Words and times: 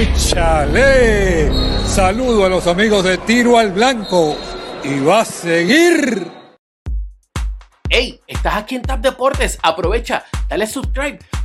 ¡Échale! 0.00 0.72
Saludo 1.86 2.46
a 2.46 2.48
los 2.48 2.66
amigos 2.66 3.04
de 3.04 3.18
Tiro 3.18 3.58
al 3.58 3.70
Blanco 3.72 4.34
y 4.82 4.98
va 5.00 5.20
a 5.20 5.24
seguir. 5.26 6.32
¡Hey! 7.90 8.18
¿Estás 8.26 8.56
aquí 8.56 8.76
en 8.76 8.82
Tap 8.82 9.00
Deportes? 9.00 9.58
Aprovecha, 9.62 10.24
dale 10.48 10.66
subscribe, 10.66 11.18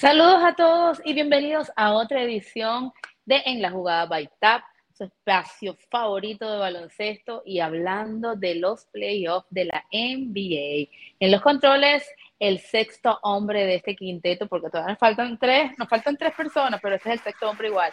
Saludos 0.00 0.42
a 0.42 0.54
todos 0.54 1.02
y 1.04 1.12
bienvenidos 1.12 1.70
a 1.76 1.92
otra 1.92 2.22
edición 2.22 2.90
de 3.26 3.42
En 3.44 3.60
la 3.60 3.70
Jugada 3.70 4.06
by 4.06 4.30
TAP, 4.40 4.62
su 4.96 5.04
espacio 5.04 5.76
favorito 5.90 6.50
de 6.50 6.58
baloncesto 6.58 7.42
y 7.44 7.60
hablando 7.60 8.34
de 8.34 8.54
los 8.54 8.86
playoffs 8.86 9.46
de 9.50 9.66
la 9.66 9.84
NBA. 9.92 10.88
En 11.20 11.30
los 11.30 11.42
controles, 11.42 12.08
el 12.38 12.60
sexto 12.60 13.18
hombre 13.20 13.66
de 13.66 13.74
este 13.74 13.94
quinteto, 13.94 14.46
porque 14.46 14.70
todavía 14.70 14.92
nos 14.92 14.98
faltan 14.98 15.38
tres, 15.38 15.72
nos 15.76 15.86
faltan 15.86 16.16
tres 16.16 16.32
personas, 16.32 16.80
pero 16.82 16.94
este 16.94 17.10
es 17.10 17.14
el 17.16 17.24
sexto 17.24 17.50
hombre 17.50 17.68
igual. 17.68 17.92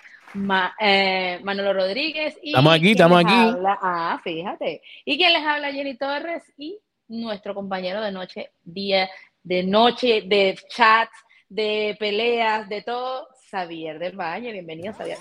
Eh, 0.79 1.41
Manolo 1.43 1.73
Rodríguez 1.73 2.39
y 2.41 2.51
estamos 2.51 2.73
aquí, 2.73 2.91
estamos 2.91 3.19
aquí. 3.19 3.35
ah, 3.81 4.17
fíjate. 4.23 4.81
Y 5.03 5.17
quien 5.17 5.33
les 5.33 5.43
habla, 5.43 5.73
Jenny 5.73 5.97
Torres 5.97 6.53
y 6.55 6.79
nuestro 7.09 7.53
compañero 7.53 8.01
de 8.01 8.13
noche, 8.13 8.51
día 8.63 9.09
de 9.43 9.63
noche, 9.63 10.21
de 10.25 10.57
chats 10.69 11.26
de 11.49 11.95
peleas, 11.99 12.67
de 12.69 12.81
todo, 12.81 13.27
Xavier 13.49 13.99
del 13.99 14.17
Valle. 14.17 14.51
Bienvenido, 14.51 14.93
Xavier. 14.93 15.17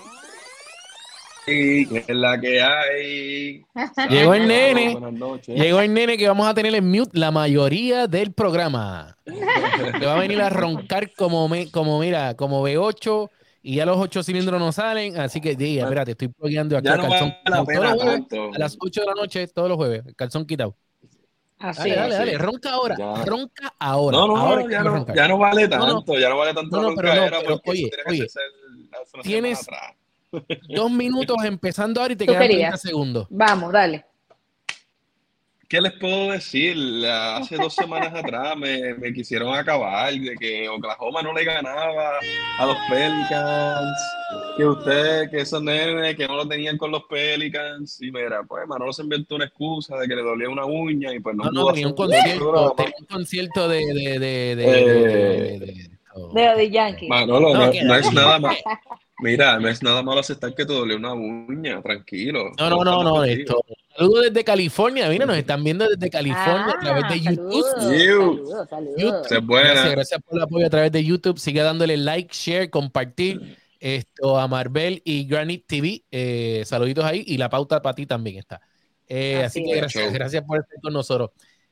Sí, 1.45 1.87
es 1.95 2.09
la 2.09 2.39
que 2.39 2.61
hay. 2.61 3.65
Llegó 4.09 4.33
el 4.33 4.47
nene. 4.47 4.97
Llegó 5.47 5.79
el 5.79 5.93
nene 5.93 6.17
que 6.17 6.27
vamos 6.27 6.45
a 6.45 6.53
tener 6.53 6.75
en 6.75 6.91
mute 6.91 7.17
la 7.17 7.31
mayoría 7.31 8.07
del 8.07 8.33
programa. 8.33 9.17
que 9.25 10.05
va 10.05 10.15
a 10.15 10.19
venir 10.19 10.41
a 10.41 10.49
roncar 10.49 11.13
como, 11.13 11.47
me, 11.47 11.71
como 11.71 11.99
mira, 11.99 12.35
como 12.35 12.67
B8 12.67 13.29
y 13.61 13.75
ya 13.75 13.85
los 13.85 13.97
ocho 13.97 14.23
cilindros 14.23 14.59
no 14.59 14.73
salen. 14.73 15.17
Así 15.17 15.39
que, 15.39 15.55
diga, 15.55 15.83
espérate, 15.83 16.11
estoy 16.11 16.29
bloqueando 16.37 16.77
aquí 16.77 16.87
ya 16.87 16.97
no 16.97 17.07
calzón. 17.07 17.33
Vale 17.45 17.77
a 18.53 18.59
las 18.59 18.77
8 18.77 19.01
de 19.01 19.07
la 19.07 19.13
noche, 19.13 19.47
todos 19.47 19.69
los 19.69 19.77
jueves, 19.77 20.03
calzón 20.17 20.45
quitado. 20.45 20.75
Así 21.59 21.89
dale, 21.89 21.95
dale, 21.95 22.15
dale, 22.15 22.37
ronca 22.37 22.69
ahora, 22.71 22.95
Ya. 22.97 23.25
ronca 23.25 23.73
ahora. 23.79 24.17
No, 24.17 24.27
no, 24.27 24.37
ahora 24.37 24.65
ya 24.69 24.83
no, 24.83 25.05
ya 25.13 25.27
no 25.27 25.37
vale 25.39 25.67
No, 25.67 25.77
no. 25.79 25.95
tanto, 25.95 26.19
ya 26.19 26.29
no 26.29 26.37
vale 26.37 26.53
tanto 26.53 26.81
No, 26.81 26.95
pero 26.95 27.09
pero 27.41 27.61
oye, 27.65 27.89
oye, 28.05 28.27
tienes-. 29.23 29.65
Dos 30.67 30.91
minutos 30.91 31.37
empezando 31.45 32.01
ahora 32.01 32.13
y 32.13 32.15
te 32.15 32.25
quedan 32.25 32.39
30 32.39 32.53
querías. 32.53 32.81
segundos. 32.81 33.27
Vamos, 33.29 33.71
dale. 33.71 34.05
¿Qué 35.69 35.81
les 35.81 35.91
puedo 35.93 36.31
decir? 36.31 36.77
Hace 37.05 37.57
dos 37.57 37.73
semanas 37.73 38.13
atrás 38.15 38.55
me, 38.55 38.93
me 38.93 39.11
quisieron 39.11 39.53
acabar 39.53 40.13
de 40.13 40.35
que 40.35 40.69
Oklahoma 40.69 41.21
no 41.21 41.33
le 41.33 41.43
ganaba 41.43 42.19
a 42.57 42.65
los 42.65 42.77
Pelicans, 42.89 43.97
que 44.55 44.65
usted, 44.65 45.29
que 45.29 45.39
esos 45.41 45.61
nenes 45.61 46.15
que 46.15 46.25
no 46.25 46.37
lo 46.37 46.47
tenían 46.47 46.77
con 46.77 46.89
los 46.91 47.03
Pelicans, 47.03 48.01
y 48.01 48.11
mira, 48.13 48.43
pues 48.47 48.65
Manolo 48.65 48.93
se 48.93 49.01
inventó 49.03 49.35
una 49.35 49.43
excusa 49.45 49.97
de 49.97 50.07
que 50.07 50.15
le 50.15 50.21
dolía 50.21 50.49
una 50.49 50.63
uña 50.63 51.13
y 51.13 51.19
pues 51.19 51.35
no, 51.35 51.43
No, 51.45 51.51
no, 51.51 51.67
tenía 51.73 51.87
un 51.87 51.95
concierto, 51.95 52.73
tenía 52.77 52.93
un 52.99 53.05
concierto 53.05 53.67
de, 53.67 53.79
de, 53.93 54.19
de, 54.19 54.55
de, 54.55 54.63
Eh, 54.63 54.83
de- 54.85 55.59
de- 55.59 55.59
de- 55.59 55.89
De, 56.33 56.55
de 56.55 56.69
Yankee. 56.71 57.07
Manolo, 57.09 57.53
No, 57.53 57.65
no, 57.67 57.73
no 57.83 57.95
es 57.95 58.13
nada 58.13 58.39
malo. 58.39 58.57
Mira, 59.19 59.59
no 59.59 59.67
es 59.67 59.81
nada 59.81 60.03
malo 60.03 60.19
aceptar 60.19 60.53
que 60.53 60.63
te 60.65 60.71
dolió 60.73 60.95
una 60.97 61.13
uña, 61.13 61.81
tranquilo. 61.81 62.51
No, 62.59 62.69
no, 62.69 62.83
no, 62.83 63.03
no, 63.03 63.23
esto. 63.23 63.63
Saludos 63.97 64.25
desde 64.25 64.43
California, 64.43 65.09
mira, 65.09 65.25
nos 65.25 65.37
están 65.37 65.63
viendo 65.63 65.87
desde 65.87 66.09
California 66.11 66.75
a 66.75 66.79
través 66.79 67.03
de 67.09 67.15
Ah, 67.15 67.31
YouTube. 67.33 67.65
Saludos, 67.79 68.69
saludos, 68.69 69.27
buena. 69.47 69.71
Gracias, 69.71 69.91
gracias 69.91 70.21
por 70.23 70.37
el 70.37 70.43
apoyo 70.43 70.65
a 70.67 70.69
través 70.69 70.91
de 70.91 71.03
YouTube. 71.03 71.39
Sigue 71.39 71.63
dándole 71.63 71.97
like, 71.97 72.29
share, 72.31 72.69
compartir 72.69 73.57
esto 73.79 74.37
a 74.37 74.47
Marvel 74.47 75.01
y 75.03 75.25
Granite 75.25 75.65
TV. 75.67 76.03
Eh, 76.11 76.61
saluditos 76.65 77.03
ahí 77.03 77.23
y 77.25 77.37
la 77.37 77.49
pauta 77.49 77.81
para 77.81 77.95
ti 77.95 78.05
también 78.05 78.37
está. 78.37 78.61
Eh, 79.07 79.37
así 79.45 79.61
Así 79.61 79.63
que 79.63 79.71
es. 79.71 79.77
gracias, 79.77 80.03
Show. 80.03 80.13
gracias 80.13 80.43
por 80.45 80.59
estar 80.59 80.79
con 80.79 80.93
nosotros. 80.93 81.31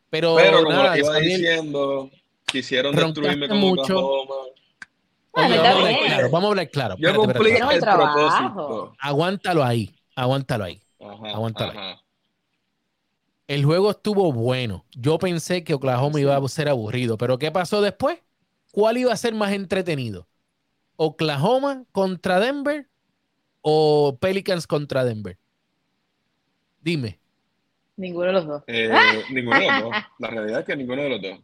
Pero, 0.10 0.36
Pero 0.36 0.64
como 0.64 0.70
nada, 0.72 0.96
les 0.96 1.04
iba 1.06 1.14
Xavier, 1.14 1.38
diciendo, 1.40 2.10
quisieron 2.46 2.96
destruirme 2.96 3.48
con 3.50 3.58
mucho. 3.60 3.84
Oklahoma. 4.04 4.50
Bueno, 5.36 5.62
vamos, 5.62 5.66
a 5.66 5.72
hablar 5.72 6.00
claro, 6.06 6.30
vamos 6.30 6.46
a 6.46 6.50
hablar 6.50 6.70
claro. 6.70 6.96
Yo 6.98 7.10
Espérate, 7.10 7.34
cumplí 7.34 7.52
espérate. 7.52 7.76
El 7.76 7.82
propósito. 7.82 8.94
Aguántalo 9.00 9.64
ahí, 9.64 9.96
aguántalo 10.16 10.64
ahí. 10.64 10.82
Ajá, 11.00 11.30
Aguántalo. 11.36 11.72
ajá. 11.72 12.02
El 13.48 13.64
juego 13.66 13.92
estuvo 13.92 14.32
bueno. 14.32 14.86
Yo 14.92 15.20
pensé 15.20 15.64
que 15.64 15.74
Oklahoma 15.76 16.20
iba 16.20 16.36
a 16.36 16.48
ser 16.48 16.68
aburrido, 16.68 17.18
pero 17.18 17.38
¿qué 17.38 17.52
pasó 17.52 17.82
después? 17.82 18.18
¿Cuál 18.72 18.98
iba 18.98 19.14
a 19.14 19.18
ser 19.18 19.34
más 19.36 19.52
entretenido? 19.52 20.28
¿Oklahoma 20.96 21.84
contra 21.92 22.40
Denver 22.40 22.88
o 23.62 24.18
Pelicans 24.20 24.66
contra 24.66 25.04
Denver? 25.04 25.38
Dime. 26.82 27.20
Ninguno 27.98 28.28
de 28.28 28.34
los 28.34 28.48
dos. 28.48 28.64
Eh, 28.68 28.90
ninguno 29.32 29.60
de 29.60 29.68
los 29.68 29.82
dos. 29.84 29.92
La 30.20 30.30
realidad 30.30 30.60
es 30.62 30.66
que 30.66 30.76
ninguno 30.76 31.02
de 31.04 31.10
los 31.10 31.22
dos. 31.22 31.40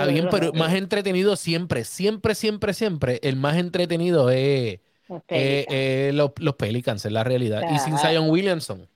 Está 0.00 0.12
bien, 0.12 0.28
pero 0.30 0.52
más 0.52 0.74
entretenido 0.74 1.36
siempre, 1.36 1.84
siempre, 1.84 2.34
siempre, 2.34 2.72
siempre. 2.74 3.20
El 3.22 3.36
más 3.36 3.56
entretenido 3.56 4.30
es 4.30 4.80
Los 5.08 5.22
Pelicans. 5.24 6.14
los, 6.14 6.30
los 6.38 6.54
Pelicans, 6.56 7.04
es 7.04 7.12
la 7.12 7.24
realidad. 7.24 7.62
Y 7.74 7.78
sin. 7.78 7.98
Zion 7.98 8.30
Williamson. 8.30 8.88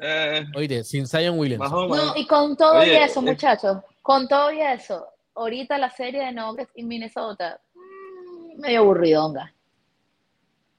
Eh, 0.00 0.44
Oye, 0.56 0.84
sin 0.84 1.06
Zion 1.06 1.38
Williamson. 1.38 1.88
No, 1.88 2.16
y 2.16 2.26
con 2.26 2.56
todo 2.56 2.78
Oye, 2.80 2.94
y 2.94 2.96
eso, 2.96 3.20
eh, 3.20 3.22
muchachos, 3.24 3.78
con 4.02 4.28
todo 4.28 4.50
y 4.52 4.60
eso, 4.60 5.06
ahorita 5.34 5.76
la 5.78 5.90
serie 5.90 6.24
de 6.24 6.32
Nuggets 6.32 6.70
y 6.74 6.82
Minnesota, 6.84 7.60
mm, 7.74 8.60
medio 8.60 8.80
aburridonga. 8.80 9.52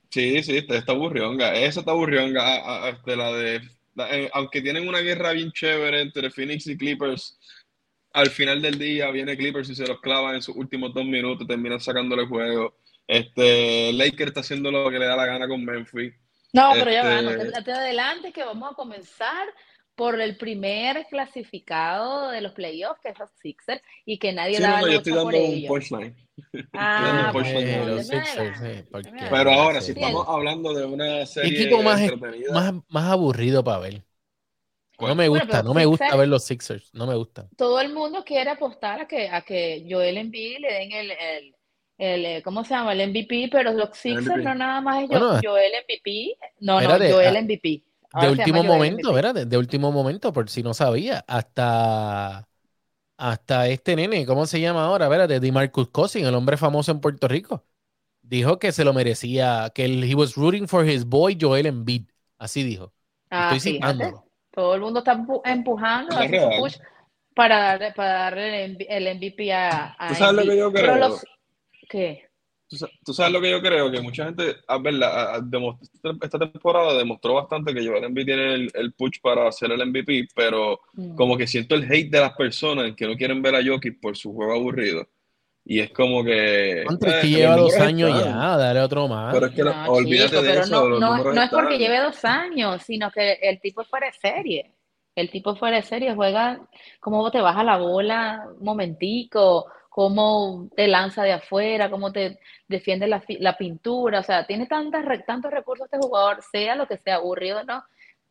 Sí, 0.09 0.41
sí, 0.44 0.57
está, 0.57 0.75
está 0.78 0.91
aburrionga. 0.94 1.53
Esa 1.56 1.81
está 1.81 1.91
aburrionga. 1.91 2.41
a- 2.41 2.85
a- 2.85 2.90
este, 2.90 3.16
la 3.16 3.31
de, 3.31 3.61
la- 3.95 4.09
eh, 4.17 4.29
aunque 4.34 4.61
tienen 4.61 4.88
una 4.88 5.00
guerra 5.00 5.31
bien 5.34 5.51
chévere 5.51 6.01
entre 6.01 6.29
Phoenix 6.31 6.67
y 6.67 6.78
Clippers, 6.78 7.38
al 8.13 8.29
final 8.29 8.61
del 8.61 8.77
día 8.77 9.09
viene 9.11 9.38
Clippers 9.38 9.69
y 9.69 9.75
se 9.75 9.88
los 9.88 9.99
clava 10.01 10.35
en 10.35 10.41
sus 10.41 10.55
últimos 10.55 10.94
dos 10.94 11.05
minutos, 11.05 11.47
terminan 11.47 11.79
sacándole 11.79 12.23
el 12.23 12.27
juego. 12.27 12.75
Este, 13.07 13.91
Lakers 13.94 14.27
está 14.29 14.39
haciendo 14.41 14.72
lo 14.72 14.89
que 14.89 14.99
le 14.99 15.05
da 15.05 15.16
la 15.16 15.25
gana 15.25 15.47
con 15.47 15.63
Memphis. 15.63 16.13
No, 16.53 16.72
pero 16.73 16.91
ya 16.91 17.03
va, 17.03 17.19
Este- 17.19 17.23
no 17.23 17.38
te, 17.44 17.49
no 17.51 17.63
te 17.63 17.72
adelantes 17.72 18.33
que 18.33 18.44
vamos 18.44 18.72
a 18.72 18.75
comenzar 18.75 19.47
por 19.95 20.19
el 20.19 20.38
primer 20.38 21.05
clasificado 21.09 22.29
de 22.31 22.41
los 22.41 22.53
playoffs, 22.53 22.99
que 23.01 23.09
es 23.09 23.19
los 23.19 23.29
Sixers, 23.41 23.81
y 24.05 24.17
que 24.17 24.33
nadie 24.33 24.55
Sí, 24.57 24.63
no, 24.63 24.67
daba 24.69 24.81
no, 24.81 24.88
yo 24.88 24.97
estoy 24.97 25.11
lucha 25.13 25.23
por 25.23 25.33
dando 25.33 25.47
un 25.47 25.53
ellos. 25.53 25.67
punchline. 25.69 26.16
Ah, 26.73 27.01
dando 27.05 27.34
bueno, 27.34 27.34
punchline. 27.34 27.67
Eh, 27.69 27.78
no, 27.78 27.85
los 27.96 28.08
Sixers, 28.08 28.35
verdad. 28.61 28.75
sí, 28.81 28.87
porque- 28.91 29.09
Pero 29.29 29.52
ahora, 29.52 29.81
si 29.81 29.91
estamos 29.91 30.28
hablando 30.28 30.73
de 30.73 30.85
una 30.85 31.25
serie 31.25 31.61
equipo 31.63 31.84
más, 31.84 32.02
más, 32.52 32.73
más 32.90 33.11
aburrido 33.11 33.63
para 33.63 33.79
ver. 33.79 34.03
No 35.07 35.15
me 35.15 35.27
gusta, 35.27 35.63
no 35.63 35.73
me 35.73 35.85
gusta 35.85 36.15
ver 36.15 36.27
los 36.27 36.43
Sixers, 36.43 36.93
no 36.93 37.07
me 37.07 37.15
gusta. 37.15 37.47
Todo 37.57 37.79
el 37.81 37.93
mundo 37.93 38.23
quiere 38.23 38.49
apostar 38.51 39.01
a 39.01 39.07
que, 39.07 39.29
a 39.29 39.41
que 39.41 39.85
Joel 39.89 40.17
Embiid 40.17 40.59
le 40.59 40.73
den 40.73 40.91
el, 40.91 41.11
el, 41.11 41.55
el, 41.97 42.25
eh, 42.25 42.41
¿cómo 42.43 42.63
se 42.63 42.73
llama? 42.73 42.93
El 42.93 43.09
MVP, 43.09 43.49
pero 43.51 43.71
los 43.73 43.89
Sixers 43.97 44.25
MVP. 44.27 44.43
no 44.43 44.55
nada 44.55 44.81
más 44.81 45.03
es 45.03 45.09
Bueno, 45.09 45.39
Joel 45.43 45.71
MVP, 45.85 46.37
no, 46.59 46.81
no, 46.81 46.89
Joel 46.89 47.35
ah, 47.37 47.41
MVP. 47.41 47.69
De 47.69 47.83
Ahora 48.13 48.27
se 48.27 48.39
último 48.39 48.63
momento. 48.63 49.13
¿verdad? 49.13 49.33
De, 49.33 49.45
de 49.45 49.57
último 49.57 49.91
momento, 49.91 50.33
por 50.33 50.49
si 50.49 50.63
no 50.63 50.73
sabía, 50.73 51.23
hasta, 51.27 52.47
hasta 53.17 53.67
este 53.67 53.95
nene, 53.95 54.25
¿cómo 54.25 54.45
se 54.45 54.59
llama 54.59 54.85
ahora? 54.85 55.05
Espérate, 55.05 55.39
DeMarcus 55.39 55.89
Cousins, 55.89 56.27
el 56.27 56.35
hombre 56.35 56.57
famoso 56.57 56.91
en 56.91 56.99
Puerto 56.99 57.27
Rico, 57.27 57.65
dijo 58.21 58.59
que 58.59 58.71
se 58.71 58.83
lo 58.83 58.93
merecía, 58.93 59.71
que 59.73 59.85
él, 59.85 60.03
he 60.03 60.15
was 60.15 60.35
rooting 60.35 60.67
for 60.67 60.87
his 60.87 61.05
boy 61.05 61.37
Joel 61.39 61.67
Embiid, 61.67 62.07
así 62.37 62.63
dijo. 62.63 62.93
Ah, 63.29 63.55
Estoy 63.55 63.59
fíjate. 63.59 63.77
citándolo. 63.77 64.30
Todo 64.51 64.75
el 64.75 64.81
mundo 64.81 64.99
está 64.99 65.15
empu- 65.15 65.41
empujando, 65.45 66.17
real. 66.17 66.59
push 66.59 66.75
para 67.33 67.57
darle, 67.57 67.91
para 67.93 68.13
darle 68.13 68.65
el, 68.65 68.77
MV- 68.77 68.85
el 68.89 69.15
MVP 69.15 69.53
a, 69.53 69.95
a 69.97 70.07
¿Tú 70.09 70.15
sabes 70.15 70.45
lo 70.45 70.51
que 70.51 70.57
yo 70.57 70.71
creo? 70.73 70.95
los, 70.97 71.25
¿qué? 71.89 72.31
Tú, 73.03 73.13
sabes 73.13 73.33
lo 73.33 73.41
que 73.41 73.51
yo 73.51 73.61
creo, 73.61 73.91
que 73.91 73.99
mucha 73.99 74.23
gente, 74.23 74.55
a 74.65 74.77
ver, 74.77 74.93
esta 76.21 76.39
temporada 76.39 76.97
demostró 76.97 77.33
bastante 77.33 77.73
que 77.73 77.85
Joel 77.85 78.05
Embiid 78.05 78.25
tiene 78.25 78.53
el, 78.53 78.71
el, 78.73 78.93
push 78.93 79.19
para 79.21 79.49
hacer 79.49 79.71
el 79.73 79.85
MVP, 79.85 80.29
pero 80.33 80.79
mm. 80.93 81.15
como 81.15 81.35
que 81.35 81.47
siento 81.47 81.75
el 81.75 81.83
hate 81.83 82.09
de 82.09 82.21
las 82.21 82.31
personas 82.31 82.93
que 82.95 83.07
no 83.07 83.17
quieren 83.17 83.41
ver 83.41 83.55
a 83.55 83.65
Jokic 83.65 83.99
por 83.99 84.15
su 84.15 84.33
juego 84.33 84.53
aburrido. 84.53 85.05
Y 85.63 85.79
es 85.79 85.91
como 85.91 86.23
que. 86.23 86.84
Antes 86.87 87.13
que 87.22 87.28
lleva 87.28 87.55
dos 87.55 87.75
años 87.78 88.23
ya, 88.23 88.58
dale 88.58 88.81
otro 88.81 89.08
más. 89.08 89.34
Pero 89.34 89.46
es 89.46 89.53
que 89.53 89.63
no, 89.63 89.85
olvídate 89.87 90.41
de 90.41 90.59
eso. 90.59 90.90
No, 90.90 91.23
no, 91.23 91.41
es 91.41 91.49
porque 91.49 91.78
lleve 91.78 91.99
dos 91.99 92.23
años, 92.25 92.81
sino 92.84 93.11
que 93.11 93.34
el 93.34 93.59
tipo 93.61 93.81
es 93.81 93.87
fuera 93.87 94.08
de 94.08 94.13
serie. 94.13 94.72
El 95.16 95.29
tipo 95.29 95.55
fuera 95.55 95.78
de 95.78 95.84
serie 95.84 96.16
juega 96.16 96.59
como 96.99 97.29
te 97.31 97.41
baja 97.41 97.63
la 97.63 97.78
bola 97.78 98.47
un 98.58 98.63
momentico, 98.63 99.67
cómo 99.90 100.69
te 100.75 100.87
lanza 100.87 101.23
de 101.23 101.34
afuera, 101.34 101.91
cómo 101.91 102.11
te 102.11 102.40
defiende 102.67 103.08
la, 103.08 103.22
la 103.40 103.58
pintura. 103.58 104.19
O 104.19 104.23
sea, 104.23 104.47
tiene 104.47 104.66
tantas, 104.67 105.05
tantos 105.25 105.52
recursos 105.52 105.85
este 105.85 105.97
jugador, 105.97 106.41
sea 106.49 106.75
lo 106.75 106.87
que 106.87 106.97
sea 106.97 107.16
aburrido 107.16 107.59
o 107.59 107.63
no. 107.63 107.84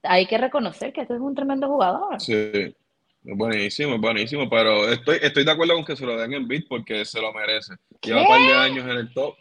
Hay 0.03 0.27
que 0.27 0.39
reconocer 0.39 0.93
que 0.93 1.03
este 1.03 1.15
es 1.15 1.21
un 1.21 1.35
tremendo 1.35 1.69
jugador. 1.69 2.19
Sí. 2.21 2.75
Buenísimo, 3.23 3.99
buenísimo, 3.99 4.49
pero 4.49 4.89
estoy, 4.89 5.19
estoy 5.21 5.45
de 5.45 5.51
acuerdo 5.51 5.75
con 5.75 5.85
que 5.85 5.97
se 5.97 6.07
lo 6.07 6.17
den 6.17 6.33
en 6.33 6.49
beat 6.49 6.65
porque 6.69 7.05
se 7.05 7.21
lo 7.21 7.33
merece. 7.33 7.75
Lleva 8.03 8.23
un 8.23 8.29
par 8.29 8.41
de 8.41 8.55
años 8.55 8.85
en 8.85 8.97
el 8.97 9.13
top. 9.13 9.35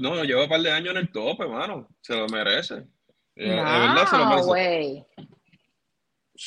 no, 0.00 0.24
lleva 0.24 0.42
un 0.42 0.48
par 0.48 0.60
de 0.60 0.72
años 0.72 0.90
en 0.90 0.96
el 0.96 1.12
top, 1.12 1.40
hermano. 1.40 1.88
Se 2.00 2.16
lo 2.16 2.26
merece. 2.28 2.74
Eh, 3.36 3.50
de 3.50 3.54
verdad 3.54 4.06
se 4.08 4.18
lo 4.18 4.26
merece. 4.26 4.46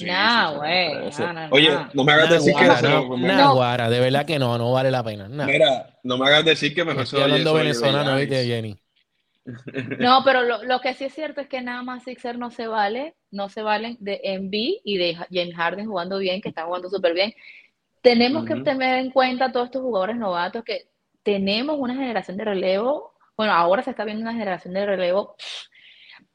no, 0.06 0.58
güey. 0.58 0.98
Oye, 1.52 1.78
no 1.94 2.04
me 2.04 2.12
hagas 2.12 2.32
decir 2.32 2.54
que 2.54 2.66
no, 2.66 3.18
no, 3.18 3.56
Guara, 3.56 3.90
de 3.90 4.00
verdad 4.02 4.26
que 4.26 4.38
no, 4.38 4.58
no 4.58 4.74
vale 4.74 4.92
la 4.92 5.04
pena. 5.04 5.30
Mira, 5.30 5.98
no 6.04 6.18
me 6.18 6.28
hagas 6.28 6.44
decir 6.44 6.76
que 6.76 6.84
mejor 6.84 7.04
Estoy 7.04 7.22
hablando 7.22 7.54
venezolano, 7.54 8.18
¿viste, 8.18 8.46
Jenny? 8.46 8.78
No, 10.00 10.24
pero 10.26 10.44
lo, 10.44 10.64
lo, 10.66 10.82
que 10.82 10.94
sí 10.94 11.06
es 11.06 11.14
cierto 11.14 11.40
es 11.40 11.48
que 11.48 11.62
nada 11.62 11.82
más 11.82 12.04
Sixer 12.04 12.38
no 12.38 12.52
se 12.52 12.68
vale, 12.68 13.16
no 13.32 13.50
se 13.50 13.62
valen 13.62 13.98
de 14.00 14.20
Emb 14.24 14.54
y 14.54 14.98
de 14.98 15.16
James 15.32 15.56
Harden 15.56 15.88
jugando 15.88 16.18
bien, 16.18 16.42
que 16.42 16.50
están 16.50 16.68
jugando 16.68 16.90
súper 16.90 17.14
bien. 17.14 17.34
Tenemos 18.02 18.46
que 18.46 18.56
tener 18.62 19.00
en 19.00 19.12
cuenta 19.12 19.52
todos 19.52 19.66
estos 19.66 19.82
jugadores 19.82 20.16
novatos 20.16 20.64
que 20.64 20.88
tenemos 21.24 21.78
una 21.80 21.96
generación 21.96 22.38
de 22.38 22.46
relevo. 22.46 23.14
Bueno, 23.36 23.54
ahora 23.54 23.84
se 23.84 23.90
está 23.90 24.06
viendo 24.06 24.22
una 24.22 24.34
generación 24.34 24.74
de 24.74 24.86
relevo 24.86 25.36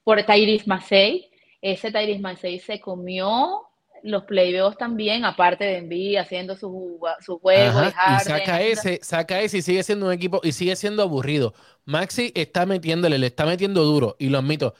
por 0.04 0.22
Tyrese 0.22 0.66
Massey. 0.66 1.30
Ese 1.60 1.90
Tyrese 1.90 2.20
Massey 2.20 2.58
se 2.58 2.80
comió 2.80 3.62
los 4.02 4.24
playoffs 4.24 4.76
también, 4.76 5.24
aparte 5.24 5.64
de 5.64 5.78
Envy 5.78 6.16
haciendo 6.16 6.56
su, 6.56 7.00
su 7.20 7.38
juego. 7.38 7.80
y, 7.84 8.24
saca 8.24 8.60
ese, 8.60 8.98
saca 9.02 9.40
ese 9.40 9.58
y 9.58 9.62
sigue 9.62 9.82
siendo 9.82 10.06
un 10.06 10.12
equipo 10.12 10.40
y 10.42 10.52
sigue 10.52 10.76
siendo 10.76 11.02
aburrido. 11.02 11.54
Maxi 11.84 12.32
está 12.34 12.66
metiéndole, 12.66 13.18
le 13.18 13.28
está 13.28 13.46
metiendo 13.46 13.84
duro 13.84 14.16
y 14.18 14.28
lo 14.28 14.38
admito. 14.38 14.74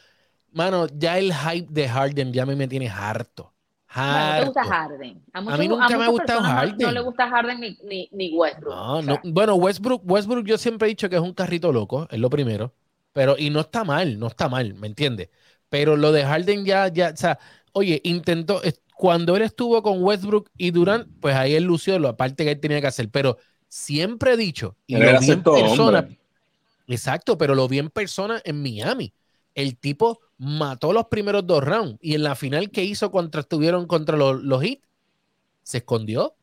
Mano, 0.53 0.87
ya 0.95 1.19
el 1.19 1.33
hype 1.33 1.69
de 1.71 1.89
Harden 1.89 2.33
ya 2.33 2.47
me 2.47 2.69
tiene 2.69 2.89
harto. 2.89 3.53
No, 3.95 4.39
te 4.39 4.45
gusta 4.47 4.65
Harden. 4.65 5.23
A, 5.33 5.41
mí 5.59 5.69
nunca 5.69 5.99
me 5.99 6.05
ha 6.05 6.09
gustado 6.09 6.43
Harden. 6.43 6.79
No, 6.79 6.93
le 6.93 7.01
gusta 7.01 7.29
Harden 7.29 7.61
ni, 7.61 8.09
ni, 8.11 8.31
Westbrook. 8.35 8.75
No, 8.75 9.03
no. 9.03 9.21
Bueno, 9.25 9.55
Westbrook, 9.57 10.03
Westbrook 10.05 10.47
yo 10.47 10.57
siempre 10.57 10.89
he 10.89 10.91
dicho 10.91 11.11
que 11.11 11.17
es 11.17 11.23
un 11.23 11.35
carrito 11.35 11.73
loco, 11.73 12.09
es 12.11 12.19
lo 12.19 12.31
primero. 12.31 12.73
Pero, 13.13 13.37
y 13.39 13.51
no 13.51 13.61
está 13.61 13.85
mal, 13.85 14.19
no 14.19 14.29
está 14.29 14.49
mal, 14.49 14.73
¿me 14.75 14.87
entiendes? 14.87 15.29
Pero 15.69 15.97
lo 15.97 16.13
de 16.13 16.25
Harden 16.25 16.65
ya, 16.65 16.89
ya, 16.89 17.11
o 17.11 17.17
sea, 17.17 17.39
oye, 17.73 18.01
intentó, 18.05 18.63
cuando 18.97 19.37
él 19.37 19.43
estuvo 19.43 19.83
con 19.83 20.03
Westbrook 20.03 20.51
y 20.57 20.71
Durant, 20.71 21.09
pues 21.21 21.35
ahí 21.35 21.55
él 21.55 21.65
lució 21.65 21.99
lo 21.99 22.09
aparte 22.09 22.45
que 22.45 22.53
él 22.53 22.61
tenía 22.61 22.81
que 22.81 22.87
hacer. 22.87 23.11
Pero 23.11 23.37
siempre 23.69 24.33
he 24.33 24.37
dicho, 24.39 24.77
y 24.87 24.97
lo 24.97 25.21
vi 25.21 25.31
en 25.31 25.43
persona, 25.43 26.09
exacto, 26.87 27.37
pero 27.37 27.55
lo 27.55 27.69
vi 27.69 27.79
en 27.79 27.91
persona 27.91 28.41
en 28.45 28.63
Miami. 28.63 29.13
El 29.55 29.77
tipo 29.77 30.21
mató 30.39 30.93
los 30.93 31.07
primeros 31.07 31.47
dos 31.47 31.63
rounds 31.63 31.99
y 32.01 32.15
en 32.15 32.23
la 32.23 32.35
final 32.35 32.71
que 32.71 32.85
hizo 32.85 33.11
contra 33.11 33.43
estuvieron 33.43 33.87
contra 33.87 34.17
los, 34.17 34.43
los 34.43 34.63
Heat, 34.63 34.81
se 35.63 35.79
escondió. 35.79 36.35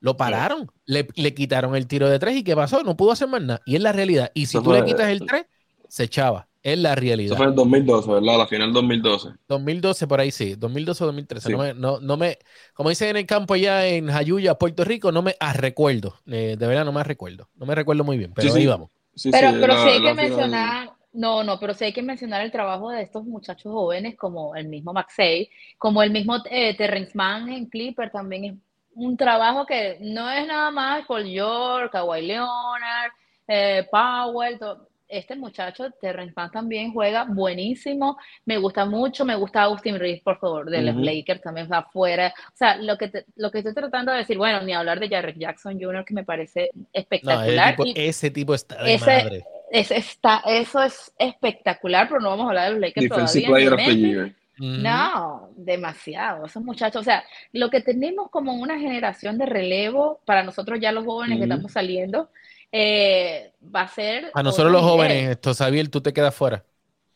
Lo 0.00 0.18
pararon, 0.18 0.70
le, 0.84 1.06
quitaron 1.34 1.74
el 1.74 1.86
tiro 1.86 2.10
de 2.10 2.18
tres 2.18 2.36
y 2.36 2.44
¿qué 2.44 2.54
pasó? 2.54 2.82
No 2.82 2.94
pudo 2.94 3.12
hacer 3.12 3.26
más 3.26 3.40
nada. 3.40 3.62
Y 3.64 3.76
es 3.76 3.80
la 3.80 3.92
realidad. 3.92 4.30
Y 4.34 4.46
si 4.46 4.62
tú 4.62 4.72
le 4.72 4.84
quitas 4.84 5.08
el 5.08 5.24
tres, 5.24 5.46
se 5.88 6.04
echaba. 6.04 6.46
Es 6.64 6.78
la 6.78 6.94
realidad. 6.94 7.34
Eso 7.34 7.36
fue 7.36 7.46
en 7.46 7.54
2012, 7.54 8.10
¿verdad? 8.10 8.38
La 8.38 8.46
final 8.46 8.72
2012. 8.72 9.28
2012 9.48 10.06
por 10.06 10.20
ahí 10.20 10.30
sí, 10.30 10.54
2012 10.54 11.04
o 11.04 11.06
2013. 11.08 11.52
No, 11.52 11.58
me, 11.58 11.74
no, 11.74 12.16
me, 12.16 12.38
como 12.72 12.88
dicen 12.88 13.10
en 13.10 13.16
el 13.18 13.26
campo 13.26 13.52
allá 13.52 13.86
en 13.86 14.08
Jayuya, 14.08 14.54
Puerto 14.54 14.82
Rico, 14.82 15.12
no 15.12 15.20
me 15.20 15.36
recuerdo. 15.54 16.16
Eh, 16.26 16.56
de 16.58 16.66
verdad 16.66 16.86
no 16.86 16.92
me 16.92 17.04
recuerdo. 17.04 17.50
No 17.54 17.66
me 17.66 17.74
recuerdo 17.74 18.02
muy 18.02 18.16
bien, 18.16 18.32
pero 18.34 18.54
ahí 18.54 18.66
vamos. 18.66 18.90
pero 19.30 19.52
pero 19.60 19.82
sí 19.84 19.88
hay 19.90 20.02
que 20.02 20.14
mencionar, 20.14 20.90
no, 21.14 21.44
no, 21.44 21.58
pero 21.60 21.74
sí 21.74 21.84
hay 21.84 21.92
que 21.92 22.02
mencionar 22.02 22.42
el 22.42 22.50
trabajo 22.50 22.90
de 22.90 23.02
estos 23.02 23.24
muchachos 23.24 23.72
jóvenes 23.72 24.16
como 24.16 24.54
el 24.56 24.68
mismo 24.68 24.92
Maxey, 24.92 25.48
como 25.78 26.02
el 26.02 26.10
mismo 26.10 26.36
eh, 26.50 26.76
Terrence 26.76 27.12
Mann 27.14 27.48
en 27.48 27.66
Clipper 27.66 28.10
también 28.10 28.44
es 28.44 28.54
un 28.94 29.16
trabajo 29.16 29.64
que 29.64 29.98
no 30.00 30.30
es 30.30 30.46
nada 30.46 30.70
más 30.70 31.06
Paul 31.06 31.24
York, 31.24 31.92
Kawhi 31.92 32.22
Leonard, 32.22 33.12
eh, 33.46 33.86
Powell, 33.90 34.58
todo, 34.58 34.88
este 35.08 35.36
muchacho, 35.36 35.90
Terrence 36.00 36.32
Mann, 36.34 36.50
también 36.50 36.92
juega 36.92 37.24
buenísimo. 37.24 38.16
Me 38.44 38.58
gusta 38.58 38.84
mucho, 38.84 39.24
me 39.24 39.36
gusta 39.36 39.62
Austin 39.62 39.98
Reeves, 39.98 40.22
por 40.22 40.38
favor, 40.38 40.68
de 40.68 40.82
los 40.82 40.96
Lakers, 40.96 41.42
también 41.42 41.68
va 41.70 41.78
afuera. 41.78 42.34
O 42.48 42.56
sea, 42.56 42.76
lo 42.76 42.98
que, 42.98 43.24
lo 43.36 43.50
que 43.50 43.58
estoy 43.58 43.74
tratando 43.74 44.10
de 44.10 44.18
decir, 44.18 44.36
bueno, 44.36 44.62
ni 44.62 44.72
hablar 44.72 44.98
de 44.98 45.08
Jarrett 45.08 45.38
Jackson 45.38 45.78
Jr., 45.80 46.04
que 46.04 46.14
me 46.14 46.24
parece 46.24 46.70
espectacular. 46.92 47.76
ese, 47.94 48.30
tipo, 48.30 48.54
está 48.54 48.82
de 48.82 48.98
madre. 48.98 49.44
Está, 49.74 50.42
eso 50.46 50.82
es 50.82 51.12
espectacular, 51.18 52.08
pero 52.08 52.20
no 52.20 52.30
vamos 52.30 52.46
a 52.46 52.48
hablar 52.50 52.66
de 52.66 52.72
los 52.72 52.80
Lakers 52.80 53.08
todavía. 53.08 54.34
No, 54.58 55.50
demasiado. 55.56 56.46
Esos 56.46 56.62
muchachos, 56.62 57.00
o 57.00 57.04
sea, 57.04 57.24
lo 57.52 57.70
que 57.70 57.80
tenemos 57.80 58.30
como 58.30 58.54
una 58.54 58.78
generación 58.78 59.36
de 59.36 59.46
relevo 59.46 60.20
para 60.24 60.44
nosotros 60.44 60.78
ya 60.80 60.92
los 60.92 61.04
jóvenes 61.04 61.38
que 61.38 61.44
estamos 61.44 61.72
saliendo, 61.72 62.30
eh, 62.70 63.52
va 63.74 63.82
a 63.82 63.88
ser... 63.88 64.30
A 64.32 64.42
nosotros 64.42 64.70
los 64.70 64.82
jóvenes, 64.82 65.30
esto, 65.30 65.54
Sabiel, 65.54 65.90
tú 65.90 66.00
te 66.00 66.12
quedas 66.12 66.34
fuera. 66.34 66.64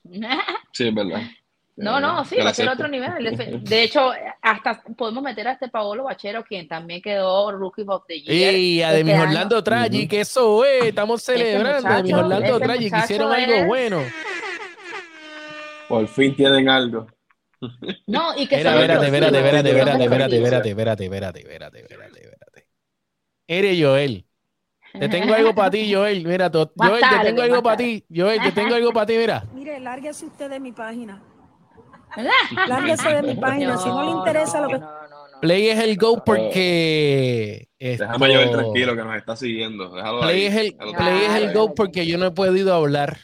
sí, 0.73 0.89
es 0.89 0.95
verdad. 0.95 1.23
No, 1.79 2.01
no, 2.01 2.25
sí, 2.25 2.37
va 2.37 2.51
a 2.51 2.55
ser 2.55 2.69
otro 2.69 2.89
nivel. 2.89 3.09
De 3.63 3.83
hecho, 3.83 4.11
hasta 4.43 4.83
podemos 4.97 5.23
meter 5.23 5.47
a 5.47 5.53
este 5.53 5.69
Paolo 5.69 6.05
Bachero, 6.05 6.45
quien 6.45 6.67
también 6.67 7.01
quedó 7.01 7.53
Rookie 7.53 7.85
of 7.87 8.05
the 8.07 8.21
Year. 8.21 8.55
Y 8.57 8.83
a 8.83 8.91
de 8.91 9.01
este 9.01 9.13
mi 9.13 9.19
Orlando 9.19 9.63
Tragic, 9.63 10.11
que 10.11 10.21
eso, 10.21 10.65
es, 10.65 10.87
estamos 10.87 11.21
este 11.21 11.45
celebrando. 11.45 11.89
de 11.89 12.03
mi 12.03 12.13
Orlando 12.13 12.55
este 12.55 12.65
Tragic, 12.65 12.97
hicieron 12.97 13.33
algo 13.33 13.67
bueno. 13.67 14.03
Por 15.89 16.07
fin 16.09 16.35
tienen 16.35 16.69
algo. 16.69 17.07
No, 18.07 18.37
y 18.37 18.47
que 18.47 18.57
Espérate, 18.57 19.05
espérate, 19.05 19.07
espérate, 19.07 19.39
espérate, 19.39 19.69
espérate, 19.71 20.05
espérate, 20.05 20.37
espérate, 20.37 20.69
espérate, 20.71 21.41
espérate, 21.41 21.81
espérate, 21.81 22.21
espérate. 22.23 22.67
Eres 23.49 23.79
Joel. 23.81 24.25
Te 24.93 25.09
tengo 25.09 25.35
algo 25.35 25.55
para 25.55 25.71
ti, 25.71 25.93
Joel. 25.93 26.25
Mira, 26.25 26.51
Joel, 26.51 27.01
te 27.01 27.25
tengo 27.25 27.43
algo 27.43 27.63
para 27.63 27.77
ti. 27.77 28.05
Joel, 28.15 28.41
te 28.43 28.53
tengo 28.53 28.75
algo 28.75 28.93
para 28.93 29.07
ti, 29.07 29.17
mira. 29.17 29.45
Mire, 29.53 29.81
lárguese 29.81 30.27
usted 30.27 30.51
de 30.51 30.61
mi 30.61 30.73
página. 30.73 31.21
Lárguese 32.17 33.09
de 33.15 33.23
mi 33.23 33.35
página. 33.35 33.77
si 33.77 33.89
no 33.89 34.05
le 34.05 34.11
interesa 34.11 34.61
lo 34.61 34.69
que. 34.69 34.81
Play 35.41 35.69
es 35.69 35.79
el 35.79 35.97
go 35.97 36.23
porque. 36.25 37.69
Déjame 37.79 38.35
Joel 38.35 38.51
tranquilo 38.51 38.97
que 38.97 39.05
nos 39.05 39.17
está 39.17 39.37
siguiendo. 39.37 39.93
Play, 40.21 40.47
Es, 40.47 40.57
el, 40.57 40.77
play 40.77 41.25
es 41.27 41.35
el 41.35 41.53
go 41.53 41.75
porque 41.75 42.07
yo 42.07 42.19
no 42.19 42.27
he 42.27 42.31
podido 42.33 42.75
hablar. 42.75 43.19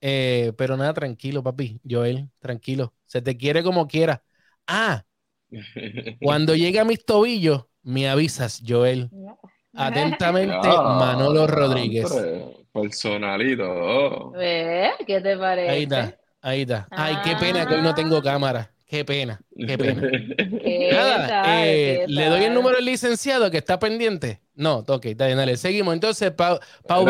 Eh, 0.00 0.52
pero 0.56 0.76
nada, 0.76 0.94
tranquilo, 0.94 1.42
papi. 1.42 1.80
Joel, 1.88 2.30
tranquilo. 2.38 2.94
Se 3.06 3.20
te 3.22 3.36
quiere 3.36 3.64
como 3.64 3.88
quiera. 3.88 4.22
Ah, 4.66 5.04
cuando 6.20 6.54
llegue 6.54 6.78
a 6.78 6.84
mis 6.84 7.04
tobillos, 7.04 7.64
me 7.82 8.08
avisas, 8.08 8.62
Joel. 8.66 9.10
Atentamente, 9.74 10.68
Manolo 10.68 11.46
Rodríguez. 11.46 12.12
Personalito. 12.72 14.32
¿Qué 14.36 15.20
te 15.20 15.36
parece? 15.36 15.70
Ahí 15.70 15.82
está, 15.84 16.18
ahí 16.42 16.62
está. 16.62 16.86
Ay, 16.90 17.16
qué 17.24 17.36
pena 17.36 17.66
que 17.66 17.74
hoy 17.74 17.82
no 17.82 17.94
tengo 17.94 18.22
cámara. 18.22 18.70
Qué 18.88 19.04
pena, 19.04 19.38
qué 19.54 19.76
pena. 19.76 20.00
Nada, 20.92 21.66
eh, 21.66 22.06
le 22.08 22.24
doy 22.24 22.44
el 22.44 22.54
número 22.54 22.76
del 22.76 22.86
licenciado 22.86 23.50
que 23.50 23.58
está 23.58 23.78
pendiente. 23.78 24.40
No, 24.54 24.78
ok, 24.78 25.08
dale, 25.14 25.34
dale. 25.34 25.58
Seguimos. 25.58 25.92
Entonces, 25.92 26.30
Pau, 26.30 26.58
Pau 26.86 27.04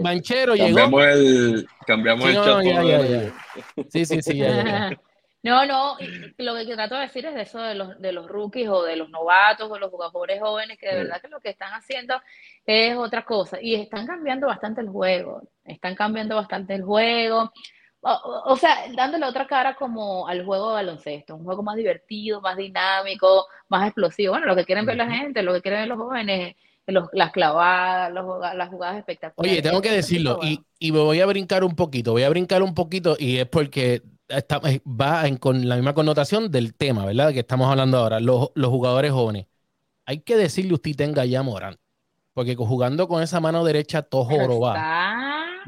Banchero 0.00 0.54
cambiamos 0.56 1.04
El, 1.04 1.66
cambiamos 1.84 2.28
el 2.28 2.34
chat. 2.36 3.34
Sí, 3.90 4.04
sí, 4.06 4.22
sí, 4.22 4.36
ya, 4.36 4.96
No, 5.42 5.64
no, 5.66 5.96
lo 6.36 6.54
que 6.56 6.74
trato 6.74 6.96
de 6.96 7.02
decir 7.02 7.24
es 7.26 7.34
de 7.34 7.42
eso 7.42 7.60
de 7.60 7.74
los, 7.74 8.00
de 8.00 8.12
los 8.12 8.26
rookies 8.28 8.68
o 8.68 8.82
de 8.82 8.96
los 8.96 9.08
novatos 9.08 9.70
o 9.70 9.78
los 9.78 9.90
jugadores 9.90 10.40
jóvenes, 10.40 10.78
que 10.78 10.88
de 10.88 11.04
verdad 11.04 11.20
que 11.20 11.28
lo 11.28 11.40
que 11.40 11.50
están 11.50 11.72
haciendo 11.72 12.20
es 12.66 12.96
otra 12.96 13.24
cosa. 13.24 13.58
Y 13.60 13.74
están 13.74 14.06
cambiando 14.06 14.46
bastante 14.46 14.80
el 14.80 14.88
juego, 14.88 15.42
están 15.64 15.94
cambiando 15.96 16.36
bastante 16.36 16.74
el 16.74 16.82
juego. 16.82 17.52
O, 18.00 18.56
sea, 18.56 18.76
dándole 18.94 19.26
otra 19.26 19.46
cara 19.46 19.74
como 19.74 20.28
al 20.28 20.44
juego 20.44 20.68
de 20.68 20.74
baloncesto, 20.74 21.34
un 21.34 21.44
juego 21.44 21.62
más 21.62 21.76
divertido, 21.76 22.40
más 22.40 22.56
dinámico, 22.56 23.46
más 23.68 23.86
explosivo. 23.86 24.32
Bueno, 24.32 24.46
lo 24.46 24.54
que 24.56 24.64
quieren 24.64 24.86
ver 24.86 24.96
la 24.96 25.10
gente, 25.10 25.42
lo 25.42 25.52
que 25.52 25.62
quieren 25.62 25.80
ver 25.80 25.88
los 25.88 25.98
jóvenes 25.98 26.54
los- 26.86 27.08
las 27.12 27.32
clavadas, 27.32 28.12
los 28.12 28.40
las 28.56 28.68
jugadas 28.70 28.96
espectaculares. 28.98 29.52
Oye, 29.58 29.62
tengo 29.62 29.82
que 29.82 29.90
decirlo, 29.90 30.38
y, 30.42 30.60
y 30.78 30.92
me 30.92 31.00
voy 31.00 31.20
a 31.20 31.26
brincar 31.26 31.62
un 31.64 31.74
poquito, 31.76 32.12
voy 32.12 32.22
a 32.22 32.30
brincar 32.30 32.62
un 32.62 32.74
poquito, 32.74 33.16
y 33.18 33.36
es 33.38 33.46
porque 33.46 34.02
está- 34.28 34.60
va 34.60 35.26
en- 35.26 35.36
con 35.36 35.68
la 35.68 35.76
misma 35.76 35.94
connotación 35.94 36.50
del 36.50 36.74
tema, 36.74 37.04
¿verdad? 37.04 37.32
Que 37.32 37.40
estamos 37.40 37.68
hablando 37.70 37.98
ahora, 37.98 38.20
los, 38.20 38.50
los 38.54 38.70
jugadores 38.70 39.12
jóvenes. 39.12 39.46
Hay 40.06 40.20
que 40.20 40.36
decirle 40.36 40.74
usted 40.74 40.96
tenga 40.96 41.24
ya 41.26 41.42
Morán, 41.42 41.76
porque 42.34 42.56
jugando 42.56 43.08
con 43.08 43.22
esa 43.22 43.40
mano 43.40 43.64
derecha 43.64 44.02
todo 44.02 44.26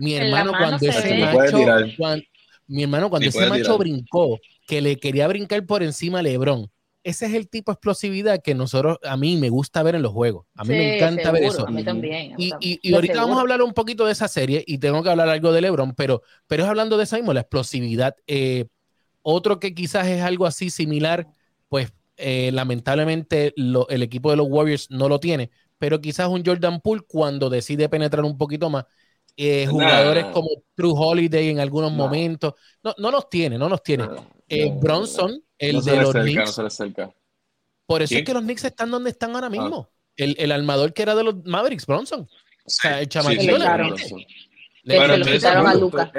Mi 0.00 0.14
hermano, 0.14 0.52
mano 0.52 0.58
cuando 0.64 0.78
se 0.78 0.88
ese 0.88 1.14
macho, 1.14 1.66
mi 2.66 2.82
hermano, 2.82 3.10
cuando 3.10 3.28
ese 3.28 3.46
macho 3.46 3.62
tirar. 3.62 3.78
brincó, 3.78 4.38
que 4.66 4.80
le 4.80 4.96
quería 4.96 5.26
brincar 5.28 5.64
por 5.66 5.82
encima 5.82 6.20
a 6.20 6.22
LeBron, 6.22 6.70
ese 7.02 7.26
es 7.26 7.34
el 7.34 7.48
tipo 7.48 7.72
de 7.72 7.74
explosividad 7.74 8.42
que 8.42 8.54
nosotros, 8.54 8.98
a 9.02 9.16
mí 9.16 9.36
me 9.36 9.48
gusta 9.48 9.82
ver 9.82 9.94
en 9.94 10.02
los 10.02 10.12
juegos. 10.12 10.46
A 10.54 10.64
mí 10.64 10.74
me 10.74 10.96
encanta 10.96 11.30
ver 11.32 11.42
seguro, 11.42 11.58
eso. 11.58 11.66
A 11.66 11.70
mí 11.70 11.76
Ujú. 11.78 11.84
también. 11.84 12.34
Y, 12.38 12.52
y- 12.60 12.78
y 12.82 12.94
ahorita 12.94 13.14
vamos 13.22 13.38
a 13.38 13.40
hablar 13.40 13.62
un 13.62 13.72
poquito 13.72 14.04
de 14.06 14.12
esa 14.12 14.28
serie 14.28 14.62
y 14.66 14.78
tengo 14.78 15.02
que 15.02 15.10
hablar 15.10 15.28
algo 15.28 15.52
de 15.52 15.60
LeBron, 15.62 15.94
pero, 15.94 16.22
pero 16.46 16.62
es 16.64 16.68
hablando 16.68 16.96
de 16.96 17.04
esa 17.04 17.16
mismo, 17.16 17.32
la 17.32 17.40
explosividad. 17.40 18.14
Eh, 18.26 18.66
otro 19.22 19.58
que 19.60 19.74
quizás 19.74 20.06
es 20.08 20.22
algo 20.22 20.46
así 20.46 20.70
similar, 20.70 21.26
pues 21.68 21.92
eh, 22.16 22.50
lamentablemente 22.52 23.52
lo- 23.56 23.88
el 23.88 24.02
equipo 24.02 24.30
de 24.30 24.36
los 24.36 24.46
Warriors 24.48 24.90
no 24.90 25.08
lo 25.08 25.20
tiene, 25.20 25.50
pero 25.78 26.00
quizás 26.02 26.28
un 26.28 26.44
Jordan 26.44 26.80
Poole 26.80 27.02
cuando 27.08 27.48
decide 27.48 27.88
penetrar 27.88 28.24
un 28.24 28.36
poquito 28.36 28.68
más. 28.68 28.84
Eh, 29.42 29.64
Nah. 29.66 29.70
jugadores 29.72 30.24
como 30.26 30.48
True 30.74 30.92
Holiday 30.94 31.48
en 31.48 31.60
algunos 31.60 31.90
No. 31.92 31.96
momentos, 31.98 32.54
no, 32.82 32.94
no 32.98 33.10
los 33.10 33.28
tiene, 33.30 33.56
no 33.58 33.68
los 33.68 33.82
tiene. 33.82 34.06
No, 34.06 34.26
Eh, 34.48 34.70
Bronson, 34.80 35.42
el 35.58 35.80
de 35.82 35.96
los 35.96 36.12
Knicks, 36.12 36.40
no 36.40 36.46
se 36.46 36.60
le 36.62 36.66
acerca. 36.68 37.10
por 37.86 38.02
eso 38.02 38.08
¿Quién? 38.10 38.20
es 38.20 38.26
que 38.26 38.34
los 38.34 38.42
Knicks 38.42 38.64
están 38.64 38.90
donde 38.90 39.10
están 39.10 39.34
ahora 39.34 39.46
Ah. 39.46 39.50
mismo. 39.50 39.88
El, 40.16 40.36
el 40.38 40.52
armador 40.52 40.92
que 40.92 41.02
era 41.02 41.14
de 41.14 41.24
los 41.24 41.36
Mavericks, 41.44 41.86
Bronson. 41.86 42.28
sea, 42.66 43.00
el 43.00 43.08
chamaquito 43.08 43.42
le 43.42 43.52
le 43.52 43.58
quitaron. 43.58 43.88
Bueno, 44.84 45.16
Le- 45.16 45.46
a 45.46 45.74
Luka. 45.74 46.12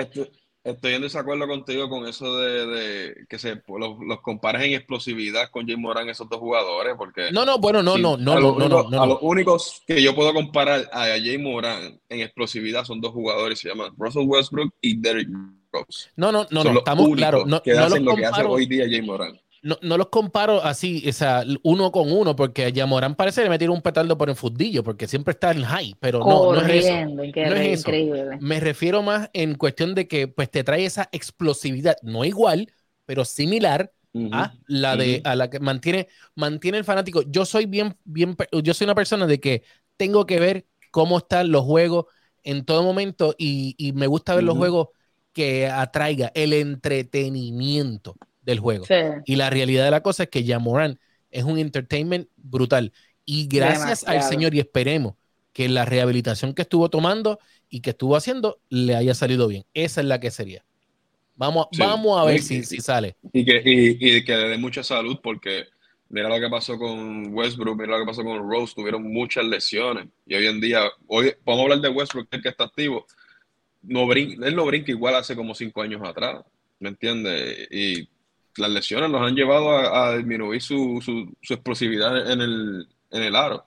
Estoy, 0.64 0.94
en 0.94 1.02
desacuerdo 1.02 1.48
contigo 1.48 1.90
con 1.90 2.08
eso 2.08 2.38
de, 2.38 2.68
de 2.68 3.16
que 3.28 3.40
se 3.40 3.56
los, 3.68 3.98
los 4.00 4.22
compares 4.22 4.62
en 4.62 4.74
explosividad 4.74 5.50
con 5.50 5.66
Jay 5.66 5.76
Moran, 5.76 6.08
esos 6.08 6.30
dos 6.30 6.40
jugadores, 6.40 6.94
porque 6.98 7.32
No, 7.32 7.46
no, 7.46 7.58
bueno, 7.58 7.82
no, 7.82 7.96
sí, 7.96 8.02
no, 8.02 8.16
no, 8.16 8.36
no, 8.36 8.40
los 8.40 8.58
no, 8.58 8.66
únicos- 8.66 8.90
no, 8.92 8.98
no, 8.98 9.04
a 9.04 9.06
los 9.08 9.18
únicos 9.22 9.82
que 9.88 10.04
yo 10.04 10.14
puedo 10.14 10.34
comparar 10.36 10.88
a 10.94 11.06
Jay 11.06 11.40
Moran 11.40 12.00
en 12.10 12.20
explosividad 12.22 12.86
son 12.86 13.02
dos 13.02 13.12
jugadores, 13.12 13.58
se 13.60 13.70
llaman 13.70 13.92
Russell 13.98 14.26
Westbrook 14.28 14.72
y 14.82 15.02
Derrick 15.02 15.30
Rose. 15.72 16.10
No, 16.16 16.32
no, 16.32 16.46
no, 16.52 16.62
son 16.62 16.74
no, 16.76 16.80
estamos 16.80 17.10
claros. 17.16 17.48
No, 17.48 17.64
que 17.64 17.74
no 17.74 17.86
hacen 17.86 18.06
los 18.06 18.14
lo 18.14 18.20
que 18.22 18.26
hace 18.28 18.44
hoy 18.44 18.66
día 18.68 18.86
Jay 18.88 19.02
Moran. 19.02 19.40
No, 19.62 19.78
no 19.82 19.98
los 19.98 20.10
comparo 20.10 20.64
así, 20.64 21.08
o 21.08 21.14
sea, 21.14 21.44
uno 21.64 21.92
con 21.92 22.12
uno, 22.12 22.36
porque 22.36 22.66
a 22.66 22.70
Yamorán 22.70 23.16
parece 23.16 23.42
que 23.42 23.46
le 23.46 23.50
metieron 23.52 23.76
un 23.76 23.82
petardo 23.82 24.18
por 24.18 24.30
el 24.30 24.36
fundillo, 24.36 24.84
porque 24.84 25.08
siempre 25.08 25.34
está 25.34 25.52
en 25.52 25.64
high, 25.64 25.96
pero 26.00 26.20
no, 26.20 26.54
no 26.54 26.62
es 26.62 26.86
eso. 26.86 26.94
No 27.16 27.24
es 27.24 27.80
eso. 27.80 27.90
increíble. 27.90 28.38
Me 28.40 28.60
refiero 28.60 29.04
más 29.04 29.30
en 29.34 29.56
cuestión 29.56 29.94
de 29.94 30.08
que 30.08 30.28
pues 30.28 30.50
te 30.50 30.64
trae 30.64 30.86
esa 30.86 31.10
explosividad, 31.12 31.96
no 32.02 32.26
igual, 32.26 32.72
pero 33.06 33.24
similar 33.24 33.92
a 34.32 34.54
la 34.68 34.98
de 34.98 35.22
a 35.24 35.36
la 35.36 35.50
que 35.50 35.60
mantiene 35.60 36.08
mantiene 36.36 36.80
el 36.80 36.84
fanático. 36.84 37.22
Yo 37.28 37.46
soy 37.46 37.66
bien 37.66 37.96
bien 38.04 38.36
yo 38.64 38.74
soy 38.74 38.86
una 38.86 38.96
persona 38.96 39.28
de 39.28 39.40
que 39.40 39.64
tengo 39.96 40.26
que 40.26 40.40
ver 40.40 40.66
cómo 40.90 41.20
están 41.20 41.52
los 41.52 41.64
juegos 41.64 42.06
en 42.44 42.66
todo 42.66 42.84
momento 42.84 43.36
y, 43.38 43.76
y 43.78 43.94
me 43.94 44.08
gusta 44.08 44.34
ver 44.34 44.44
los 44.44 44.58
juegos 44.58 44.90
que 45.34 45.68
atraiga 45.68 46.32
el 46.34 46.54
entretenimiento 46.54 48.18
del 48.42 48.60
juego. 48.60 48.86
Sí. 48.86 48.96
Y 49.26 49.36
la 49.36 49.50
realidad 49.50 49.86
de 49.86 49.92
la 49.92 50.02
cosa 50.02 50.24
es 50.24 50.30
que 50.30 50.46
Jamoran 50.46 51.00
es 51.30 51.44
un 51.44 51.58
entertainment 51.60 52.28
brutal. 52.38 52.92
Y 53.26 53.48
gracias 53.48 54.04
al. 54.08 54.24
Señor 54.24 54.54
y 54.56 54.60
esperemos 54.60 55.16
que 55.54 55.70
la 55.70 55.86
rehabilitación 55.86 56.54
que 56.54 56.62
estuvo 56.64 56.90
tomando 56.90 57.40
y 57.70 57.82
que 57.82 57.92
estuvo 57.92 58.16
haciendo 58.16 58.60
le 58.70 58.96
haya 58.96 59.14
salido 59.14 59.48
bien. 59.48 59.66
Esa 59.74 60.02
es 60.02 60.08
la 60.08 60.20
que 60.20 60.32
sería. 60.32 60.64
Vamos, 61.36 61.68
Sí. 61.72 61.80
vamos 61.80 62.20
a 62.20 62.26
ver 62.26 62.42
si, 62.42 62.64
si 62.64 62.78
sale. 62.82 63.16
Y 63.34 63.46
que, 63.46 63.62
y, 63.64 64.18
y 64.18 64.24
que 64.24 64.36
le 64.36 64.50
dé 64.50 64.58
mucha 64.58 64.84
salud 64.84 65.20
porque 65.24 65.66
mira 66.10 66.30
lo 66.30 66.40
que 66.40 66.50
pasó 66.50 66.78
con 66.78 67.34
Westbrook, 67.34 67.80
mira 67.80 67.94
lo 67.98 68.00
que 68.00 68.10
pasó 68.10 68.24
con 68.24 68.38
Rose, 68.50 68.74
tuvieron 68.76 69.04
muchas 69.12 69.46
lesiones 69.46 70.08
y 70.28 70.36
hoy 70.36 70.48
en 70.48 70.60
día, 70.60 70.82
hoy 71.08 71.34
vamos 71.46 71.62
a 71.62 71.64
hablar 71.64 71.80
de 71.82 71.90
Westbrook, 71.90 72.28
el 72.32 72.42
que 72.42 72.50
está 72.50 72.66
activo, 72.66 73.06
no 73.84 74.06
brin- 74.06 74.44
él 74.44 74.56
no 74.56 74.66
brinca 74.66 74.92
igual 74.92 75.16
hace 75.16 75.36
como 75.36 75.56
cinco 75.56 75.82
años 75.82 76.02
atrás, 76.04 76.44
¿me 76.80 76.90
entiendes? 76.90 77.68
Y 77.72 78.10
las 78.58 78.70
lesiones 78.70 79.10
los 79.10 79.22
han 79.22 79.36
llevado 79.36 79.70
a, 79.72 80.10
a 80.10 80.18
disminuir 80.18 80.62
su, 80.62 81.02
su, 81.04 81.32
su 81.42 81.54
explosividad 81.54 82.32
en 82.32 82.42
el, 82.42 82.88
en 83.12 83.24
el 83.24 83.36
aro. 83.36 83.66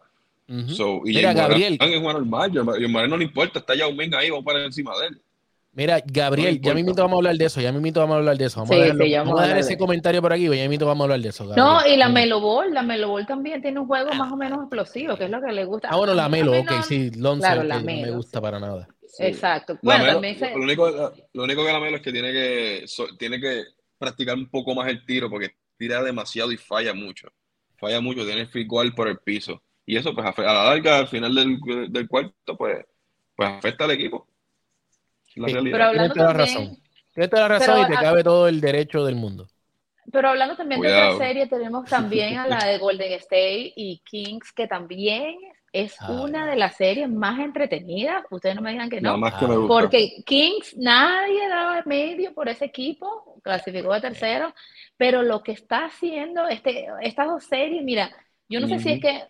So, 0.69 1.01
y 1.07 1.15
Mira, 1.15 1.33
Gabriel. 1.33 1.79
es 1.81 1.97
un 1.97 2.03
normal, 2.05 2.53
y 2.79 2.87
Morán 2.87 3.09
no 3.09 3.17
le 3.17 3.25
importa, 3.25 3.61
está 3.61 3.75
Yao 3.75 3.93
Ming 3.93 4.15
ahí, 4.15 4.29
vamos 4.29 4.45
para 4.45 4.63
encima 4.65 4.93
de 5.01 5.07
él. 5.07 5.21
Mira, 5.73 6.01
Gabriel, 6.07 6.61
No 6.63 6.69
ya 6.69 6.75
mismito 6.75 7.03
vamos 7.03 7.17
a 7.17 7.19
hablar 7.19 7.37
de 7.37 7.47
eso, 7.47 7.61
ya 7.61 7.73
mismito 7.73 7.99
vamos 7.99 8.15
a 8.15 8.19
hablar 8.19 8.37
de 8.37 8.45
eso. 8.45 8.61
Vamos 8.61 8.69
Sí, 8.77 8.81
a, 8.81 8.85
dejarlo- 8.85 9.05
sí, 9.07 9.11
ya 9.11 9.19
vamos 9.21 9.31
vamos 9.33 9.41
a 9.41 9.43
a 9.43 9.47
dejar 9.47 9.51
hablar 9.55 9.61
ese 9.61 9.69
de 9.71 9.75
eso. 9.75 9.85
comentario 9.85 10.23
por 10.23 10.33
aquí, 10.33 10.43
ya 10.45 10.51
mismito 10.51 10.87
vamos 10.87 11.01
a 11.01 11.05
hablar 11.05 11.21
de 11.21 11.29
eso. 11.31 11.47
Gabriel. 11.49 11.67
No, 11.67 11.87
y 11.93 11.97
la. 11.97 12.09
Melo 12.11 12.41
Ball, 12.41 12.73
la 12.75 12.83
Melo 12.83 13.09
Ball 13.09 13.27
también 13.27 13.61
tiene 13.61 13.81
un 13.81 13.87
juego 13.89 14.13
más 14.15 14.31
o 14.31 14.37
menos 14.37 14.61
explosivo, 14.61 15.17
que 15.17 15.25
es 15.25 15.31
lo 15.31 15.41
que 15.41 15.51
le 15.51 15.65
gusta. 15.65 15.89
Ah, 15.91 15.97
bueno, 15.97 16.15
la 16.15 16.29
Melo, 16.29 16.53
ok, 16.61 16.71
sí, 16.87 17.11
Lonzo, 17.17 17.41
Claro, 17.41 17.65
la 17.65 17.79
no 17.79 17.85
me 17.85 18.03
Melo, 18.03 18.17
gusta 18.17 18.39
sí. 18.39 18.43
para 18.43 18.61
nada. 18.61 18.87
Exacto. 19.19 19.73
La 19.75 19.79
Bueno, 19.83 20.05
Melo- 20.05 20.13
también 20.13 20.39
se... 20.39 20.51
lo, 20.51 20.63
único, 20.63 20.91
lo 21.33 21.43
único 21.43 21.65
que 21.65 21.73
la 21.73 21.81
Melo 21.81 21.97
es 21.97 22.03
que 22.03 22.13
tiene 22.13 22.33
que, 22.33 22.85
so- 22.87 23.17
tiene 23.19 23.41
que 23.41 23.65
practicar 23.99 24.37
un 24.37 24.49
poco 24.51 24.75
más 24.75 24.89
el 24.89 25.05
tiro 25.07 25.31
porque 25.31 25.55
tira 25.77 26.03
demasiado 26.03 26.53
y 26.53 26.57
falla 26.57 26.95
mucho. 26.95 27.29
Falla 27.77 28.01
mucho, 28.01 28.25
tiene 28.25 28.47
free 28.47 28.67
goal 28.67 28.95
por 28.95 29.09
el 29.09 29.19
piso. 29.19 29.63
Y 29.87 29.97
eso, 29.97 30.15
pues, 30.15 30.27
a 30.27 30.43
la 30.43 30.65
larga, 30.65 30.99
al 30.99 31.09
final 31.09 31.35
del, 31.35 31.59
del 31.91 32.09
cuarto, 32.09 32.57
pues, 32.57 32.85
pues 33.37 33.49
afecta 33.51 33.85
al 33.85 33.91
equipo. 33.93 34.27
La 35.37 35.49
Sí. 35.49 35.55
Pero 35.71 35.85
hablando 35.85 36.15
Tienes 36.15 36.15
toda 36.15 36.27
la 36.33 36.39
también, 36.39 36.57
razón. 36.69 36.83
Tienes 37.13 37.31
toda 37.31 37.43
la 37.43 37.49
razón 37.49 37.75
Pero 37.75 37.83
y 37.83 37.87
te 37.87 37.95
a- 37.95 38.01
cabe 38.01 38.25
todo 38.25 38.49
el 38.49 38.61
derecho 38.61 39.05
del 39.05 39.17
mundo. 39.17 39.49
pero 40.13 40.29
hablando 40.29 40.57
también 40.57 40.81
de 40.81 40.89
otra 40.89 41.17
serie, 41.17 41.47
tenemos 41.49 41.89
también 41.89 42.39
a 42.39 42.47
la 42.47 42.65
de 42.65 42.79
Golden 42.79 43.13
State 43.15 43.73
y 43.77 43.99
Kings, 44.05 44.53
que 44.53 44.67
también 44.67 45.35
es 45.75 46.01
Ay. 46.01 46.17
una 46.23 46.47
de 46.47 46.57
las 46.57 46.77
series 46.77 47.11
más 47.11 47.39
entretenidas. 47.41 48.25
Ustedes 48.31 48.55
no 48.55 48.63
me 48.63 48.71
digan 48.71 48.89
que 48.89 49.01
Nada 49.01 49.17
no. 49.17 49.21
más 49.21 49.35
que 49.35 49.47
me 49.47 49.55
Ah, 49.55 49.57
gusta. 49.57 49.69
Porque 49.75 50.23
Kings, 50.25 50.77
nadie 50.79 51.49
daba 51.49 51.83
medio 51.85 52.33
por 52.33 52.49
ese 52.49 52.65
equipo, 52.67 53.41
clasificó 53.43 53.93
de 53.93 54.01
tercero, 54.01 54.55
pero 54.97 55.23
lo 55.23 55.43
que 55.43 55.53
está 55.53 55.87
haciendo 55.87 56.47
este, 56.49 56.87
estas 57.03 57.27
dos 57.27 57.45
series, 57.45 57.83
mira, 57.83 58.11
yo 58.49 58.61
no 58.61 58.69
sé 58.69 58.79
si 58.79 58.93
es 58.93 59.01
que, 59.01 59.25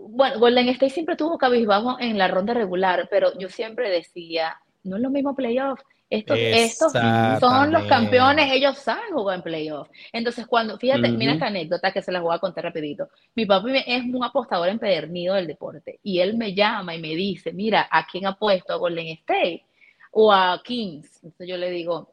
bueno, 0.00 0.38
Golden 0.38 0.68
State 0.70 0.90
siempre 0.92 1.14
tuvo 1.16 1.36
cabizbajo 1.36 1.96
en 2.00 2.16
la 2.16 2.28
ronda 2.28 2.54
regular, 2.54 3.06
pero 3.10 3.38
yo 3.38 3.48
siempre 3.50 3.90
decía, 3.90 4.58
no 4.82 4.96
es 4.96 5.02
lo 5.02 5.10
mismo 5.10 5.34
playoff. 5.36 5.80
Estos, 6.08 6.38
estos 6.38 6.92
son 7.40 7.72
los 7.72 7.84
campeones, 7.86 8.52
ellos 8.52 8.78
saben 8.78 9.12
jugar 9.12 9.38
en 9.38 9.42
playoff. 9.42 9.88
Entonces, 10.12 10.46
cuando, 10.46 10.78
fíjate, 10.78 11.08
mira 11.08 11.32
esta 11.32 11.48
anécdota 11.48 11.92
que 11.92 12.00
se 12.00 12.12
las 12.12 12.22
voy 12.22 12.34
a 12.34 12.38
contar 12.38 12.62
rapidito. 12.62 13.08
Mi 13.34 13.44
papá 13.44 13.68
es 13.74 14.04
un 14.04 14.22
apostador 14.22 14.68
empedernido 14.68 15.34
del 15.34 15.48
deporte 15.48 15.98
y 16.04 16.20
él 16.20 16.36
me 16.36 16.54
llama 16.54 16.94
y 16.94 17.00
me 17.00 17.16
dice, 17.16 17.52
mira, 17.52 17.88
¿a 17.90 18.06
quién 18.06 18.24
apuesto? 18.26 18.72
¿A 18.72 18.76
Golden 18.76 19.08
State 19.08 19.64
o 20.12 20.32
a 20.32 20.62
Kings? 20.64 21.10
Entonces 21.24 21.48
yo 21.48 21.56
le 21.56 21.70
digo, 21.70 22.12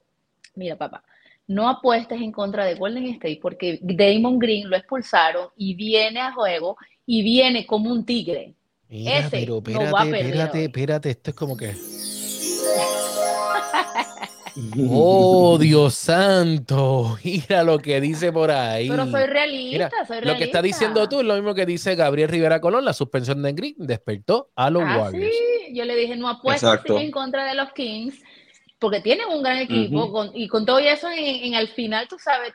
mira, 0.56 0.76
papá, 0.76 1.04
no 1.46 1.70
apuestes 1.70 2.20
en 2.20 2.32
contra 2.32 2.66
de 2.66 2.74
Golden 2.74 3.06
State 3.06 3.40
porque 3.42 3.78
Damon 3.82 4.40
Green 4.40 4.72
lo 4.72 4.76
expulsaron 4.76 5.50
y 5.56 5.76
viene 5.76 6.20
a 6.20 6.34
juego 6.34 6.78
y 7.06 7.22
viene 7.22 7.68
como 7.68 7.92
un 7.92 8.04
tigre. 8.06 8.56
Mira, 8.90 9.20
Ese 9.20 9.30
pero 9.30 9.62
no 9.68 9.92
va 9.92 10.02
a 10.02 10.06
espérate, 10.06 10.12
perder 10.12 10.26
espérate, 10.26 10.64
espérate, 10.64 11.10
esto 11.12 11.30
es 11.30 11.36
como 11.36 11.56
que. 11.56 11.76
Oh, 14.90 15.58
Dios 15.60 15.96
santo, 15.96 17.18
mira 17.24 17.64
lo 17.64 17.80
que 17.80 18.00
dice 18.02 18.32
por 18.32 18.52
ahí. 18.52 18.90
Pero 18.90 19.06
soy 19.10 19.26
realista, 19.26 19.90
Mira, 19.96 20.06
soy 20.08 20.18
Lo 20.22 20.38
que 20.38 20.44
está 20.46 20.62
realista. 20.62 20.62
diciendo 20.62 21.10
tú 21.10 21.20
es 21.22 21.26
lo 21.26 21.36
mismo 21.36 21.54
que 21.56 21.66
dice 21.66 21.96
Gabriel 21.96 22.30
Rivera 22.30 22.62
Colón, 22.62 22.86
la 22.86 22.94
suspensión 22.94 23.42
de 23.42 23.54
Green 23.54 23.76
despertó 23.78 24.50
a 24.56 24.70
los 24.70 24.84
Ah, 24.86 24.98
Warriors. 25.00 25.34
sí, 25.36 25.74
yo 25.76 25.86
le 25.86 25.96
dije, 25.96 26.16
no 26.16 26.30
apuestes 26.30 26.64
Exacto. 26.70 26.98
en 27.00 27.12
contra 27.12 27.46
de 27.46 27.56
los 27.56 27.72
Kings, 27.74 28.16
porque 28.80 29.00
tienen 29.02 29.28
un 29.30 29.42
gran 29.42 29.58
equipo, 29.60 30.12
con- 30.12 30.32
y 30.36 30.48
con 30.48 30.66
todo 30.66 30.80
eso, 30.80 31.10
en, 31.10 31.18
en 31.46 31.54
el 31.56 31.70
final, 31.70 32.08
tú 32.08 32.18
sabes, 32.20 32.54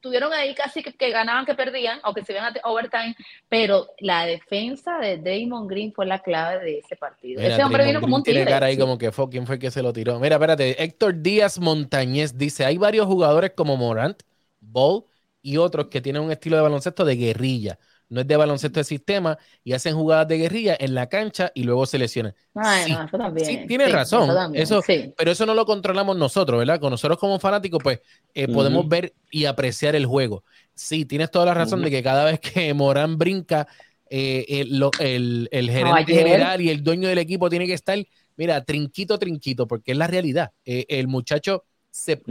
tuvieron 0.00 0.32
ahí 0.32 0.54
casi 0.54 0.82
que, 0.82 0.92
que 0.92 1.10
ganaban, 1.10 1.44
que 1.46 1.54
perdían, 1.54 2.00
aunque 2.02 2.24
se 2.24 2.32
iban 2.32 2.44
a 2.44 2.68
overtime, 2.68 3.14
pero 3.48 3.88
la 3.98 4.26
defensa 4.26 4.98
de 4.98 5.18
Damon 5.18 5.66
Green 5.66 5.92
fue 5.92 6.06
la 6.06 6.20
clave 6.20 6.64
de 6.64 6.78
ese 6.78 6.96
partido. 6.96 7.40
Mira, 7.40 7.54
ese 7.54 7.64
hombre 7.64 7.84
Draymond 7.84 8.00
vino 8.00 8.00
como 8.00 8.16
un 8.16 8.22
tigre. 8.22 8.44
cara 8.44 8.66
ahí 8.66 8.74
sí. 8.74 8.80
como 8.80 8.98
que 8.98 9.12
fue, 9.12 9.28
¿quién 9.28 9.46
fue 9.46 9.56
el 9.56 9.60
que 9.60 9.70
se 9.70 9.82
lo 9.82 9.92
tiró? 9.92 10.18
Mira, 10.18 10.36
espérate, 10.36 10.82
Héctor 10.82 11.20
Díaz 11.22 11.58
Montañez 11.58 12.36
dice, 12.36 12.64
hay 12.64 12.78
varios 12.78 13.06
jugadores 13.06 13.52
como 13.56 13.76
Morant, 13.76 14.22
Ball 14.60 15.04
y 15.42 15.58
otros 15.58 15.88
que 15.88 16.00
tienen 16.00 16.22
un 16.22 16.30
estilo 16.30 16.56
de 16.56 16.62
baloncesto 16.62 17.04
de 17.04 17.16
guerrilla. 17.16 17.78
No 18.14 18.20
es 18.22 18.26
de 18.26 18.36
baloncesto 18.36 18.80
de 18.80 18.84
sistema 18.84 19.36
y 19.62 19.72
hacen 19.74 19.94
jugadas 19.94 20.26
de 20.28 20.38
guerrilla 20.38 20.76
en 20.78 20.94
la 20.94 21.08
cancha 21.08 21.50
y 21.54 21.64
luego 21.64 21.84
se 21.84 21.98
lesionan. 21.98 22.34
Ay, 22.54 22.84
Sí, 22.84 22.92
no, 22.92 23.04
eso 23.04 23.18
también. 23.18 23.46
sí, 23.46 23.66
tienes 23.66 23.92
razón, 23.92 24.24
Eso 24.24 24.34
también, 24.34 24.62
eso- 24.62 24.82
sí. 24.82 25.12
Pero 25.16 25.30
eso 25.32 25.44
no 25.44 25.54
lo 25.54 25.66
controlamos 25.66 26.16
nosotros, 26.16 26.58
¿verdad? 26.58 26.80
Con 26.80 26.90
nosotros 26.90 27.18
como 27.18 27.38
fanáticos, 27.38 27.80
pues 27.82 28.00
eh, 28.32 28.46
podemos 28.48 28.88
ver 28.88 29.12
y 29.30 29.44
apreciar 29.44 29.94
el 29.96 30.06
juego. 30.06 30.44
Sí, 30.74 31.04
tienes 31.04 31.30
toda 31.30 31.44
la 31.46 31.54
razón 31.54 31.82
de 31.82 31.90
que 31.90 32.02
cada 32.02 32.24
vez 32.24 32.40
que 32.40 32.72
Morán 32.74 33.18
brinca, 33.18 33.66
eh, 34.08 34.44
el, 34.48 34.78
lo- 34.78 34.90
el- 35.00 35.48
el 35.52 35.70
gerente 35.70 36.14
general 36.14 36.60
y 36.60 36.70
el 36.70 36.82
dueño 36.82 37.08
del 37.08 37.18
equipo 37.18 37.50
tiene 37.50 37.66
que 37.66 37.74
estar, 37.74 37.98
mira, 38.36 38.64
trinquito, 38.64 39.18
trinquito, 39.18 39.66
porque 39.66 39.92
es 39.92 39.98
la 39.98 40.06
realidad. 40.06 40.52
Eh, 40.64 40.86
el 40.88 41.08
muchacho 41.08 41.64
se... 41.90 42.22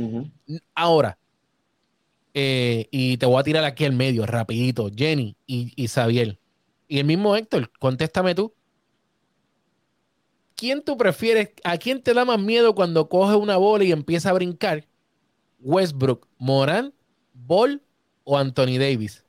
Ahora, 0.75 1.17
eh, 2.33 2.87
y 2.91 3.17
te 3.17 3.25
voy 3.25 3.39
a 3.39 3.43
tirar 3.43 3.63
aquí 3.63 3.85
al 3.85 3.93
medio, 3.93 4.25
rapidito, 4.25 4.89
Jenny 4.95 5.37
y, 5.45 5.73
y 5.75 5.87
Xavier. 5.87 6.39
Y 6.87 6.99
el 6.99 7.05
mismo 7.05 7.35
Héctor, 7.35 7.71
contéstame 7.79 8.35
tú. 8.35 8.53
¿Quién 10.55 10.83
tú 10.83 10.97
prefieres? 10.97 11.49
¿A 11.63 11.77
quién 11.77 12.01
te 12.01 12.13
da 12.13 12.25
más 12.25 12.39
miedo 12.39 12.75
cuando 12.75 13.09
coge 13.09 13.35
una 13.35 13.57
bola 13.57 13.83
y 13.83 13.91
empieza 13.91 14.29
a 14.29 14.33
brincar? 14.33 14.87
¿Westbrook, 15.59 16.27
Morán, 16.37 16.93
Ball 17.33 17.81
o 18.23 18.37
Anthony 18.37 18.77
Davis? 18.79 19.22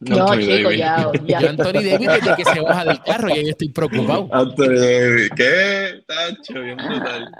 No, 0.00 0.32
Anthony 0.32 0.40
chico, 0.40 0.70
Davis. 0.70 0.78
ya, 0.78 1.10
ya. 1.26 1.40
Yo 1.40 1.48
Anthony 1.48 1.82
Davis 1.82 2.12
desde 2.12 2.34
que 2.34 2.44
se 2.44 2.60
baja 2.60 2.84
del 2.84 3.02
carro 3.02 3.30
y 3.30 3.38
ahí 3.38 3.48
estoy 3.48 3.70
preocupado. 3.70 4.28
Anthony 4.32 4.74
Davis. 4.78 5.30
¿Qué? 5.36 6.02
Tacho, 6.06 6.60
bien 6.60 6.82
brutal. 6.82 7.30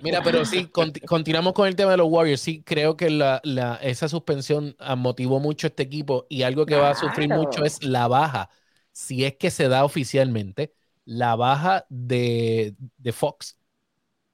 Mira, 0.00 0.22
pero 0.22 0.44
sí, 0.44 0.68
conti- 0.70 1.00
continuamos 1.04 1.52
con 1.54 1.68
el 1.68 1.76
tema 1.76 1.92
de 1.92 1.96
los 1.98 2.08
Warriors. 2.08 2.40
Sí, 2.40 2.62
creo 2.64 2.96
que 2.96 3.10
la, 3.10 3.40
la- 3.44 3.76
esa 3.76 4.08
suspensión 4.08 4.76
ah, 4.78 4.96
motivó 4.96 5.40
mucho 5.40 5.66
a 5.66 5.70
este 5.70 5.82
equipo 5.84 6.26
y 6.28 6.42
algo 6.42 6.66
que 6.66 6.76
va 6.76 6.90
a 6.90 6.94
sufrir 6.94 7.28
mucho 7.30 7.64
es 7.64 7.82
la 7.84 8.08
baja, 8.08 8.50
si 8.92 9.24
es 9.24 9.36
que 9.36 9.50
se 9.50 9.68
da 9.68 9.84
oficialmente, 9.84 10.74
la 11.04 11.36
baja 11.36 11.86
de, 11.88 12.74
de 12.98 13.12
Fox. 13.12 13.56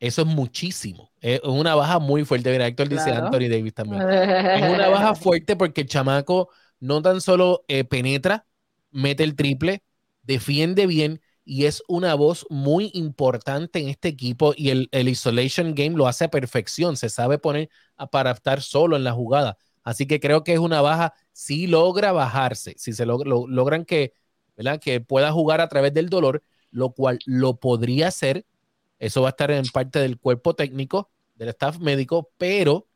Eso 0.01 0.23
es 0.23 0.29
muchísimo. 0.29 1.13
Es 1.21 1.41
una 1.45 1.75
baja 1.75 1.99
muy 1.99 2.25
fuerte. 2.25 2.51
Mira, 2.51 2.67
Héctor 2.67 2.89
dice 2.89 3.05
Claro. 3.11 3.27
Anthony 3.27 3.49
Davis 3.51 3.75
también. 3.75 4.03
Es 4.03 4.63
una 4.63 4.89
baja 4.91 5.15
fuerte 5.15 5.57
porque 5.57 5.83
el 5.83 5.89
chamaco 5.89 6.49
no 6.81 7.03
tan 7.03 7.21
solo 7.21 7.65
eh, 7.69 7.85
penetra, 7.85 8.47
mete 8.91 9.25
el 9.25 9.37
triple, 9.37 9.83
defiende 10.23 10.87
bien 10.87 11.21
y 11.45 11.65
es 11.67 11.83
una 11.89 12.15
voz 12.15 12.47
muy 12.51 12.91
importante 12.95 13.81
en 13.81 13.89
este 13.89 14.09
equipo 14.09 14.55
y 14.57 14.71
el, 14.71 14.89
el 14.93 15.09
isolation 15.09 15.75
game 15.75 15.97
lo 15.97 16.07
hace 16.07 16.25
a 16.25 16.31
perfección, 16.31 16.97
se 16.97 17.09
sabe 17.09 17.39
poner 17.39 17.71
a- 17.97 18.09
para 18.11 18.31
estar 18.33 18.63
solo 18.63 18.97
en 18.97 19.05
la 19.05 19.13
jugada. 19.13 19.57
Así 19.83 20.07
que 20.07 20.21
creo 20.21 20.45
que 20.45 20.53
es 20.53 20.59
una 20.59 20.81
baja, 20.83 21.15
si 21.33 21.67
logra 21.67 22.13
bajarse, 22.13 22.75
si 22.79 22.93
se 22.93 23.07
logra- 23.07 23.29
lo- 23.29 23.47
logran 23.49 23.85
que, 23.85 24.13
¿verdad? 24.57 24.81
que 24.81 25.01
pueda 25.01 25.33
jugar 25.33 25.61
a 25.61 25.69
través 25.69 25.95
del 25.95 26.09
dolor, 26.11 26.43
lo 26.71 26.93
cual 26.93 27.19
lo 27.27 27.59
podría 27.59 28.09
hacer. 28.09 28.47
Eso 28.99 29.23
va 29.23 29.29
a 29.29 29.31
estar 29.31 29.51
en 29.51 29.65
parte 29.73 29.99
del 30.01 30.19
cuerpo 30.19 30.55
técnico, 30.55 31.11
del 31.35 31.49
staff 31.51 31.79
médico, 31.79 32.31
pero 32.39 32.89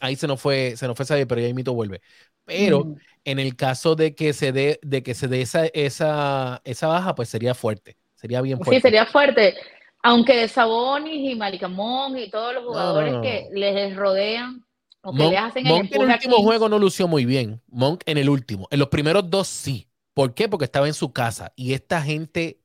ahí 0.00 0.16
se 0.16 0.26
nos 0.26 0.40
fue, 0.40 0.74
se 0.76 0.86
nos 0.86 0.96
fue 0.96 1.06
Xavier, 1.06 1.26
pero 1.26 1.40
ya 1.40 1.52
mito 1.54 1.74
vuelve. 1.74 2.00
Pero 2.44 2.84
Mm. 2.84 2.96
en 3.24 3.38
el 3.38 3.56
caso 3.56 3.94
de 3.94 4.14
que 4.14 4.32
se 4.32 4.52
dé, 4.52 4.80
de 4.82 5.02
que 5.02 5.14
se 5.14 5.28
dé 5.28 5.42
esa, 5.42 5.66
esa, 5.66 6.60
esa 6.64 6.86
baja, 6.88 7.14
pues 7.14 7.28
sería 7.28 7.54
fuerte. 7.54 7.96
Sería 8.14 8.40
bien 8.40 8.58
fuerte. 8.58 8.76
Sí, 8.76 8.80
sería 8.80 9.06
fuerte. 9.06 9.54
Aunque 10.02 10.48
Sabonis 10.48 11.30
y 11.30 11.34
Malicamón 11.36 12.18
y 12.18 12.28
todos 12.30 12.54
los 12.54 12.64
jugadores 12.64 13.12
no, 13.12 13.18
no. 13.18 13.22
que 13.22 13.48
les 13.52 13.94
rodean 13.96 14.64
o 15.02 15.12
que 15.12 15.18
Monk, 15.18 15.32
les 15.32 15.40
hacen 15.40 15.66
el 15.66 15.72
Monk 15.72 15.92
en 15.92 16.02
el 16.02 16.08
último 16.10 16.36
aquí, 16.36 16.44
juego 16.44 16.68
no 16.68 16.78
lució 16.78 17.06
muy 17.08 17.24
bien. 17.24 17.60
Monk 17.68 18.02
en 18.06 18.18
el 18.18 18.28
último. 18.28 18.66
En 18.70 18.78
los 18.78 18.88
primeros 18.88 19.28
dos 19.30 19.48
sí. 19.48 19.88
¿Por 20.14 20.34
qué? 20.34 20.48
Porque 20.48 20.64
estaba 20.64 20.86
en 20.86 20.94
su 20.94 21.12
casa. 21.12 21.52
Y 21.56 21.72
esta 21.72 22.02
gente 22.02 22.60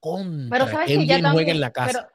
contra 0.00 0.58
Pero 0.58 0.70
sabes 0.70 0.86
que 0.88 1.06
ya 1.06 1.16
bien 1.16 1.20
juega 1.20 1.28
también, 1.30 1.48
en 1.50 1.60
la 1.60 1.70
casa. 1.72 2.08
Pero, 2.08 2.11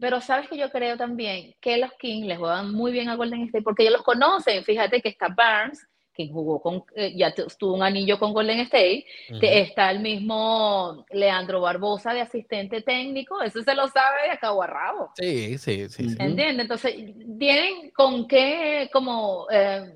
pero 0.00 0.20
sabes 0.20 0.48
que 0.48 0.56
yo 0.56 0.70
creo 0.70 0.96
también 0.96 1.54
que 1.60 1.76
los 1.78 1.92
Kings 1.94 2.26
les 2.26 2.38
juegan 2.38 2.72
muy 2.72 2.92
bien 2.92 3.08
a 3.08 3.16
Golden 3.16 3.42
State 3.44 3.62
porque 3.62 3.82
ellos 3.84 3.94
los 3.94 4.02
conocen. 4.02 4.64
Fíjate 4.64 5.00
que 5.00 5.08
está 5.08 5.28
Barnes, 5.28 5.86
que 6.12 6.28
jugó 6.28 6.60
con, 6.60 6.84
eh, 6.94 7.12
ya 7.16 7.34
tu- 7.34 7.46
tuvo 7.58 7.74
un 7.74 7.82
anillo 7.82 8.18
con 8.18 8.32
Golden 8.32 8.60
State. 8.60 9.04
Te- 9.40 9.60
está 9.60 9.90
el 9.90 10.00
mismo 10.00 11.04
Leandro 11.10 11.60
Barbosa 11.60 12.12
de 12.14 12.20
asistente 12.20 12.82
técnico. 12.82 13.42
Eso 13.42 13.62
se 13.62 13.74
lo 13.74 13.88
sabe 13.88 14.22
de 14.24 14.30
acá 14.30 14.48
a 14.50 14.66
rabo. 14.66 15.10
Sí, 15.16 15.58
sí, 15.58 15.88
sí. 15.88 16.08
sí. 16.08 16.16
¿Entiendes? 16.18 16.58
Entonces, 16.60 16.94
tienen 17.38 17.90
con 17.90 18.28
qué, 18.28 18.88
como, 18.92 19.46
eh, 19.50 19.92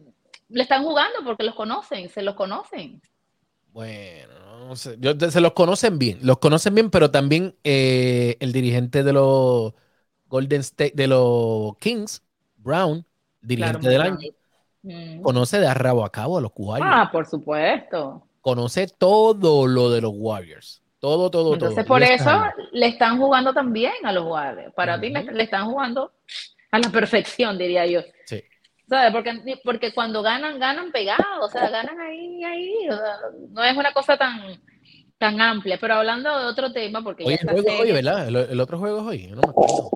le 0.49 0.63
están 0.63 0.83
jugando 0.85 1.19
porque 1.25 1.45
los 1.45 1.55
conocen, 1.55 2.09
se 2.09 2.23
los 2.23 2.35
conocen. 2.35 3.01
Bueno, 3.73 4.67
no 4.67 4.77
sé. 4.77 4.97
Yo- 4.99 5.15
se 5.31 5.41
los 5.41 5.53
conocen 5.53 5.99
bien, 5.99 6.19
los 6.23 6.39
conocen 6.39 6.75
bien, 6.75 6.91
pero 6.91 7.11
también 7.11 7.55
eh, 7.65 8.37
el 8.41 8.53
dirigente 8.53 9.03
de 9.05 9.13
los 9.13 9.75
Golden 10.29 10.61
State, 10.61 10.93
de 10.95 11.07
los 11.07 11.77
Kings, 11.79 12.23
Brown, 12.57 13.05
dirigente 13.41 13.81
Claro, 13.81 13.93
del 13.93 14.03
año, 14.03 14.19
bien. 14.83 15.19
Mm. 15.19 15.23
conoce 15.23 15.59
de 15.59 15.67
arrabo 15.67 16.05
a 16.05 16.11
cabo 16.11 16.39
a 16.39 16.41
los 16.41 16.53
Warriors. 16.57 16.93
Ah, 16.95 17.09
por 17.11 17.27
supuesto. 17.27 18.23
Conoce 18.41 18.87
todo 18.87 19.67
lo 19.67 19.91
de 19.91 20.01
los 20.01 20.13
Warriors. 20.15 20.83
Todo, 21.01 21.31
todo, 21.31 21.55
Entonces, 21.55 21.77
todo. 21.85 21.87
por 21.87 22.01
Y 22.03 22.05
eso 22.07 22.43
le 22.73 22.87
están 22.87 23.19
jugando 23.19 23.53
también 23.53 23.93
a 24.05 24.13
los 24.13 24.25
Warriors. 24.25 24.73
Para 24.75 24.97
mí 24.97 25.11
le, 25.11 25.43
están 25.43 25.67
jugando 25.71 26.13
a 26.71 26.79
la 26.79 26.91
perfección, 26.91 27.57
diría 27.59 27.87
yo. 27.87 28.01
Sí. 28.27 28.43
¿Sabes? 28.89 29.13
Porque, 29.13 29.61
porque 29.65 29.95
cuando 29.95 30.23
ganan, 30.23 30.59
ganan 30.59 30.91
pegados, 30.91 31.25
o 31.41 31.49
sea, 31.49 31.69
ganan 31.71 32.01
ahí, 32.01 32.43
ahí. 32.45 32.89
o 32.89 32.97
sea, 32.97 33.17
no 33.51 33.63
es 33.63 33.77
una 33.77 33.93
cosa 33.93 34.17
tan, 34.17 34.61
tan 35.19 35.41
amplia. 35.41 35.79
Pero 35.81 35.95
hablando 35.95 36.37
de 36.39 36.47
otro 36.47 36.73
tema, 36.73 37.03
porque 37.03 37.25
Oye, 37.25 37.37
ya 37.37 37.43
el 37.43 37.49
juego 37.53 37.69
es 37.69 37.75
hoy, 37.75 37.79
serie- 37.89 37.93
¿verdad? 37.95 38.29
El, 38.29 38.37
el 38.37 38.61
otro 38.61 38.79
juego 38.79 38.99
es 39.01 39.07
hoy. 39.07 39.29
Yo 39.29 39.37
no 39.37 39.43
me 39.43 39.51
acuerdo. 39.51 39.91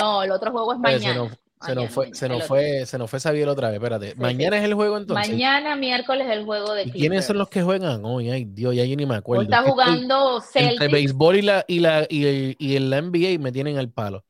No, 0.00 0.22
el 0.22 0.30
otro 0.30 0.50
juego 0.52 0.72
es 0.72 0.78
mañana. 0.78 1.00
se 1.12 1.14
nos 1.14 1.30
Mañana, 1.74 1.90
fue, 1.90 2.04
mañana, 2.06 2.16
se 2.18 2.28
nos 2.28 2.44
fue, 2.46 2.86
se 2.86 2.98
nos 2.98 3.10
fue 3.10 3.18
Xavier 3.20 3.48
otra 3.48 3.68
vez. 3.68 3.76
Espérate. 3.78 4.10
Sí, 4.12 4.18
Mañana 4.18 4.56
sí. 4.56 4.62
es 4.62 4.68
el 4.68 4.74
juego 4.74 4.96
entonces. 4.96 5.28
Mañana, 5.30 5.74
miércoles, 5.76 6.28
el 6.30 6.44
juego 6.44 6.72
de 6.74 6.84
¿Y 6.84 6.90
quiénes 6.92 7.24
son 7.24 7.38
los 7.38 7.48
que 7.48 7.62
juegan 7.62 8.04
hoy? 8.04 8.30
Ay, 8.30 8.44
Dios, 8.44 8.74
ya 8.76 8.84
yo 8.84 8.94
ni 8.96 9.06
me 9.06 9.16
acuerdo. 9.16 9.40
Hoy 9.40 9.46
está 9.46 9.60
Es 9.60 9.66
jugando 9.70 10.36
Entre 10.36 10.60
Celtic. 10.68 10.90
béisbol 10.92 11.36
y 11.36 11.42
la, 11.42 11.64
y 11.66 11.80
la, 11.80 12.06
y 12.08 12.26
el, 12.26 12.56
y 12.58 12.76
el 12.76 12.90
NBA 12.90 13.42
me 13.42 13.50
tienen 13.50 13.76
al 13.78 13.90
palo. 13.90 14.24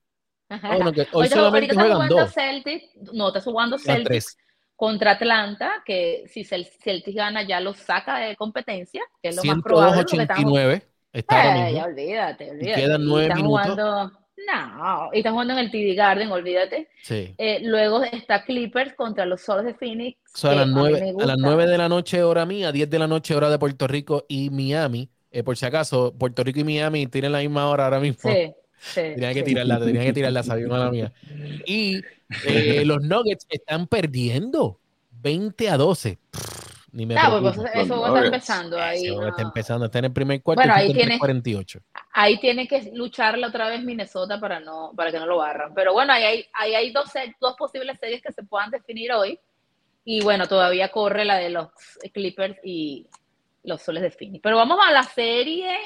Ah, 0.50 0.58
bueno, 0.76 0.92
que 0.92 1.02
hoy 1.02 1.06
Ahorita- 1.12 1.34
solamente 1.36 1.74
juegan 1.74 1.92
jugando 1.92 2.16
dos. 2.16 2.32
Celtic, 2.32 2.82
no, 3.12 3.28
está 3.28 3.40
jugando 3.42 3.76
Ya 3.76 3.82
Celtic 3.82 4.06
tres. 4.08 4.38
contra 4.74 5.10
Atlanta, 5.10 5.82
que 5.84 6.24
si 6.28 6.44
Cel- 6.44 6.70
Celtic 6.82 7.14
gana 7.14 7.42
ya 7.42 7.60
lo 7.60 7.74
saca 7.74 8.16
de 8.20 8.34
competencia, 8.36 9.02
que 9.22 9.28
es 9.28 9.36
lo 9.36 9.44
más 9.44 9.58
probable. 9.62 9.96
porque 10.02 10.16
están- 10.22 10.36
102-89 10.38 10.82
está 11.12 11.42
ahora 11.42 11.68
Eh, 11.68 11.74
ya 11.74 11.84
olvídate, 11.84 12.50
olvídate. 12.52 12.80
quedan 12.80 13.04
nueve 13.04 13.34
minutos. 13.34 13.46
jugando, 13.46 14.12
no, 14.46 15.10
y 15.12 15.18
están 15.18 15.32
jugando 15.32 15.54
en 15.54 15.58
el 15.60 15.70
TD 15.70 15.94
Garden, 15.96 16.30
olvídate. 16.30 16.88
Sí. 17.02 17.34
Eh, 17.38 17.60
luego 17.62 18.02
está 18.04 18.44
Clippers 18.44 18.94
contra 18.94 19.26
los 19.26 19.40
Soles 19.42 19.64
de 19.66 19.74
Phoenix. 19.74 20.18
O 20.34 20.38
sea, 20.38 20.52
a 20.52 20.54
las 20.54 20.66
mí 20.66 20.72
nueve, 20.74 21.00
me 21.00 21.10
a 21.18 21.26
las 21.26 21.36
gusta. 21.36 21.36
9 21.36 21.66
de 21.66 21.78
la 21.78 21.88
noche 21.88 22.22
hora 22.22 22.46
mía, 22.46 22.72
10 22.72 22.88
de 22.90 22.98
la 22.98 23.06
noche 23.08 23.34
hora 23.34 23.50
de 23.50 23.58
Puerto 23.58 23.86
Rico 23.86 24.24
y 24.28 24.50
Miami. 24.50 25.10
Eh, 25.30 25.42
por 25.42 25.56
si 25.56 25.66
acaso, 25.66 26.14
Puerto 26.16 26.42
Rico 26.44 26.60
y 26.60 26.64
Miami 26.64 27.06
tienen 27.06 27.32
la 27.32 27.40
misma 27.40 27.68
hora 27.68 27.84
ahora 27.84 28.00
mismo. 28.00 28.30
Sí, 28.30 28.52
sí, 28.78 29.00
Tenían 29.14 29.34
que 29.34 29.40
sí. 29.40 29.44
tirarla, 29.44 29.78
tenían 29.80 30.04
que 30.04 30.12
tirarla, 30.12 30.42
sabía 30.42 30.68
mala 30.68 30.90
mía. 30.90 31.12
Y 31.66 32.00
eh, 32.46 32.82
los 32.86 33.02
Nuggets 33.02 33.46
están 33.48 33.86
perdiendo 33.88 34.80
20 35.10 35.68
a 35.70 35.76
12. 35.76 36.18
Ni 36.98 37.06
me 37.06 37.14
Ah, 37.16 37.28
pues, 37.30 37.54
preocupa. 37.54 37.68
eso 37.78 37.86
Los 37.86 37.90
va 37.90 37.94
a 37.94 38.08
estar 38.08 38.10
Nuggets. 38.10 38.26
empezando 38.34 38.80
ahí. 38.82 38.96
Ese 39.04 39.08
juego 39.14 39.28
está 39.28 39.42
no. 39.42 39.48
empezando, 39.48 39.86
está 39.86 39.98
en 40.00 40.04
el 40.06 40.12
primer 40.12 40.42
cuarto 40.42 40.60
Bueno, 40.62 40.74
y 40.76 40.80
ahí 40.82 40.92
tiene- 40.92 41.16
48. 41.16 41.78
Ahí 42.12 42.40
tiene 42.40 42.66
que 42.66 42.90
lucharle 42.92 43.46
otra 43.46 43.68
vez 43.68 43.84
Minnesota 43.84 44.40
para 44.40 44.58
no 44.58 44.92
para 44.96 45.12
que 45.12 45.20
no 45.20 45.26
lo 45.26 45.36
barran. 45.36 45.72
Pero 45.74 45.92
bueno, 45.92 46.12
ahí 46.12 46.24
hay, 46.24 46.46
ahí 46.54 46.74
hay 46.74 46.90
dos, 46.90 47.08
dos 47.40 47.54
posibles 47.56 48.00
series 48.00 48.20
que 48.20 48.32
se 48.32 48.42
puedan 48.42 48.72
definir 48.72 49.12
hoy. 49.12 49.38
Y 50.04 50.22
bueno, 50.22 50.48
todavía 50.48 50.88
corre 50.88 51.24
la 51.24 51.36
de 51.36 51.50
los 51.50 51.68
Clippers 52.12 52.56
y 52.64 53.06
los 53.62 53.80
Soles 53.80 54.02
de 54.02 54.10
Phoenix. 54.10 54.40
Pero 54.42 54.56
vamos 54.56 54.80
a 54.84 54.90
la 54.90 55.04
serie 55.04 55.78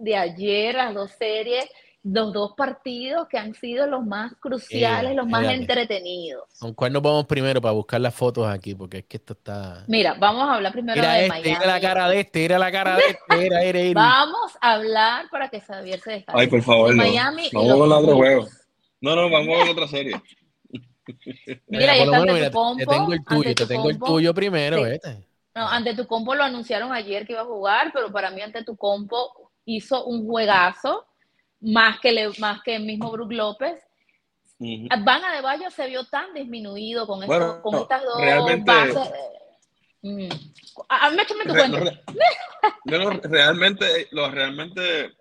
de 0.00 0.16
ayer, 0.16 0.74
las 0.74 0.92
dos 0.92 1.12
series, 1.12 1.66
los 2.04 2.32
dos 2.32 2.52
partidos 2.56 3.26
que 3.28 3.36
han 3.38 3.54
sido 3.54 3.86
los 3.86 4.04
más 4.06 4.32
cruciales, 4.40 5.10
Eh, 5.10 5.14
los 5.14 5.26
más 5.26 5.42
espérate. 5.42 5.60
entretenidos. 5.62 6.44
¿Con 6.58 6.72
cuál 6.74 6.92
nos 6.92 7.02
vamos 7.02 7.26
primero 7.26 7.60
para 7.60 7.72
buscar 7.72 8.00
las 8.00 8.14
fotos 8.14 8.46
aquí? 8.48 8.74
Porque 8.74 8.98
es 8.98 9.04
que 9.04 9.16
esto 9.18 9.32
está. 9.34 9.84
Mira, 9.88 10.14
vamos 10.18 10.48
a 10.48 10.54
hablar 10.54 10.72
primero 10.72 10.94
Mira 10.96 11.12
de 11.14 11.26
este, 11.26 11.28
Miami. 11.28 11.50
mira 11.50 11.66
la 11.66 11.80
cara 11.80 12.08
de 12.08 12.20
este, 12.20 12.38
mira 12.40 12.58
la 12.58 12.72
cara 12.72 12.96
de 12.96 13.02
este. 13.08 13.94
Vamos 13.94 14.52
a 14.60 14.72
hablar 14.72 15.26
para 15.30 15.48
que 15.48 15.60
Xavier 15.60 16.00
se 16.00 16.10
descanse. 16.12 16.40
Ay, 16.40 16.46
por 16.46 16.62
favor, 16.62 16.90
De 16.90 16.96
no. 16.96 17.02
Miami 17.02 17.50
Vamos 17.52 17.86
el 17.86 17.92
otro 17.92 18.16
juego. 18.16 18.46
No, 19.00 19.14
no, 19.16 19.30
vamos 19.30 19.48
a 19.60 19.64
ver 19.64 19.68
otra 19.70 19.88
serie. 19.88 20.20
Mira, 21.66 21.94
tu 22.04 22.52
compo, 22.52 22.76
te 22.78 22.86
tengo 22.86 23.12
el 23.12 23.24
tuyo, 23.24 23.54
te 23.54 23.66
tengo 23.66 23.90
el 23.90 23.98
tuyo 23.98 24.34
primero, 24.34 24.84
Sí. 24.84 24.90
este. 24.92 25.24
No, 25.54 25.68
ante 25.68 25.94
tu 25.94 26.06
compo 26.06 26.34
lo 26.34 26.44
anunciaron 26.44 26.92
ayer 26.92 27.26
que 27.26 27.32
iba 27.32 27.42
a 27.42 27.46
jugar, 27.46 27.90
pero 27.92 28.12
para 28.12 28.30
mí 28.30 28.40
ante 28.40 28.62
tu 28.62 28.76
compo 28.76 29.50
hizo 29.64 30.04
un 30.04 30.26
juegazo, 30.26 31.04
más 31.60 31.98
que, 32.00 32.12
le, 32.12 32.30
más 32.38 32.62
que 32.62 32.76
el 32.76 32.84
mismo 32.84 33.10
Brook 33.10 33.32
López. 33.32 33.82
Ujú. 34.60 34.88
Van 35.04 35.24
Adebayo 35.24 35.70
se 35.70 35.86
vio 35.86 36.04
tan 36.04 36.34
disminuido 36.34 37.06
con, 37.06 37.22
esto- 37.22 37.26
Bueno, 37.28 37.62
con 37.62 37.72
no, 37.74 37.82
estas 37.82 38.02
dos 38.02 38.20
realmente- 38.20 38.70
bases. 38.70 39.12
Mm. 40.02 40.28
A, 40.88 41.06
a 41.06 41.10
mí 41.10 41.16
Re- 41.16 41.24
re- 41.68 42.02
no, 42.84 42.98
no, 42.98 43.20
realmente, 43.24 44.06
lo 44.12 44.30
realmente 44.30 45.12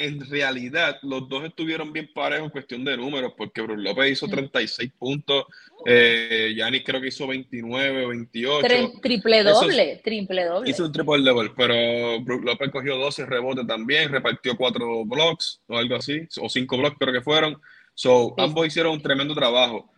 en 0.00 0.18
realidad 0.30 0.98
los 1.02 1.28
dos 1.28 1.44
estuvieron 1.44 1.92
bien 1.92 2.10
parejos 2.14 2.46
en 2.46 2.50
cuestión 2.50 2.84
de 2.84 2.96
números, 2.96 3.34
porque 3.36 3.60
Bruce 3.60 3.82
López 3.82 4.12
hizo 4.12 4.26
36 4.26 4.92
puntos, 4.98 5.44
eh, 5.84 6.52
Giannis 6.56 6.82
creo 6.86 7.02
que 7.02 7.08
hizo 7.08 7.26
29 7.26 8.06
o 8.06 8.08
28. 8.08 8.92
triple 9.02 9.42
doble, 9.42 10.00
triple 10.02 10.44
doble. 10.46 10.70
Hizo 10.70 10.86
un 10.86 10.92
triple 10.92 11.20
doble, 11.22 11.50
pero 11.54 12.18
Bruce 12.22 12.44
López 12.46 12.70
cogió 12.70 12.96
12 12.96 13.26
rebotes 13.26 13.66
también, 13.66 14.10
repartió 14.10 14.56
4 14.56 15.04
blocks 15.04 15.60
o 15.66 15.76
algo 15.76 15.96
así, 15.96 16.26
o 16.40 16.48
5 16.48 16.78
blocks 16.78 16.96
creo 16.98 17.12
que 17.12 17.20
fueron. 17.20 17.60
So, 17.92 18.34
ambos 18.38 18.66
hicieron 18.66 18.92
un 18.92 19.02
tremendo 19.02 19.34
trabajo. 19.34 19.90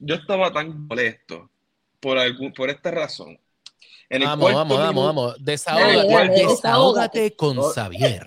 Yo 0.00 0.16
estaba 0.16 0.52
tan 0.52 0.88
molesto 0.88 1.48
por, 2.00 2.18
algún, 2.18 2.52
por 2.52 2.70
esta 2.70 2.90
razón. 2.90 3.38
vamos, 4.10 4.52
vamos, 4.52 4.78
vamos, 4.78 5.04
vamos, 5.06 5.44
Desahógate 5.44 7.36
con 7.36 7.56
Xavier 7.62 8.26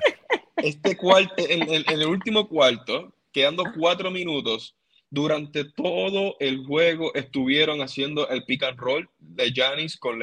este 0.57 0.97
cuarto, 0.97 1.33
en, 1.37 1.67
el 1.87 2.07
último 2.07 2.47
cuarto, 2.47 3.13
quedando 3.31 3.63
cuatro 3.75 4.11
minutos, 4.11 4.75
durante 5.09 5.63
todo 5.63 6.35
el 6.39 6.65
juego 6.65 7.13
estuvieron 7.15 7.81
haciendo 7.81 8.27
el 8.29 8.43
pick 8.43 8.63
and 8.63 8.77
roll 8.77 9.09
de 9.19 9.53
Janis 9.53 9.95
con, 9.95 10.19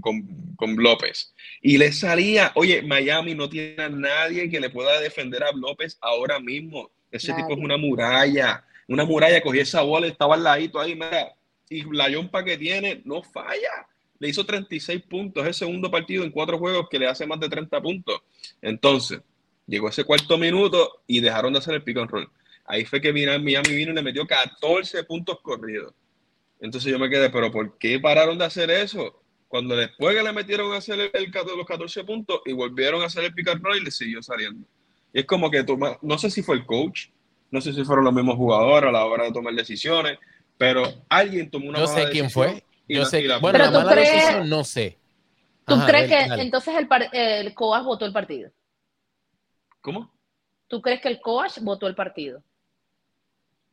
con, 0.00 0.54
con, 0.56 0.76
López. 0.76 1.34
Y 1.60 1.76
le 1.76 1.92
salía, 1.92 2.52
oye, 2.54 2.82
Miami 2.82 3.34
no 3.34 3.48
tiene 3.48 3.82
a 3.82 3.88
nadie 3.88 4.48
que 4.48 4.60
le 4.60 4.70
pueda 4.70 5.00
defender 5.00 5.42
a 5.42 5.52
López 5.52 5.98
ahora 6.00 6.38
mismo. 6.38 6.90
Ese 7.10 7.32
tipo 7.32 7.52
es 7.52 7.58
una 7.58 7.76
muralla, 7.76 8.64
una 8.86 9.04
muralla. 9.04 9.42
Cogí 9.42 9.58
esa 9.58 9.82
bola, 9.82 10.06
estaba 10.06 10.36
al 10.36 10.44
ladito 10.44 10.78
ahí, 10.78 10.94
mira, 10.94 11.34
y 11.68 11.82
la 11.92 12.08
yompa 12.08 12.44
que 12.44 12.56
tiene 12.56 13.02
no 13.04 13.22
falla. 13.22 13.88
Le 14.20 14.28
hizo 14.28 14.44
36 14.44 15.02
puntos, 15.02 15.42
es 15.42 15.48
el 15.48 15.54
segundo 15.54 15.90
partido 15.90 16.24
en 16.24 16.30
cuatro 16.30 16.58
juegos 16.58 16.88
que 16.88 16.98
le 16.98 17.06
hace 17.06 17.26
más 17.26 17.40
de 17.40 17.48
30 17.48 17.80
puntos. 17.80 18.20
Entonces, 18.60 19.20
Llegó 19.68 19.90
ese 19.90 20.04
cuarto 20.04 20.38
minuto 20.38 21.02
y 21.06 21.20
dejaron 21.20 21.52
de 21.52 21.58
hacer 21.58 21.74
el 21.74 21.82
pick 21.82 21.98
and 21.98 22.10
roll. 22.10 22.28
Ahí 22.64 22.86
fue 22.86 23.00
que 23.02 23.12
Miami 23.12 23.74
vino 23.74 23.92
y 23.92 23.94
le 23.94 24.02
metió 24.02 24.26
14 24.26 25.04
puntos 25.04 25.38
corridos. 25.42 25.94
Entonces 26.58 26.90
yo 26.90 26.98
me 26.98 27.10
quedé, 27.10 27.28
pero 27.28 27.52
¿por 27.52 27.76
qué 27.78 28.00
pararon 28.00 28.38
de 28.38 28.46
hacer 28.46 28.70
eso? 28.70 29.22
Cuando 29.46 29.76
después 29.76 30.16
que 30.16 30.22
le 30.22 30.32
metieron 30.32 30.72
a 30.72 30.78
hacer 30.78 31.10
el, 31.12 31.30
los 31.56 31.66
14 31.66 32.02
puntos 32.04 32.40
y 32.46 32.52
volvieron 32.52 33.02
a 33.02 33.06
hacer 33.06 33.24
el 33.24 33.34
pick 33.34 33.48
and 33.48 33.62
roll 33.62 33.76
y 33.76 33.84
le 33.84 33.90
siguió 33.90 34.22
saliendo. 34.22 34.66
Y 35.12 35.20
es 35.20 35.26
como 35.26 35.50
que 35.50 35.62
toma, 35.62 35.98
no 36.00 36.18
sé 36.18 36.30
si 36.30 36.42
fue 36.42 36.56
el 36.56 36.64
coach, 36.64 37.08
no 37.50 37.60
sé 37.60 37.74
si 37.74 37.84
fueron 37.84 38.06
los 38.06 38.14
mismos 38.14 38.36
jugadores 38.36 38.88
a 38.88 38.92
la 38.92 39.04
hora 39.04 39.24
de 39.24 39.32
tomar 39.32 39.54
decisiones, 39.54 40.18
pero 40.56 40.82
alguien 41.10 41.50
tomó 41.50 41.68
una 41.68 41.80
Yo 41.80 41.86
sé 41.86 42.08
quién 42.10 42.30
fue. 42.30 42.64
Yo 42.88 43.04
sé, 43.04 43.26
bueno, 43.40 43.58
la 43.58 43.70
mala 43.70 43.94
decisión 43.94 44.48
no 44.48 44.64
sé. 44.64 44.96
¿Tú 45.66 45.78
crees 45.86 46.08
que 46.08 46.40
entonces 46.40 46.74
el, 46.74 46.88
el 47.12 47.54
Coas 47.54 47.84
votó 47.84 48.06
el 48.06 48.14
partido? 48.14 48.50
¿Cómo? 49.80 50.12
¿Tú 50.66 50.82
crees 50.82 51.00
que 51.00 51.08
el 51.08 51.20
coach 51.20 51.58
votó 51.60 51.86
el 51.86 51.94
partido? 51.94 52.42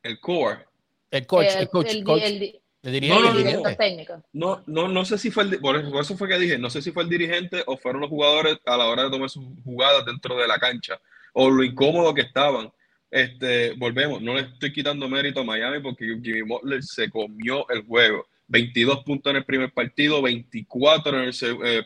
El 0.02 0.20
core. 0.20 0.64
El 1.10 1.26
coach, 1.26 1.48
el, 1.56 1.68
coach, 1.68 1.90
el, 1.90 2.04
coach. 2.04 2.22
El, 2.22 2.60
no, 2.82 3.20
no, 3.20 3.34
no, 3.34 4.22
no, 4.32 4.62
no, 4.66 4.88
no, 4.88 5.04
sé 5.04 5.18
si 5.18 5.30
fue 5.30 5.42
el, 5.42 5.58
por 5.58 5.76
eso 5.76 6.16
fue 6.16 6.28
que 6.28 6.38
dije, 6.38 6.56
no 6.56 6.70
sé 6.70 6.80
si 6.80 6.92
fue 6.92 7.02
el 7.02 7.08
dirigente 7.08 7.64
o 7.66 7.76
fueron 7.76 8.00
los 8.00 8.10
jugadores 8.10 8.58
a 8.64 8.76
la 8.76 8.86
hora 8.86 9.04
de 9.04 9.10
tomar 9.10 9.28
sus 9.28 9.44
jugadas 9.64 10.04
dentro 10.06 10.36
de 10.36 10.46
la 10.46 10.58
cancha 10.58 11.00
o 11.32 11.50
lo 11.50 11.64
incómodo 11.64 12.14
que 12.14 12.22
estaban. 12.22 12.72
Este, 13.10 13.72
volvemos, 13.74 14.22
no 14.22 14.34
le 14.34 14.42
estoy 14.42 14.72
quitando 14.72 15.08
mérito 15.08 15.40
a 15.40 15.44
Miami 15.44 15.80
porque 15.80 16.06
Jimmy 16.22 16.42
Butler 16.42 16.82
se 16.82 17.10
comió 17.10 17.68
el 17.70 17.84
juego. 17.84 18.26
22 18.48 19.02
puntos 19.02 19.30
en 19.32 19.38
el 19.38 19.44
primer 19.44 19.72
partido, 19.72 20.22
24 20.22 21.22
en 21.22 21.28
el, 21.28 21.34
eh, 21.64 21.84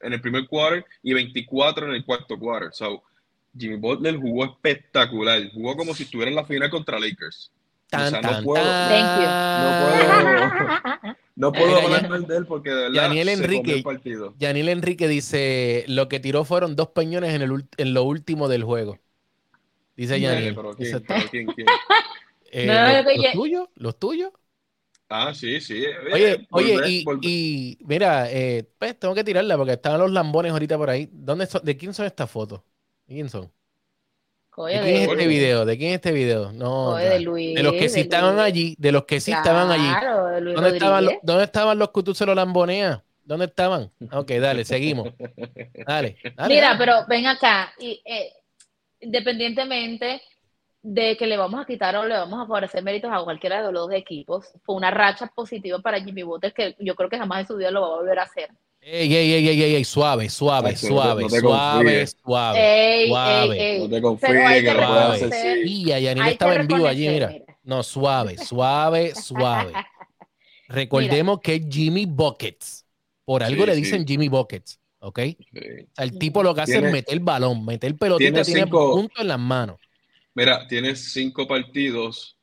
en 0.00 0.12
el 0.14 0.20
primer 0.20 0.46
quarter 0.46 0.84
y 1.02 1.12
24 1.12 1.88
en 1.88 1.92
el 1.94 2.04
cuarto 2.04 2.38
quarter. 2.38 2.72
So, 2.72 3.02
Jimmy 3.56 3.76
Butler 3.76 4.16
jugó 4.16 4.44
espectacular. 4.44 5.50
Jugó 5.52 5.76
como 5.76 5.94
si 5.94 6.04
estuviera 6.04 6.30
en 6.30 6.36
la 6.36 6.44
final 6.44 6.70
contra 6.70 6.98
Lakers. 6.98 7.52
o 7.92 7.98
sea, 7.98 8.20
no 8.22 8.42
puedo, 8.42 8.64
no 11.36 11.52
puedo, 11.52 11.76
hablar 11.82 12.08
mal 12.08 12.26
de 12.26 12.36
él 12.36 12.46
porque 12.46 12.70
de 12.70 12.76
verdad 12.76 13.02
Daniel 13.02 13.28
Enrique, 13.28 13.84
Daniel 14.38 14.68
Enrique 14.68 15.08
dice 15.08 15.84
lo 15.88 16.08
que 16.08 16.20
tiró 16.20 16.44
fueron 16.44 16.76
dos 16.76 16.88
peñones 16.88 17.34
en, 17.34 17.42
el, 17.42 17.66
en 17.76 17.94
lo 17.94 18.04
último 18.04 18.48
del 18.48 18.64
juego. 18.64 18.98
Dice 19.96 20.18
Daniel. 20.18 20.56
¿quién, 21.30 21.46
quién, 21.48 21.66
eh, 22.52 23.04
¿los, 23.16 23.32
tuyos? 23.32 23.68
¿Los 23.74 23.98
tuyos? 23.98 24.32
Ah, 25.10 25.34
sí, 25.34 25.60
sí. 25.60 25.84
Oye, 26.10 26.46
oye, 26.50 27.04
y, 27.20 27.78
mira, 27.84 28.32
eh, 28.32 28.66
pues 28.78 28.98
tengo 28.98 29.14
que 29.14 29.22
tirarla 29.22 29.58
porque 29.58 29.72
estaban 29.72 30.00
los 30.00 30.10
lambones 30.10 30.52
ahorita 30.52 30.78
por 30.78 30.88
ahí. 30.88 31.10
¿Dónde 31.12 31.46
¿De 31.62 31.76
quién 31.76 31.92
son 31.92 32.06
estas 32.06 32.30
fotos? 32.30 32.62
Quién 33.12 33.28
son? 33.28 33.50
¿De 34.56 34.80
quién 34.80 34.96
es 34.96 35.08
este 35.08 35.26
video? 35.26 35.64
¿De 35.64 35.78
quién 35.78 35.90
es 35.90 35.94
este 35.96 36.12
video? 36.12 36.52
No, 36.52 36.96
de, 36.96 37.20
Luis, 37.20 37.54
de, 37.54 37.62
los 37.62 37.72
que 37.72 37.88
sí 37.88 38.00
estaban 38.00 38.38
allí, 38.38 38.74
de 38.78 38.92
los 38.92 39.04
que 39.04 39.18
sí 39.20 39.32
estaban 39.32 39.70
allí. 39.70 40.52
¿Dónde 40.52 40.70
estaban, 40.70 41.04
los, 41.06 41.14
¿Dónde 41.22 41.44
estaban 41.44 41.78
los 41.78 41.90
que 41.90 42.02
tú 42.02 42.14
se 42.14 42.26
lo 42.26 42.34
lamboneas? 42.34 43.00
¿Dónde 43.24 43.46
estaban? 43.46 43.90
Ok, 44.12 44.32
dale, 44.32 44.64
seguimos. 44.64 45.08
Dale, 45.86 46.18
Mira, 46.48 46.76
pero 46.76 47.06
ven 47.08 47.26
acá, 47.26 47.72
y, 47.78 48.02
eh, 48.04 48.32
independientemente 49.00 50.20
de 50.82 51.16
que 51.16 51.26
le 51.26 51.36
vamos 51.36 51.62
a 51.62 51.64
quitar 51.64 51.96
o 51.96 52.04
le 52.04 52.14
vamos 52.14 52.40
a 52.40 52.46
favorecer 52.46 52.82
méritos 52.82 53.10
a 53.12 53.22
cualquiera 53.22 53.64
de 53.64 53.72
los 53.72 53.88
dos 53.88 53.92
equipos, 53.92 54.52
fue 54.64 54.74
una 54.74 54.90
racha 54.90 55.28
positiva 55.28 55.78
para 55.78 56.00
Jimmy 56.00 56.24
Butler 56.24 56.52
que 56.52 56.76
yo 56.80 56.94
creo 56.94 57.08
que 57.08 57.18
jamás 57.18 57.40
en 57.40 57.46
su 57.46 57.56
vida 57.56 57.70
lo 57.70 57.82
va 57.82 57.86
a 57.86 58.00
volver 58.00 58.18
a 58.18 58.24
hacer. 58.24 58.50
Ey, 58.84 59.14
ey, 59.14 59.32
ey, 59.32 59.48
ey, 59.48 59.62
ey, 59.76 59.84
suave, 59.84 60.28
suave, 60.28 60.74
suave, 60.76 61.28
suave, 61.28 62.06
suave, 62.08 63.06
suave. 63.06 63.78
No 63.78 63.88
te 63.88 64.02
confíes 64.02 64.62
que 64.62 64.74
lo 64.74 64.86
puedas 64.86 65.22
hacer. 65.22 65.58
Y 65.64 65.84
Yanil 65.84 66.26
estaba 66.26 66.56
en 66.56 66.66
vivo 66.66 66.88
allí, 66.88 67.08
mira. 67.08 67.32
No, 67.62 67.84
suave, 67.84 68.36
suave, 68.38 69.14
suave. 69.14 69.72
Recordemos 70.68 71.40
que 71.40 71.54
es 71.54 71.62
Jimmy 71.70 72.06
Buckets. 72.06 72.84
Por 73.24 73.44
algo 73.44 73.66
le 73.66 73.76
dicen 73.76 74.04
Jimmy 74.04 74.28
Buckets, 74.28 74.80
¿ok? 74.98 75.18
el 75.98 76.18
tipo 76.18 76.42
lo 76.42 76.52
que 76.52 76.62
hace 76.62 76.78
es 76.78 76.92
meter 76.92 77.14
el 77.14 77.20
balón, 77.20 77.64
meter 77.64 77.88
el 77.88 77.96
pelotito, 77.96 78.42
tiene, 78.42 78.66
puntos 78.66 79.20
en 79.20 79.28
las 79.28 79.38
manos. 79.38 79.76
Mira, 80.34 80.66
tiene 80.66 80.96
cinco 80.96 81.46
partidos 81.46 82.36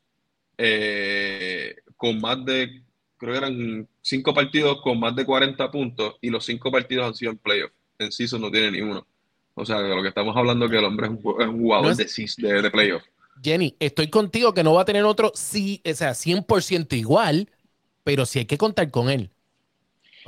eh, 0.58 1.76
con 1.98 2.22
más 2.22 2.46
de 2.46 2.82
creo 3.20 3.34
que 3.34 3.38
eran 3.38 3.88
cinco 4.02 4.34
partidos 4.34 4.82
con 4.82 5.00
más 5.00 5.16
de 5.16 5.26
40 5.26 5.70
puntos 5.70 6.16
y 6.22 6.30
los 6.30 6.46
cinco 6.46 6.72
partidos 6.72 7.06
han 7.06 7.14
sido 7.14 7.32
en 7.32 7.38
playoff. 7.38 7.72
En 8.00 8.12
season 8.12 8.42
no 8.42 8.50
tiene 8.50 8.72
ni 8.72 8.82
uno. 8.82 9.06
O 9.54 9.66
sea, 9.66 9.82
de 9.82 9.94
lo 9.94 10.02
que 10.02 10.08
estamos 10.08 10.36
hablando 10.36 10.66
es 10.66 10.72
que 10.72 10.78
el 10.78 10.86
hombre 10.86 11.08
es 11.08 11.12
un, 11.12 11.22
jugador 11.62 11.96
de, 11.96 12.62
de, 12.62 12.72
playoff. 12.72 13.04
Jenny, 13.44 13.76
estoy 13.80 14.10
contigo 14.10 14.54
que 14.54 14.64
no 14.64 14.74
va 14.74 14.84
a 14.84 14.86
tener 14.86 15.04
otro, 15.04 15.34
sí, 15.36 15.82
o 15.86 15.94
sea, 15.94 16.12
100% 16.12 16.94
igual, 16.98 17.50
pero 18.06 18.26
sí 18.26 18.40
hay 18.40 18.46
que 18.46 18.58
contar 18.58 18.90
con 18.90 19.10
él. 19.10 19.30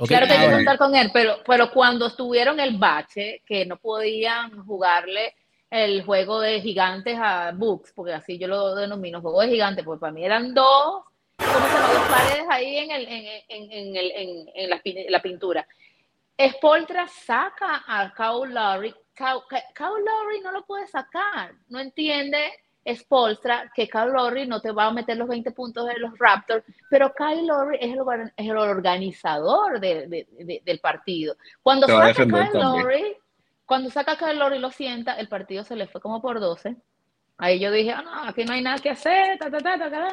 Claro 0.06 0.26
que 0.26 0.32
hay 0.32 0.48
que 0.48 0.54
contar 0.54 0.78
con 0.78 0.94
él, 0.94 1.10
pero, 1.14 1.36
pero 1.46 1.70
cuando 1.70 2.08
estuvieron 2.08 2.60
el 2.60 2.76
bache, 2.76 3.42
que 3.46 3.64
no 3.64 3.78
podían 3.78 4.64
jugarle 4.66 5.34
el 5.70 6.02
juego 6.04 6.40
de 6.40 6.60
gigantes 6.60 7.16
a 7.18 7.52
Books, 7.52 7.92
porque 7.94 8.12
así 8.12 8.38
yo 8.38 8.48
lo 8.48 8.74
denomino 8.74 9.22
juego 9.22 9.40
de 9.40 9.48
gigantes, 9.48 9.84
porque 9.84 10.00
para 10.00 10.12
mí 10.12 10.24
eran 10.24 10.52
dos 10.52 11.04
¿cómo 11.52 11.66
se 11.66 11.74
llaman? 11.74 11.94
Dos 11.94 12.08
paredes 12.08 12.46
ahí 12.48 12.78
en, 12.78 12.90
el, 12.90 13.08
en, 13.08 13.72
en, 13.72 13.96
el, 13.96 14.12
en, 14.54 14.70
la, 14.70 14.80
la, 15.08 15.22
pintura. 15.22 15.66
Spoltra 16.38 17.06
saca 17.08 17.84
a 17.86 18.12
Kyle 18.14 18.52
Lowry. 18.52 18.94
Kyle, 19.14 20.04
Lowry 20.04 20.40
no 20.42 20.52
lo 20.52 20.64
puede 20.64 20.86
sacar. 20.86 21.52
No 21.68 21.78
entiende 21.78 22.52
Spolstra 22.94 23.70
que 23.74 23.88
Kyle 23.88 24.12
Lowry 24.12 24.46
no 24.46 24.60
te 24.60 24.72
va 24.72 24.86
a 24.86 24.92
meter 24.92 25.16
los 25.16 25.28
20 25.28 25.52
puntos 25.52 25.86
de 25.86 25.98
los 25.98 26.18
Raptors, 26.18 26.64
pero 26.90 27.12
Kyle 27.14 27.46
Lowry 27.46 27.76
es 27.80 27.92
el, 27.92 28.32
es 28.36 28.48
el 28.50 28.56
organizador 28.56 29.78
de, 29.78 30.08
de, 30.08 30.62
del 30.64 30.80
partido. 30.80 31.36
Cuando 31.62 31.86
saca 31.86 32.24
Kyle 32.24 32.50
Lowry, 32.54 33.16
cuando 33.66 33.90
saca 33.90 34.16
Kyle 34.16 34.38
Lowry 34.38 34.58
lo 34.58 34.70
sienta, 34.70 35.18
el 35.18 35.28
partido 35.28 35.62
se 35.62 35.76
le 35.76 35.86
fue 35.86 36.00
como 36.00 36.20
por 36.20 36.40
12. 36.40 36.76
Ahí 37.38 37.58
yo 37.60 37.70
dije, 37.70 37.92
ah, 37.92 38.02
no, 38.02 38.28
aquí 38.28 38.44
no 38.44 38.52
hay 38.52 38.62
nada 38.62 38.78
que 38.78 38.90
hacer, 38.90 39.38
ta, 39.38 39.50
ta, 39.50 39.58
ta. 39.58 40.08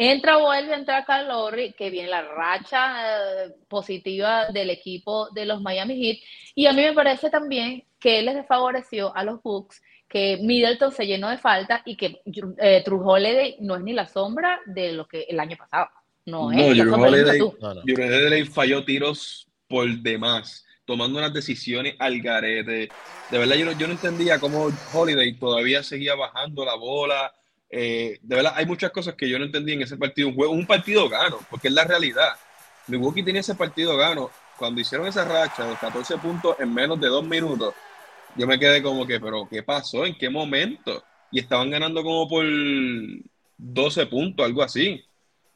Entra, 0.00 0.36
vuelve 0.36 0.74
a 0.74 0.76
entrar 0.76 1.04
Calori, 1.04 1.72
que 1.72 1.90
viene 1.90 2.06
la 2.08 2.22
racha 2.22 3.46
eh, 3.46 3.54
positiva 3.66 4.46
del 4.46 4.70
equipo 4.70 5.28
de 5.30 5.44
los 5.44 5.60
Miami 5.60 5.96
Heat. 5.96 6.18
Y 6.54 6.66
a 6.66 6.72
mí 6.72 6.82
me 6.82 6.92
parece 6.92 7.30
también 7.30 7.82
que 7.98 8.20
él 8.20 8.26
les 8.26 8.46
favoreció 8.46 9.12
a 9.16 9.24
los 9.24 9.42
Bucks, 9.42 9.82
que 10.08 10.38
Middleton 10.40 10.92
se 10.92 11.04
llenó 11.04 11.28
de 11.30 11.38
falta 11.38 11.82
y 11.84 11.96
que 11.96 12.22
eh, 12.58 12.80
True 12.84 13.00
Holiday 13.02 13.56
no 13.58 13.74
es 13.74 13.82
ni 13.82 13.92
la 13.92 14.06
sombra 14.06 14.60
de 14.66 14.92
lo 14.92 15.08
que 15.08 15.22
el 15.22 15.40
año 15.40 15.56
pasado. 15.56 15.88
No, 16.26 16.52
es 16.52 16.76
no, 16.76 16.94
Holiday, 16.94 18.44
falló 18.44 18.84
tiros 18.84 19.48
por 19.66 19.84
demás, 19.88 20.64
tomando 20.84 21.18
unas 21.18 21.34
decisiones 21.34 21.96
al 21.98 22.20
garete. 22.20 22.88
De 23.32 23.38
verdad, 23.38 23.56
yo 23.56 23.64
no, 23.64 23.72
yo 23.72 23.88
no 23.88 23.94
entendía 23.94 24.38
cómo 24.38 24.70
Holiday 24.94 25.32
todavía 25.32 25.82
seguía 25.82 26.14
bajando 26.14 26.64
la 26.64 26.76
bola 26.76 27.32
eh, 27.70 28.18
de 28.22 28.36
verdad, 28.36 28.54
hay 28.56 28.66
muchas 28.66 28.90
cosas 28.90 29.14
que 29.14 29.28
yo 29.28 29.38
no 29.38 29.44
entendí 29.44 29.72
en 29.72 29.82
ese 29.82 29.96
partido. 29.96 30.28
Un 30.28 30.34
juego, 30.34 30.52
un 30.52 30.66
partido 30.66 31.08
gano, 31.08 31.38
porque 31.50 31.68
es 31.68 31.74
la 31.74 31.84
realidad. 31.84 32.34
Milwaukee 32.86 33.22
tenía 33.22 33.40
ese 33.40 33.54
partido 33.54 33.96
gano. 33.96 34.30
Cuando 34.56 34.80
hicieron 34.80 35.06
esa 35.06 35.24
racha 35.24 35.66
de 35.66 35.76
14 35.76 36.18
puntos 36.18 36.56
en 36.58 36.72
menos 36.74 37.00
de 37.00 37.08
dos 37.08 37.24
minutos, 37.24 37.74
yo 38.34 38.46
me 38.46 38.58
quedé 38.58 38.82
como 38.82 39.06
que, 39.06 39.20
pero 39.20 39.48
¿qué 39.48 39.62
pasó? 39.62 40.04
¿En 40.04 40.16
qué 40.16 40.28
momento? 40.28 41.04
Y 41.30 41.38
estaban 41.38 41.70
ganando 41.70 42.02
como 42.02 42.28
por 42.28 42.44
12 43.56 44.06
puntos, 44.06 44.44
algo 44.44 44.62
así. 44.62 45.04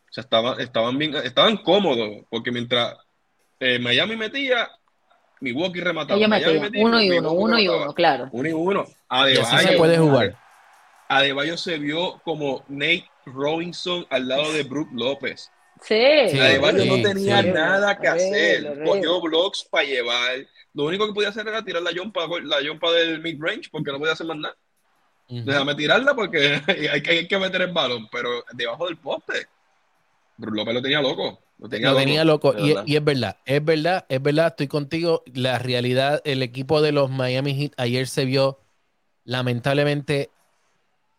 O 0.09 0.13
sea, 0.13 0.23
estaban, 0.23 0.61
estaban 0.61 0.99
bien, 0.99 1.15
estaban 1.17 1.57
cómodos, 1.57 2.25
porque 2.31 2.53
mientras 2.53 2.97
eh, 3.59 3.79
Miami 3.79 4.17
metía, 4.17 4.69
Milwaukee 5.41 5.81
remataba. 5.81 6.21
Miami 6.29 6.61
metía, 6.61 6.85
uno 6.85 7.03
y 7.03 7.11
uno, 7.11 7.33
uno 7.33 7.59
y 7.59 7.69
uno, 7.69 7.95
claro. 7.95 8.29
Uno 8.31 8.49
y 8.49 8.53
uno. 8.53 8.85
Y 8.85 9.39
así 9.39 9.45
se 9.45 9.57
Adebayo, 9.57 9.79
puede 9.79 9.99
jugar. 9.99 10.42
Adebayo 11.19 11.57
se 11.57 11.79
vio 11.79 12.21
como 12.25 12.65
Nate 12.69 13.09
Robinson 13.27 14.07
al 14.11 14.29
lado 14.29 14.53
de 14.53 14.63
Brook 14.65 14.89
López. 14.93 15.51
Sí. 15.81 15.95
Sí, 16.29 16.39
Adebayo 16.39 16.85
no 16.85 16.97
sí, 16.97 17.03
tenía 17.03 17.43
sí. 17.43 17.51
nada 17.51 17.99
que 17.99 18.09
Horrible, 18.09 18.69
hacer. 18.69 18.85
Cogió 18.85 19.21
blocks 19.21 19.65
para 19.71 19.85
llevar. 19.85 20.47
Lo 20.75 20.85
único 20.85 21.07
que 21.07 21.13
podía 21.13 21.29
hacer 21.31 21.47
era 21.49 21.65
tirar 21.65 21.83
la 21.83 21.91
jumpa, 21.95 22.27
la 22.43 22.57
jumpa 22.67 22.91
del 22.93 23.21
mid-range 23.21 23.69
porque 23.71 23.91
no 23.93 23.99
podía 23.99 24.13
hacer 24.13 24.27
más 24.27 24.37
nada. 24.39 24.57
Ujú. 25.29 25.43
Déjame 25.45 25.75
tirarla 25.75 26.15
porque 26.15 26.61
hay 26.93 27.03
que, 27.03 27.11
hay 27.11 27.29
que 27.29 27.39
meter 27.39 27.63
el 27.63 27.73
balón, 27.73 28.09
pero 28.11 28.45
debajo 28.53 28.87
del 28.87 28.97
poste. 28.99 29.47
Brook 30.37 30.55
López 30.57 30.75
lo 30.75 30.83
tenía 30.83 31.03
loco. 31.03 31.41
Lo 31.59 31.69
tenía 31.69 31.91
Lo 31.91 31.95
loco. 32.25 32.53
tenía 32.55 32.83
y 32.87 32.97
es 32.97 33.05
verdad, 33.05 33.37
es 33.45 33.65
verdad, 33.65 34.05
es 34.09 34.23
verdad, 34.23 34.49
estoy 34.49 34.69
contigo. 34.69 35.23
La 35.35 35.59
realidad, 35.59 36.21
el 36.25 36.43
equipo 36.43 36.81
de 36.83 36.93
los 36.93 37.11
Miami 37.11 37.55
Heat 37.55 37.73
ayer 37.77 38.07
se 38.09 38.25
vio 38.25 38.59
lamentablemente 39.25 40.32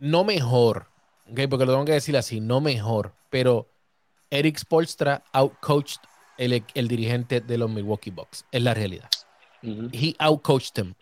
no 0.03 0.25
mejor, 0.25 0.87
¿ok? 1.31 1.39
porque 1.49 1.65
lo 1.65 1.71
tengo 1.71 1.85
que 1.85 1.93
decir 1.93 2.17
así, 2.17 2.41
no 2.41 2.59
mejor, 2.59 3.13
pero 3.29 3.69
Eric 4.29 4.57
Spolstra 4.57 5.23
outcoached 5.31 6.01
el, 6.37 6.65
el 6.73 6.87
dirigente 6.89 7.39
de 7.39 7.57
los 7.57 7.69
Milwaukee 7.69 8.11
Bucks, 8.11 8.45
es 8.51 8.61
la 8.61 8.73
realidad. 8.73 9.09
He 9.61 10.13
outcoached 10.19 10.77
him. 10.77 10.93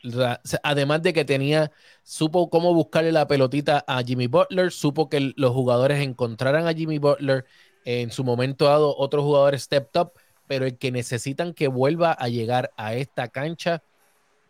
Además 0.61 1.01
de 1.01 1.13
que 1.13 1.25
tenía, 1.25 1.71
supo 2.03 2.51
cómo 2.51 2.75
buscarle 2.75 3.11
la 3.11 3.27
pelotita 3.27 3.83
a 3.87 4.03
Jimmy 4.03 4.27
Butler, 4.27 4.71
supo 4.71 5.09
que 5.09 5.33
los 5.35 5.51
jugadores 5.51 5.99
encontraran 6.03 6.67
a 6.67 6.73
Jimmy 6.73 6.99
Butler 6.99 7.45
en 7.85 8.11
su 8.11 8.23
momento 8.23 8.65
dado, 8.65 8.95
otros 8.95 9.23
jugadores 9.23 9.63
stepped 9.63 9.99
up, 9.99 10.11
pero 10.45 10.67
el 10.67 10.77
que 10.77 10.91
necesitan 10.91 11.55
que 11.55 11.67
vuelva 11.67 12.11
a 12.11 12.27
llegar 12.27 12.71
a 12.77 12.93
esta 12.93 13.29
cancha 13.29 13.81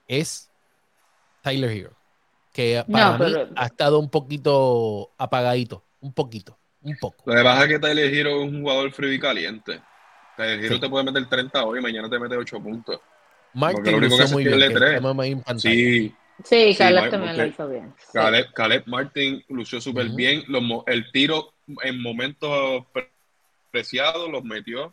es 0.09 0.51
Tyler 1.41 1.71
Hero, 1.71 2.00
que 2.51 2.83
No, 2.87 2.93
para 2.93 3.11
mí 3.11 3.17
pero- 3.19 3.49
ha 3.55 3.65
estado 3.65 3.99
un 3.99 4.09
poquito 4.09 5.11
apagadito, 5.17 5.83
un 6.01 6.13
poquito, 6.13 6.57
un 6.81 6.95
poco. 6.99 7.23
Lo 7.25 7.35
que 7.35 7.43
pasa 7.43 7.63
es 7.63 7.67
que 7.69 7.79
Tyler 7.79 8.13
Hero 8.13 8.41
es 8.43 8.49
un 8.51 8.61
jugador 8.61 8.91
frío 8.91 9.13
y 9.13 9.19
caliente. 9.19 9.81
Tyler 10.37 10.59
Hero 10.63 10.75
Sí. 10.75 10.81
te 10.81 10.89
puede 10.89 11.05
meter 11.05 11.27
30 11.29 11.63
hoy 11.63 11.79
y 11.79 11.81
mañana 11.81 12.09
te 12.09 12.19
mete 12.19 12.35
8 12.35 12.61
puntos. 12.61 12.99
Martin 13.53 13.83
lo 13.91 13.97
único 13.97 13.99
que 14.01 14.09
lució 14.09 14.23
hace 14.25 14.33
muy 14.33 14.43
es 14.47 14.55
bien, 14.55 14.69
que 14.69 14.75
tres. 14.75 14.89
tenemos 14.95 15.19
ahí 15.19 15.31
en 15.31 15.41
pantalla. 15.41 15.73
Sí, 15.75 16.15
Sí, 16.43 16.71
Sí, 16.73 16.75
Caleb 16.77 17.03
Mike, 17.03 17.11
también 17.11 17.37
lo 17.37 17.45
hizo 17.45 17.67
bien. 17.69 17.93
Sí. 17.99 18.05
Caleb, 18.13 18.51
Caleb 18.53 18.83
Martin 18.87 19.43
lució 19.49 19.79
súper 19.79 20.07
Ujú. 20.07 20.15
bien. 20.15 20.43
Los 20.47 20.63
el 20.87 21.11
tiro 21.11 21.53
en 21.83 22.01
momentos 22.01 22.83
pre- 22.91 23.11
preciados 23.69 24.27
los 24.31 24.43
metió. 24.43 24.91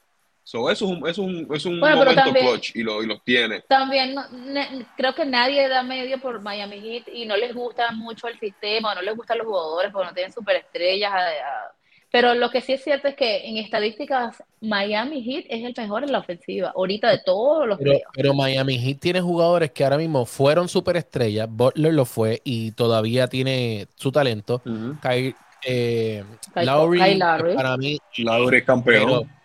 So, 0.50 0.70
eso 0.70 0.86
es 0.86 0.90
un, 0.92 1.06
es 1.06 1.18
un, 1.18 1.46
es 1.54 1.66
un 1.66 1.78
Bueno, 1.78 1.96
momento 1.96 2.22
también- 2.22 2.46
clutch 2.46 2.74
y, 2.74 2.82
lo, 2.82 3.02
y 3.02 3.06
los 3.06 3.22
tiene. 3.22 3.60
También 3.68 4.14
no- 4.14 4.26
ne- 4.30 4.86
creo 4.96 5.14
que 5.14 5.26
nadie 5.26 5.68
da 5.68 5.82
medio 5.82 6.18
por 6.18 6.40
Miami 6.40 6.80
Heat 6.80 7.08
y 7.12 7.26
no 7.26 7.36
les 7.36 7.54
gusta 7.54 7.90
mucho 7.92 8.28
el 8.28 8.38
sistema, 8.40 8.92
o 8.92 8.94
no 8.94 9.02
les 9.02 9.14
gustan 9.14 9.36
los 9.36 9.46
jugadores 9.46 9.92
porque 9.92 10.08
no 10.08 10.14
tienen 10.14 10.32
superestrellas. 10.32 11.12
a- 11.12 11.18
a- 11.18 11.72
Pero 12.10 12.32
lo 12.34 12.48
que 12.48 12.62
sí 12.62 12.72
es 12.72 12.82
cierto 12.82 13.08
es 13.08 13.14
que 13.14 13.46
en 13.46 13.58
estadísticas 13.58 14.42
Miami 14.62 15.22
Heat 15.22 15.44
es 15.50 15.62
el 15.66 15.74
mejor 15.76 16.04
en 16.04 16.12
la 16.12 16.20
ofensiva, 16.20 16.72
ahorita 16.74 17.10
de 17.10 17.18
todos 17.26 17.68
los 17.68 17.78
Pero, 18.14 18.32
Miami 18.32 18.78
Heat 18.78 19.00
tiene 19.00 19.20
jugadores 19.20 19.70
que 19.72 19.84
ahora 19.84 19.98
mismo 19.98 20.24
fueron 20.24 20.66
superestrellas. 20.70 21.46
Butler 21.50 21.92
lo 21.92 22.06
fue 22.06 22.40
y 22.42 22.70
todavía 22.72 23.26
tiene 23.26 23.86
su 23.96 24.10
talento. 24.10 24.62
Kyle, 25.02 25.34
eh, 25.66 26.24
Kyle- 26.54 26.64
Lowry, 26.64 27.00
Kyle 27.02 27.18
Lowry. 27.18 27.54
para 27.54 27.76
mí, 27.76 27.98
Lauri 28.16 28.56
es 28.56 28.64
campeón. 28.64 29.04
pero 29.04 29.37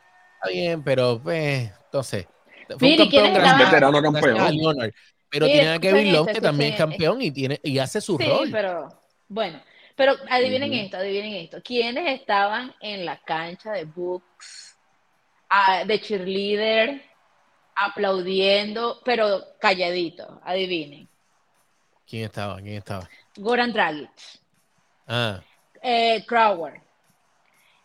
está 0.43 0.49
bien, 0.49 0.83
pero 0.83 1.19
pues, 1.21 1.71
entonces, 1.85 2.27
fue 2.77 2.89
un 2.91 2.97
campeón 2.97 3.09
¿quiénes 3.09 3.33
gracias, 3.33 3.53
estaban? 3.61 3.91
Veterano 3.93 4.01
campeón. 4.01 4.57
Leonard. 4.57 4.91
Pero 5.29 5.45
tiene 5.47 5.69
a 5.69 5.79
Kevin 5.79 6.13
Love, 6.13 6.31
que 6.31 6.41
también 6.41 6.73
es 6.73 6.77
campeón 6.77 7.21
y 7.21 7.31
tiene 7.31 7.59
y 7.63 7.79
hace 7.79 7.99
su 8.01 8.17
Sí, 8.17 8.25
rol. 8.25 8.49
pero 8.51 8.89
bueno, 9.27 9.59
pero 9.95 10.13
adivinen 10.29 10.71
esto, 10.73 10.97
adivinen 10.97 11.33
esto. 11.33 11.57
¿Quiénes 11.63 12.19
estaban 12.19 12.73
en 12.81 13.03
la 13.03 13.19
cancha 13.23 13.71
de 13.71 13.85
Books, 13.85 14.77
ah, 15.49 15.83
de 15.85 15.99
cheerleader, 15.99 17.01
aplaudiendo, 17.75 19.01
pero 19.03 19.41
calladito? 19.59 20.39
Adivinen. 20.43 21.09
¿Quién 22.07 22.25
estaba? 22.25 22.57
¿Quién 22.57 22.75
estaba? 22.75 23.09
Goran 23.37 23.73
Dragic, 23.73 24.09
Ah, 25.07 25.41
eh, 25.81 26.23
Crowder, 26.27 26.79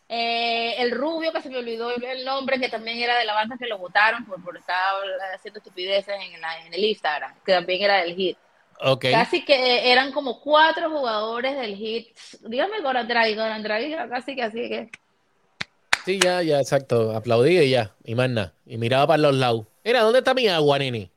eh, 0.09 0.75
el 0.79 0.91
rubio 0.93 1.33
que 1.33 1.43
se 1.43 1.51
me 1.51 1.59
olvidó 1.59 1.91
el 1.95 2.25
nombre, 2.25 2.59
que 2.59 2.69
también 2.69 2.99
era 2.99 3.19
de 3.19 3.25
la 3.25 3.35
banda 3.35 3.57
que 3.59 3.67
lo 3.67 3.79
votaron 3.79 4.25
por, 4.25 4.43
por 4.43 4.57
estar 4.57 4.95
haciendo 5.35 5.59
estupideces 5.59 6.15
en, 6.21 6.41
la- 6.41 6.65
en 6.67 6.73
el 6.73 6.85
Instagram, 6.85 7.35
que 7.45 7.53
también 7.53 7.83
era 7.83 7.99
del 8.03 8.15
hit. 8.17 8.39
ok. 8.81 9.05
Casi 9.11 9.45
que 9.45 9.91
eran 9.93 10.13
como 10.13 10.41
cuatro 10.41 10.91
jugadores 10.91 11.57
del 11.59 11.77
hit. 11.77 12.17
Dígame 12.41 12.81
Goran 12.81 13.07
Dragic, 13.07 13.37
Goran 13.37 13.65
era 13.67 14.09
casi 14.09 14.35
que 14.35 14.43
así 14.43 14.69
que. 14.69 14.91
Sí, 16.05 16.19
ya, 16.19 16.41
ya, 16.43 16.59
exacto. 16.59 17.15
Aplaudí 17.15 17.59
y 17.59 17.71
ya. 17.71 17.93
Y 18.05 18.15
más 18.15 18.31
nada. 18.31 18.55
Y 18.65 18.79
miraba 18.79 19.07
para 19.07 19.19
los 19.19 19.35
lados. 19.35 19.67
Mira, 19.85 20.01
¿dónde 20.01 20.21
está 20.21 20.33
mi 20.33 20.49
agua, 20.49 20.79
nene? 20.79 21.11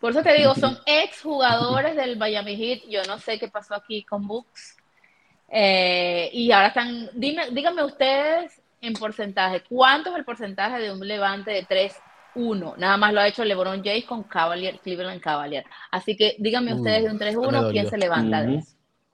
Por 0.00 0.10
eso 0.10 0.22
te 0.22 0.34
digo, 0.34 0.54
son 0.60 0.78
ex 0.84 1.22
jugadores 1.22 1.96
del 1.96 2.18
Miami 2.18 2.56
Heat. 2.56 2.82
Yo 2.90 3.02
no 3.04 3.18
sé 3.18 3.38
qué 3.38 3.48
pasó 3.48 3.74
aquí 3.74 4.02
con 4.04 4.26
Bucks. 4.26 4.76
Eh, 5.50 6.30
y 6.32 6.52
ahora 6.52 6.68
están. 6.68 7.10
Dime, 7.14 7.50
díganme 7.50 7.84
ustedes 7.84 8.60
en 8.80 8.94
porcentaje, 8.94 9.62
¿cuánto 9.68 10.10
es 10.10 10.16
el 10.16 10.24
porcentaje 10.24 10.80
de 10.80 10.92
un 10.92 11.00
levante 11.06 11.50
de 11.50 11.66
3-1? 12.34 12.76
Nada 12.78 12.96
más 12.96 13.12
lo 13.12 13.20
ha 13.20 13.28
hecho 13.28 13.44
LeBron 13.44 13.82
James 13.84 14.04
con 14.04 14.22
Cavalier, 14.22 14.78
Cleveland 14.80 15.20
Cavalier. 15.20 15.64
Así 15.90 16.16
que 16.16 16.36
díganme 16.38 16.72
Uh, 16.72 16.76
ustedes 16.76 17.04
de 17.04 17.10
un 17.10 17.20
eso 17.22 17.40
me 17.40 17.48
3-1, 17.48 17.52
dolió. 17.52 17.70
¿quién 17.72 17.90
se 17.90 17.98
levanta 17.98 18.42
de 18.42 18.56
eso? 18.56 18.68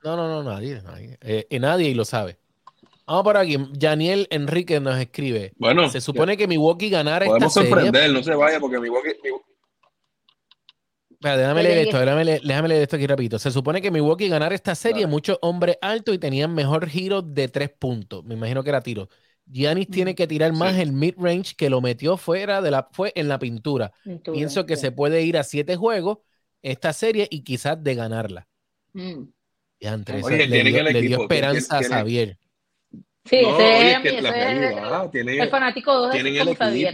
No, 0.04 0.14
no, 0.16 0.28
no, 0.28 0.42
nadie. 0.42 0.80
nadie. 0.82 1.18
Eh, 1.22 1.46
y 1.50 1.58
nadie 1.58 1.88
y 1.88 1.94
lo 1.94 2.04
sabe. 2.04 2.36
Vamos 3.06 3.22
por 3.24 3.36
aquí. 3.36 3.56
Janiel 3.80 4.26
Enrique 4.30 4.78
nos 4.80 4.98
escribe. 4.98 5.52
Bueno, 5.56 5.88
Se 5.88 6.00
supone 6.00 6.36
que 6.36 6.46
Milwaukee 6.46 6.90
ganara 6.90 7.24
esta 7.24 7.34
podemos 7.34 7.54
serie. 7.54 7.70
sorprender, 7.70 8.10
no 8.12 8.22
se 8.22 8.34
vaya 8.34 8.60
porque 8.60 8.76
mi 8.76 8.82
Milwaukee, 8.82 9.10
déjame 11.34 11.62
leer 11.62 11.78
esto, 11.78 11.98
déjame 11.98 12.24
leer, 12.24 12.42
déjame 12.42 12.68
leer 12.68 12.82
esto 12.82 12.96
aquí 12.96 13.06
rapidito. 13.06 13.38
Se 13.38 13.50
supone 13.50 13.80
que 13.80 13.90
Milwaukee 13.90 14.28
ganara 14.28 14.54
esta 14.54 14.74
serie, 14.74 15.06
muchos 15.06 15.38
hombres 15.40 15.78
altos 15.80 16.14
y 16.14 16.18
tenían 16.18 16.54
mejor 16.54 16.86
giro 16.88 17.22
de 17.22 17.48
tres 17.48 17.70
puntos. 17.70 18.22
Me 18.24 18.34
imagino 18.34 18.62
que 18.62 18.68
era 18.68 18.82
tiro. 18.82 19.08
Giannis 19.46 19.88
Mm. 19.88 19.92
tiene 19.92 20.14
que 20.14 20.26
tirar 20.26 20.52
más 20.52 20.74
Sí. 20.74 20.82
el 20.82 20.92
mid-range 20.92 21.54
que 21.56 21.70
lo 21.70 21.80
metió 21.80 22.16
fuera 22.16 22.60
de 22.60 22.70
la, 22.70 22.88
fue 22.92 23.12
en 23.14 23.28
la 23.28 23.38
pintura. 23.38 23.92
Pintura, 24.04 24.34
Pienso 24.36 24.66
que 24.66 24.76
sí. 24.76 24.82
se 24.82 24.92
puede 24.92 25.22
ir 25.22 25.38
a 25.38 25.44
siete 25.44 25.76
juegos 25.76 26.18
esta 26.62 26.92
serie 26.92 27.26
y 27.30 27.42
quizás 27.42 27.82
de 27.82 27.94
ganarla. 27.94 28.46
Mm. 28.92 29.22
Y 29.78 29.86
Andrés, 29.86 30.24
Oye, 30.24 30.46
le, 30.46 30.62
dio, 30.62 30.78
el 30.80 30.84
le 30.86 31.00
dio 31.00 31.00
equipo, 31.16 31.22
esperanza 31.22 31.78
a 31.78 31.82
Xavier. 31.82 32.38
Sí, 33.24 33.40
No, 33.42 33.58
ese 33.58 33.76
oye, 33.78 33.90
es, 33.90 33.96
es 33.96 34.02
que 34.02 34.12
mi- 34.12 34.20
la 34.20 34.28
ese 34.30 34.38
es 34.52 34.58
realidad, 34.58 35.10
tienen, 35.10 35.40
el 35.40 35.50
fanático 35.50 36.06
de 36.06 36.12
tienen 36.12 36.36
el 36.36 36.56
Xavier. 36.56 36.92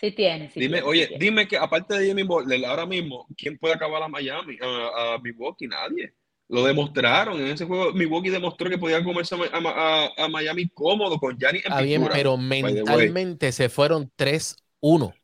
Sí 0.00 0.12
tiene, 0.12 0.50
sí 0.50 0.60
Dime, 0.60 0.78
tiene, 0.78 0.82
sí 0.82 0.88
oye, 0.88 1.06
tiene. 1.06 1.24
dime 1.24 1.48
que 1.48 1.56
aparte 1.56 1.94
de 1.98 2.06
Jimmy 2.06 2.22
Butler, 2.22 2.64
ahora 2.66 2.86
mismo, 2.86 3.26
¿quién 3.36 3.58
puede 3.58 3.74
acabar 3.74 4.02
a 4.02 4.08
Miami, 4.08 4.56
a, 4.60 5.14
a 5.14 5.18
Milwaukee? 5.18 5.66
Nadie. 5.68 6.14
Lo 6.48 6.64
demostraron 6.64 7.38
en 7.40 7.48
ese 7.48 7.66
juego. 7.66 7.92
Milwaukee 7.92 8.30
demostró 8.30 8.70
que 8.70 8.78
podían 8.78 9.04
comerse 9.04 9.34
a, 9.34 9.60
Ma- 9.60 9.72
a- 9.76 10.24
a 10.24 10.28
Miami 10.28 10.68
cómodo 10.70 11.18
con 11.18 11.36
Giannis 11.38 11.64
en 11.66 11.72
Está 11.72 11.82
bien, 11.82 12.08
pero 12.10 12.36
mentalmente 12.38 13.52
se 13.52 13.68
fueron 13.68 14.10
3-1. 14.16 15.14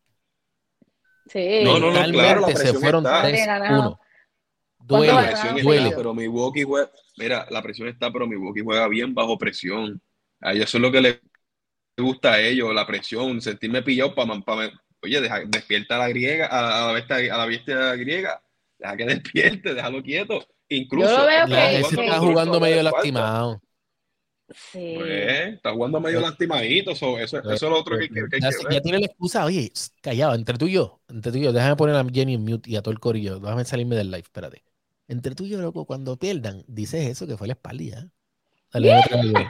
Sí. 1.26 1.62
No, 1.64 1.78
no, 1.78 1.90
no, 1.92 2.12
claro, 2.12 2.40
la 2.42 2.56
se 2.56 2.72
fueron 2.74 3.04
está. 3.04 3.22
3-1. 3.22 3.98
¿Cuánto 4.86 4.96
Duele, 4.96 5.12
La 5.14 5.22
ganaron? 5.22 5.30
presión 5.30 5.62
duele. 5.62 5.84
está, 5.84 5.96
pero 5.96 6.14
Milwaukee 6.14 6.62
juega. 6.64 6.90
Mira, 7.16 7.46
la 7.50 7.62
presión 7.62 7.88
está, 7.88 8.12
pero 8.12 8.26
Milwaukee 8.26 8.60
juega 8.62 8.86
bien 8.88 9.14
bajo 9.14 9.38
presión. 9.38 10.02
A 10.40 10.52
ellos 10.52 10.64
eso 10.68 10.78
es 10.78 10.82
lo 10.82 10.92
que 10.92 11.00
les 11.00 11.20
gusta 12.02 12.32
a 12.32 12.40
ellos, 12.40 12.74
la 12.74 12.86
presión, 12.86 13.40
sentirme 13.40 13.82
pillado 13.82 14.14
para. 14.14 14.34
oye, 15.02 15.20
deja, 15.20 15.40
despierta 15.46 15.96
a 15.96 15.98
la 16.00 16.08
griega, 16.08 16.46
a, 16.46 16.84
a 16.84 16.86
la 16.88 16.92
bestia, 16.94 17.16
a 17.34 17.38
la 17.38 17.46
bestia 17.46 17.94
griega. 17.96 18.42
Deja 18.78 18.96
que 18.96 19.04
despierte, 19.06 19.74
déjalo 19.74 20.02
quieto. 20.02 20.44
Incluso. 20.68 21.08
Yo 21.08 21.18
lo 21.18 21.26
veo 21.26 21.46
La- 21.46 21.68
que- 21.70 21.80
ese 21.80 21.96
que- 21.96 22.04
está 22.06 22.18
jugando 22.18 22.60
medio 22.60 22.82
lastimado. 22.82 23.60
Sí. 24.50 24.94
Pues, 24.96 25.54
está 25.54 25.72
jugando 25.72 26.00
medio 26.00 26.20
lastimadito. 26.20 26.90
Eso, 26.90 27.18
eso, 27.18 27.38
eso 27.38 27.52
es 27.52 27.62
lo 27.62 27.78
otro 27.78 27.98
que, 27.98 28.08
que- 28.08 28.40
ya, 28.40 28.50
que 28.50 28.74
ya 28.74 28.80
tiene 28.80 28.98
la 29.00 29.06
excusa, 29.06 29.44
oye, 29.44 29.72
callado, 30.02 30.34
entre 30.34 30.58
tú 30.58 30.66
y 30.66 30.72
yo, 30.72 31.00
entre 31.08 31.32
tú 31.32 31.38
y 31.38 31.42
yo, 31.42 31.52
déjame 31.52 31.76
poner 31.76 31.96
a 31.96 32.04
Jenny 32.12 32.34
en 32.34 32.44
mute 32.44 32.70
y 32.70 32.76
a 32.76 32.82
todo 32.82 32.92
el 32.92 33.00
corillo, 33.00 33.38
déjame 33.40 33.64
salirme 33.64 33.96
del 33.96 34.08
live, 34.10 34.20
espérate. 34.24 34.62
Entre 35.08 35.34
tú 35.34 35.44
y 35.44 35.50
yo, 35.50 35.60
loco, 35.60 35.86
cuando 35.86 36.18
pierdan, 36.18 36.62
dices 36.66 37.06
eso 37.06 37.26
que 37.26 37.36
fue 37.36 37.46
la 37.46 37.54
espalda. 37.54 38.08
Dale 38.74 38.88
otro 38.98 39.22
nivel. 39.22 39.46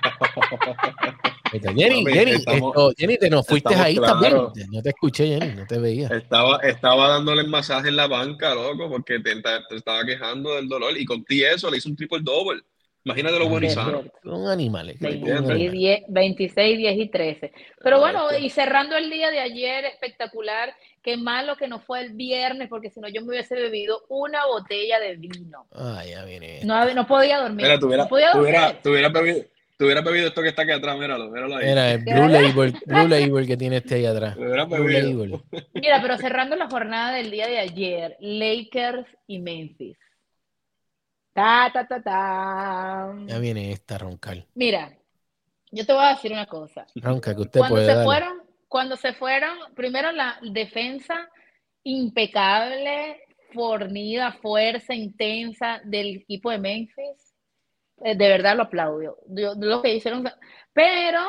Jenny, 1.76 2.04
Jenny, 2.12 2.30
estamos- 2.32 2.70
esto- 2.70 2.92
Jenny, 2.98 3.16
te 3.18 3.30
nos 3.30 3.46
fuiste 3.46 3.74
ahí 3.84 3.94
también. 3.96 4.32
No 4.72 4.82
te 4.82 4.88
escuché, 4.90 5.26
Jenny, 5.38 5.54
no 5.54 5.66
te 5.66 5.78
veía. 5.78 6.08
Estaba, 6.08 6.58
estaba 6.58 7.08
dándole 7.08 7.42
el 7.42 7.48
masaje 7.48 7.88
en 7.88 7.96
la 7.96 8.06
banca, 8.08 8.54
loco, 8.54 8.88
porque 8.88 9.20
te, 9.20 9.36
te- 9.36 9.60
te 9.68 9.76
estaba 9.76 10.04
quejando 10.04 10.54
del 10.56 10.68
dolor. 10.68 10.96
Y 10.98 11.04
con 11.04 11.24
ti 11.24 11.44
eso 11.44 11.70
le 11.70 11.78
hizo 11.78 11.88
un 11.88 11.96
triple 11.96 12.18
double. 12.22 12.60
Imagínate 13.04 13.38
lo 13.38 13.48
bueno 13.48 13.66
y 13.66 13.70
sano. 13.70 14.02
Son 14.22 14.48
animales. 14.48 14.96
son 14.98 15.10
26, 15.10 15.36
animales. 15.38 15.72
10, 15.72 16.00
26, 16.08 16.78
10 16.78 16.98
y 16.98 17.08
13. 17.08 17.52
Pero 17.82 18.00
bueno, 18.00 18.26
y 18.38 18.48
cerrando 18.48 18.96
el 18.96 19.10
día 19.10 19.30
de 19.30 19.40
ayer, 19.40 19.84
espectacular. 19.84 20.74
Qué 21.02 21.18
malo 21.18 21.56
que 21.56 21.68
no 21.68 21.80
fue 21.80 22.00
el 22.00 22.14
viernes, 22.14 22.68
porque 22.70 22.88
si 22.88 23.00
no 23.00 23.08
yo 23.08 23.20
me 23.20 23.28
hubiese 23.28 23.54
bebido 23.56 24.04
una 24.08 24.46
botella 24.46 24.98
de 25.00 25.16
vino. 25.16 25.66
Ah, 25.74 26.02
ya 26.08 26.24
viene. 26.24 26.60
No, 26.64 26.94
no 26.94 27.06
podía 27.06 27.40
dormir. 27.40 27.66
Mira, 27.66 27.78
tuviera, 27.78 28.04
no 28.04 28.08
podía 28.08 28.32
dormir. 28.32 28.54
tuviera, 28.54 28.82
tuviera 28.82 29.08
bebido, 29.10 29.44
tuviera 29.76 30.00
bebido 30.00 30.28
esto 30.28 30.40
que 30.40 30.48
está 30.48 30.62
aquí 30.62 30.72
atrás, 30.72 30.96
míralo, 30.96 31.30
míralo 31.30 31.56
ahí. 31.56 31.66
Mira, 31.66 31.92
el 31.92 31.98
Blue 31.98 32.28
Label, 32.28 32.74
Blue 32.86 33.08
Label 33.08 33.46
que 33.46 33.56
tiene 33.58 33.76
este 33.76 33.96
ahí 33.96 34.06
atrás. 34.06 34.34
Blue. 34.34 34.88
Label. 34.88 35.40
Mira, 35.74 36.00
pero 36.00 36.16
cerrando 36.16 36.56
la 36.56 36.70
jornada 36.70 37.14
del 37.14 37.30
día 37.30 37.48
de 37.48 37.58
ayer, 37.58 38.16
Lakers 38.20 39.06
y 39.26 39.40
Memphis. 39.40 39.98
Ta, 41.34 41.70
ta, 41.72 41.86
ta, 41.86 42.00
ta. 42.02 43.14
Ya 43.26 43.38
viene 43.38 43.72
esta 43.72 43.98
roncal. 43.98 44.46
Mira, 44.54 44.96
yo 45.72 45.84
te 45.84 45.92
voy 45.92 46.04
a 46.04 46.10
decir 46.10 46.32
una 46.32 46.46
cosa. 46.46 46.86
Ronca 46.94 47.34
que 47.34 47.42
usted 47.42 47.58
Cuando 47.60 47.74
puede 47.76 47.94
se 47.94 48.04
fueron, 48.04 48.42
cuando 48.68 48.96
se 48.96 49.12
fueron, 49.12 49.58
primero 49.74 50.12
la 50.12 50.38
defensa 50.42 51.28
impecable, 51.82 53.20
fornida, 53.52 54.32
fuerza 54.32 54.94
intensa 54.94 55.80
del 55.84 56.16
equipo 56.16 56.50
de 56.50 56.58
Memphis. 56.58 57.34
eh, 58.04 58.16
de 58.16 58.28
verdad 58.28 58.56
lo 58.56 58.64
aplaudo. 58.64 59.18
Yo- 59.28 59.54
lo 59.56 59.80
que 59.80 59.94
hicieron, 59.94 60.28
pero 60.72 61.20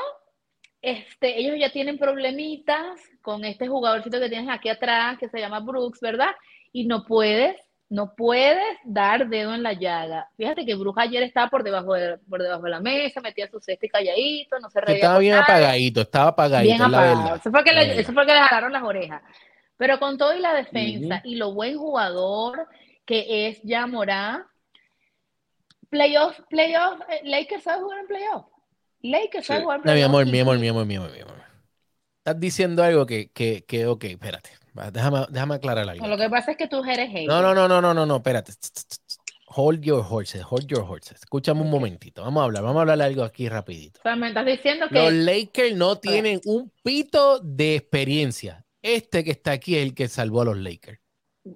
este, 0.82 1.40
ellos 1.40 1.58
ya 1.60 1.72
tienen 1.72 1.98
problemitas 1.98 3.00
con 3.22 3.46
este 3.46 3.68
jugadorcito 3.68 4.20
que 4.20 4.30
tienes 4.30 4.50
aquí 4.50 4.70
atrás, 4.70 5.18
que 5.20 5.30
se 5.30 5.40
llama 5.40 5.60
Brooks, 5.60 6.00
¿verdad? 6.02 6.32
Y 6.72 6.86
no 6.88 7.06
puedes, 7.06 7.56
no 7.90 8.16
puedes 8.16 8.58
dar 8.84 9.28
dedo 9.30 9.54
en 9.54 9.64
la 9.64 9.74
llaga. 9.74 10.30
Fíjate 10.38 10.66
que 10.66 10.76
Brooks 10.76 11.00
ayer 11.02 11.24
estaba 11.24 11.50
por 11.50 11.64
debajo 11.64 11.94
de, 11.94 12.18
por 12.18 12.42
debajo 12.42 12.64
de 12.64 12.70
la 12.72 12.80
mesa, 12.80 13.22
metía 13.22 13.48
su 13.50 13.60
cesta 13.60 13.86
y 13.86 13.90
calladito, 13.90 14.60
no 14.60 14.70
se 14.70 14.82
reía. 14.82 14.98
estaba 14.98 15.20
bien 15.20 15.36
apagadito, 15.36 16.02
estaba 16.02 16.28
apagadito, 16.30 16.74
Bien 16.74 16.82
es 16.86 16.92
la 16.92 16.98
apagado. 17.00 17.24
verdad. 17.24 17.38
Eso 17.40 17.52
fue 17.52 17.64
que 17.64 17.74
La 17.74 17.82
le, 17.82 17.88
verdad. 17.88 18.02
eso 18.02 18.14
fue 18.14 18.26
que 18.26 18.34
le 18.34 18.40
jalaron 18.40 18.74
las 18.74 18.84
orejas. 18.84 19.22
Pero 19.78 20.00
con 20.00 20.18
todo 20.18 20.34
y 20.36 20.40
la 20.40 20.54
defensa 20.54 21.22
y 21.24 21.36
lo 21.36 21.54
buen 21.54 21.78
jugador 21.78 22.68
que 23.06 23.48
es 23.50 23.62
ya 23.64 23.86
Morán, 23.88 24.46
playoff, 25.90 26.40
playoff, 26.50 27.00
eh, 27.10 27.22
Lakers 27.24 27.64
sabe 27.64 27.84
jugar 27.84 28.00
en 28.00 28.08
playoff. 28.08 28.46
Lakers 29.02 29.46
sabe 29.46 29.60
Sí. 29.60 29.64
jugar 29.64 29.78
en 29.80 29.84
No, 29.86 29.92
mi 29.92 30.00
playoff. 30.00 30.10
amor, 30.10 30.28
y- 30.28 30.32
mi 30.32 30.40
amor, 30.40 30.60
mi 30.60 30.68
amor, 30.70 30.86
mi 30.86 30.96
amor, 30.96 31.12
mi 31.12 31.20
amor. 31.22 31.36
Estás 32.20 32.40
diciendo 32.40 32.84
algo 32.84 33.06
que, 33.06 33.30
que, 33.32 33.64
que 33.66 33.86
ok, 33.86 34.04
espérate. 34.06 34.50
Déjame, 34.92 35.26
déjame 35.30 35.56
aclarar 35.56 35.90
algo. 35.90 36.08
Lo 36.08 36.18
que 36.18 36.30
pasa 36.30 36.52
es 36.52 36.58
que 36.58 36.68
tú 36.68 36.84
eres 36.84 37.10
hater. 37.10 37.28
No, 37.28 37.42
no, 37.42 37.54
no, 37.54 37.68
no, 37.68 37.82
no, 37.82 37.94
no, 37.94 38.06
no, 38.06 38.18
espérate. 38.18 38.54
Hold 39.48 39.84
your 39.84 40.06
horses, 40.08 40.44
hold 40.50 40.68
your 40.68 40.82
horses. 40.82 41.20
Escúchame 41.22 41.62
un 41.62 41.70
momentito. 41.70 42.24
Vamos 42.24 42.42
a 42.42 42.44
hablar, 42.46 42.64
vamos 42.64 42.80
a 42.80 42.82
hablar 42.82 43.02
algo 43.02 43.24
aquí 43.24 43.48
rapidito. 43.48 44.00
O 44.00 44.04
sea, 44.04 44.16
me 44.16 44.28
estás 44.28 44.46
diciendo 44.46 44.88
Los 44.90 45.04
que 45.04 45.12
Lakers 45.12 45.76
no 45.76 45.98
tienen 45.98 46.42
un 46.46 46.72
pito 46.84 47.40
de 47.40 47.76
experiencia. 47.76 48.66
Este 48.82 49.24
que 49.24 49.32
está 49.32 49.52
aquí 49.52 49.78
es 49.78 49.84
el 49.84 49.94
que 49.96 50.08
salvó 50.08 50.42
a 50.42 50.46
los 50.46 50.58
Lakers. 50.58 51.00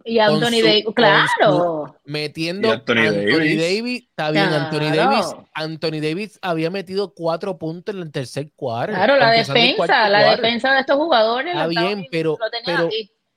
Y 0.05 0.19
Anthony 0.19 0.61
Davis, 0.63 0.85
claro. 0.95 1.95
Metiendo 2.05 2.71
Anthony 2.71 2.95
Davis. 3.11 3.57
Davis, 3.59 4.03
está 4.03 4.31
bien, 4.31 4.45
Anthony. 4.45 4.95
Davis. 4.95 5.25
Anthony 5.53 5.99
Davis 6.01 6.39
había 6.41 6.69
metido 6.69 7.13
cuatro 7.13 7.57
puntos 7.57 7.95
en 7.95 8.01
el 8.01 8.11
tercer 8.11 8.51
cuarto. 8.55 8.93
Claro, 8.93 9.17
la 9.17 9.31
defensa, 9.31 10.09
la 10.09 10.19
quarter. 10.21 10.41
defensa 10.41 10.73
de 10.73 10.79
estos 10.81 10.95
jugadores. 10.97 11.53
Está 11.53 11.67
bien, 11.67 12.05
pero- 12.11 12.37
pero- 12.65 12.89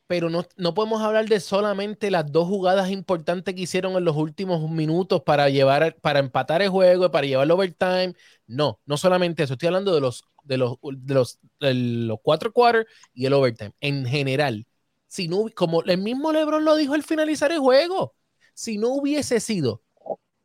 pero 0.08 0.28
no, 0.28 0.44
no 0.58 0.74
podemos 0.74 1.00
hablar 1.00 1.24
de 1.26 1.40
solamente 1.40 2.10
las 2.10 2.30
dos 2.30 2.46
jugadas 2.46 2.90
importantes 2.90 3.54
que 3.54 3.62
hicieron 3.62 3.94
en 3.96 4.04
los 4.04 4.14
últimos 4.14 4.68
minutos 4.70 5.22
para 5.22 5.48
llevar 5.48 5.96
para 6.02 6.18
empatar 6.18 6.60
el 6.60 6.68
juego, 6.68 7.10
para 7.10 7.26
llevar 7.26 7.44
el 7.46 7.50
overtime. 7.50 8.12
No, 8.46 8.78
no 8.84 8.98
solamente 8.98 9.42
eso. 9.44 9.54
Estoy 9.54 9.68
hablando 9.68 9.94
de 9.94 10.02
los 10.02 10.24
de 10.44 10.58
los 10.58 10.74
de 10.82 11.14
los, 11.14 11.38
de 11.60 11.72
los 11.74 12.18
cuatro 12.22 12.52
quarters 12.52 12.86
y 13.14 13.24
el 13.24 13.32
overtime. 13.32 13.72
En 13.80 14.04
general, 14.04 14.66
si 15.12 15.28
no 15.28 15.46
como 15.54 15.82
el 15.82 15.98
mismo 15.98 16.32
LeBron 16.32 16.64
lo 16.64 16.76
dijo 16.76 16.94
al 16.94 17.02
finalizar 17.02 17.52
el 17.52 17.58
juego, 17.60 18.14
si 18.54 18.78
no 18.78 18.88
hubiese 18.90 19.40
sido 19.40 19.82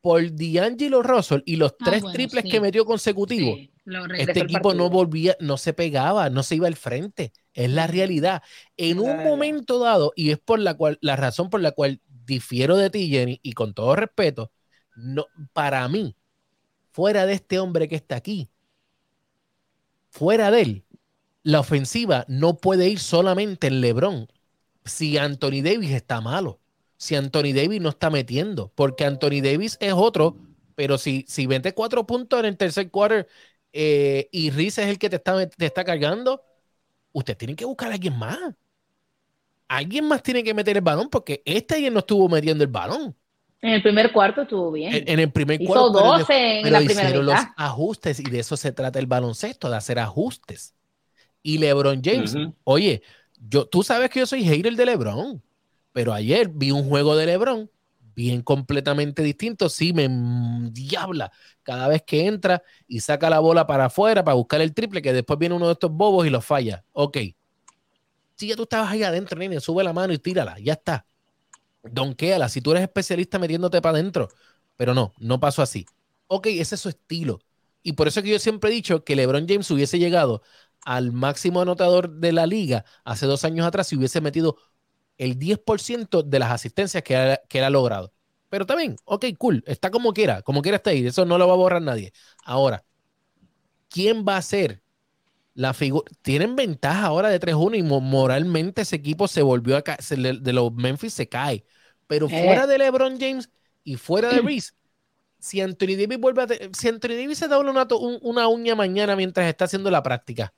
por 0.02 0.22
D'Angelo 0.36 1.04
Russell 1.04 1.42
y 1.46 1.58
los 1.58 1.76
Ah, 1.80 1.84
tres 1.84 2.02
bueno, 2.02 2.12
triples 2.14 2.44
sí. 2.44 2.50
que 2.50 2.62
metió 2.62 2.86
consecutivos, 2.86 3.60
Sí, 3.60 3.74
este 4.16 4.40
equipo 4.42 4.74
no 4.74 4.90
volvía, 4.90 5.36
no 5.40 5.58
se 5.58 5.74
pegaba, 5.74 6.30
no 6.30 6.44
se 6.44 6.56
iba 6.56 6.68
al 6.68 6.76
frente. 6.76 7.34
Es 7.54 7.70
la 7.72 7.88
realidad. 7.88 8.44
En 8.78 9.00
La 9.00 9.02
un 9.02 9.24
momento 9.24 9.80
dado, 9.80 10.14
y 10.16 10.32
es 10.32 10.40
por 10.40 10.60
la 10.60 10.76
cual, 10.76 10.98
la 11.02 11.16
razón 11.16 11.50
por 11.50 11.62
la 11.62 11.72
cual 11.72 12.02
difiero 12.26 12.78
de 12.78 12.90
ti, 12.90 13.10
Jenny, 13.10 13.40
y 13.44 13.54
con 13.54 13.74
todo 13.74 13.96
respeto, 13.96 14.52
no, 14.96 15.26
para 15.54 15.88
mí, 15.90 16.16
fuera 16.92 17.26
de 17.26 17.34
este 17.34 17.60
hombre 17.60 17.88
que 17.90 17.96
está 17.98 18.18
aquí, 18.18 18.50
fuera 20.10 20.52
de 20.52 20.62
él, 20.62 20.86
la 21.44 21.62
ofensiva 21.62 22.26
no 22.28 22.58
puede 22.58 22.90
ir 22.90 23.00
solamente 23.00 23.68
en 23.68 23.82
LeBron. 23.82 24.28
Si 24.88 25.18
Anthony 25.18 25.62
Davis 25.64 25.92
está 25.92 26.22
malo, 26.22 26.60
si 26.98 27.16
Anthony 27.16 27.54
Davis 27.54 27.82
no 27.82 27.90
está 27.90 28.10
metiendo, 28.10 28.72
porque 28.76 29.06
Anthony 29.06 29.42
Davis 29.42 29.78
es 29.82 29.94
otro, 29.94 30.38
pero 30.76 30.98
si, 30.98 31.26
si 31.28 31.48
mete 31.48 31.74
cuatro 31.74 32.06
puntos 32.06 32.40
en 32.40 32.46
el 32.46 32.58
tercer 32.58 32.90
quarter 32.92 33.28
eh, 33.74 34.30
y 34.32 34.50
Riz 34.52 34.78
es 34.78 34.88
el 34.88 35.00
que 35.00 35.10
te 35.10 35.18
está, 35.18 35.48
te 35.50 35.66
está 35.66 35.84
cargando, 35.84 36.42
usted 37.14 37.38
tiene 37.38 37.56
que 37.56 37.66
buscar 37.66 37.92
a 37.92 37.96
alguien 37.96 38.18
más. 38.18 38.40
Alguien 39.68 40.08
más 40.08 40.24
tiene 40.24 40.44
que 40.44 40.54
meter 40.54 40.78
el 40.78 40.84
balón 40.84 41.10
porque 41.10 41.42
este 41.46 41.76
ayer 41.76 41.92
no 41.92 42.00
estuvo 42.00 42.30
metiendo 42.30 42.64
el 42.64 42.70
balón. 42.70 43.16
En 43.62 43.72
el 43.72 43.82
primer 43.82 44.12
cuarto 44.14 44.44
estuvo 44.44 44.72
bien. 44.72 44.94
En, 44.94 45.10
en 45.10 45.20
el 45.20 45.32
primer 45.32 45.62
Hizo 45.62 45.74
cuarto. 45.74 45.94
pero 45.94 46.12
de- 46.14 46.20
12 46.20 46.34
en 46.58 46.64
pero 46.64 46.72
la 46.74 46.80
primera 46.80 47.08
hicieron 47.08 47.26
los 47.26 47.36
ajustes 47.58 48.20
y 48.20 48.24
de 48.24 48.40
eso 48.40 48.56
se 48.56 48.72
trata 48.72 49.00
el 49.00 49.08
baloncesto, 49.08 49.70
de 49.70 49.76
hacer 49.78 50.00
ajustes. 50.00 50.74
Y 51.44 51.58
LeBron 51.60 52.02
James, 52.04 52.36
oye, 52.64 53.02
yo, 53.38 53.68
tú 53.68 53.84
sabes 53.84 54.10
que 54.10 54.20
yo 54.20 54.26
soy 54.26 54.44
hater 54.44 54.76
de 54.76 54.86
LeBron, 54.86 55.42
pero 55.94 56.14
ayer 56.14 56.50
vi 56.50 56.72
un 56.72 56.88
juego 56.90 57.16
de 57.16 57.26
LeBron 57.26 57.70
bien 58.16 58.42
completamente 58.42 59.22
distinto. 59.22 59.70
Sí, 59.70 59.94
me 59.94 60.08
diabla 60.72 61.32
cada 61.62 61.88
vez 61.88 62.02
que 62.02 62.26
entra 62.26 62.64
y 62.88 63.00
saca 63.00 63.30
la 63.30 63.40
bola 63.40 63.68
para 63.68 63.86
afuera 63.86 64.24
para 64.24 64.36
buscar 64.36 64.60
el 64.62 64.74
triple, 64.74 65.02
que 65.02 65.14
después 65.14 65.38
viene 65.38 65.56
uno 65.56 65.68
de 65.68 65.74
estos 65.74 65.92
bobos 65.92 66.26
y 66.26 66.32
lo 66.32 66.42
falla. 66.42 66.84
Ok. 66.94 67.18
Si 68.36 68.48
ya 68.48 68.56
tú 68.56 68.64
estabas 68.64 68.92
ahí 68.92 69.04
adentro, 69.04 69.38
nene, 69.38 69.60
sube 69.60 69.84
la 69.84 69.94
mano 69.94 70.14
y 70.14 70.18
tírala, 70.18 70.58
ya 70.60 70.74
está. 70.74 71.06
Donkeala, 71.84 72.50
si 72.50 72.62
tú 72.62 72.72
eres 72.72 72.84
especialista 72.84 73.40
metiéndote 73.40 73.82
para 73.82 73.98
adentro. 73.98 74.30
Pero 74.78 74.94
no, 74.94 75.14
no 75.20 75.40
pasó 75.40 75.62
así. 75.62 75.86
Ok, 76.28 76.48
ese 76.48 76.76
es 76.76 76.82
su 76.82 76.90
estilo. 76.90 77.40
Y 77.84 77.94
por 77.94 78.08
eso 78.08 78.20
es 78.20 78.24
que 78.24 78.32
yo 78.32 78.40
siempre 78.40 78.70
he 78.70 78.74
dicho 78.74 79.04
que 79.04 79.16
LeBron 79.16 79.48
James 79.48 79.70
hubiese 79.72 79.98
llegado 80.00 80.42
al 80.88 81.12
máximo 81.12 81.62
anotador 81.62 82.10
de 82.20 82.32
la 82.32 82.48
liga 82.48 82.86
hace 83.04 83.26
dos 83.26 83.44
años 83.46 83.68
atrás 83.68 83.88
si 83.88 83.98
hubiese 83.98 84.22
metido 84.22 84.58
el 85.18 85.38
10% 85.40 86.24
de 86.24 86.40
las 86.40 86.52
asistencias 86.52 87.04
que, 87.04 87.16
ha- 87.18 87.42
que 87.50 87.60
él 87.60 87.66
ha 87.66 87.70
logrado. 87.72 88.14
Pero 88.50 88.66
también, 88.66 88.96
ok, 89.06 89.26
cool, 89.38 89.64
está 89.68 89.92
como 89.92 90.14
quiera, 90.14 90.42
como 90.44 90.62
quiera 90.62 90.78
está 90.78 90.92
ahí, 90.92 91.06
eso 91.08 91.26
no 91.26 91.38
lo 91.38 91.48
va 91.48 91.54
a 91.54 91.58
borrar 91.58 91.82
nadie. 91.82 92.14
Ahora, 92.46 92.86
¿quién 93.90 94.26
va 94.28 94.38
a 94.38 94.42
ser 94.42 94.84
la 95.56 95.74
figura? 95.74 96.12
Tienen 96.24 96.56
ventaja 96.56 97.06
ahora 97.08 97.30
de 97.30 97.40
3-1 97.40 97.78
y 97.78 97.84
mo- 97.84 98.02
moralmente 98.02 98.84
ese 98.84 98.98
equipo 98.98 99.28
se 99.28 99.42
volvió 99.44 99.78
a 99.78 99.84
caer, 99.84 100.00
de 100.42 100.54
los 100.54 100.74
Memphis 100.74 101.14
se 101.14 101.30
cae. 101.30 101.66
Pero 102.08 102.28
Eh. 102.30 102.44
fuera 102.46 102.68
de 102.68 102.78
LeBron 102.80 103.20
James 103.20 103.50
y 103.84 103.98
fuera 103.98 104.30
de 104.34 104.42
Reese, 104.42 104.74
si 105.40 105.62
Anthony 105.62 105.96
Davis 106.00 106.20
vuelve 106.20 106.44
a 106.44 106.48
si 106.74 106.90
Anthony 106.90 107.10
Davis 107.22 107.40
se 107.40 107.48
da 107.48 107.60
una, 107.60 107.88
una 108.22 108.48
uña 108.48 108.76
mañana 108.76 109.16
mientras 109.16 109.48
está 109.50 109.66
haciendo 109.66 109.92
la 109.92 110.04
práctica, 110.04 110.54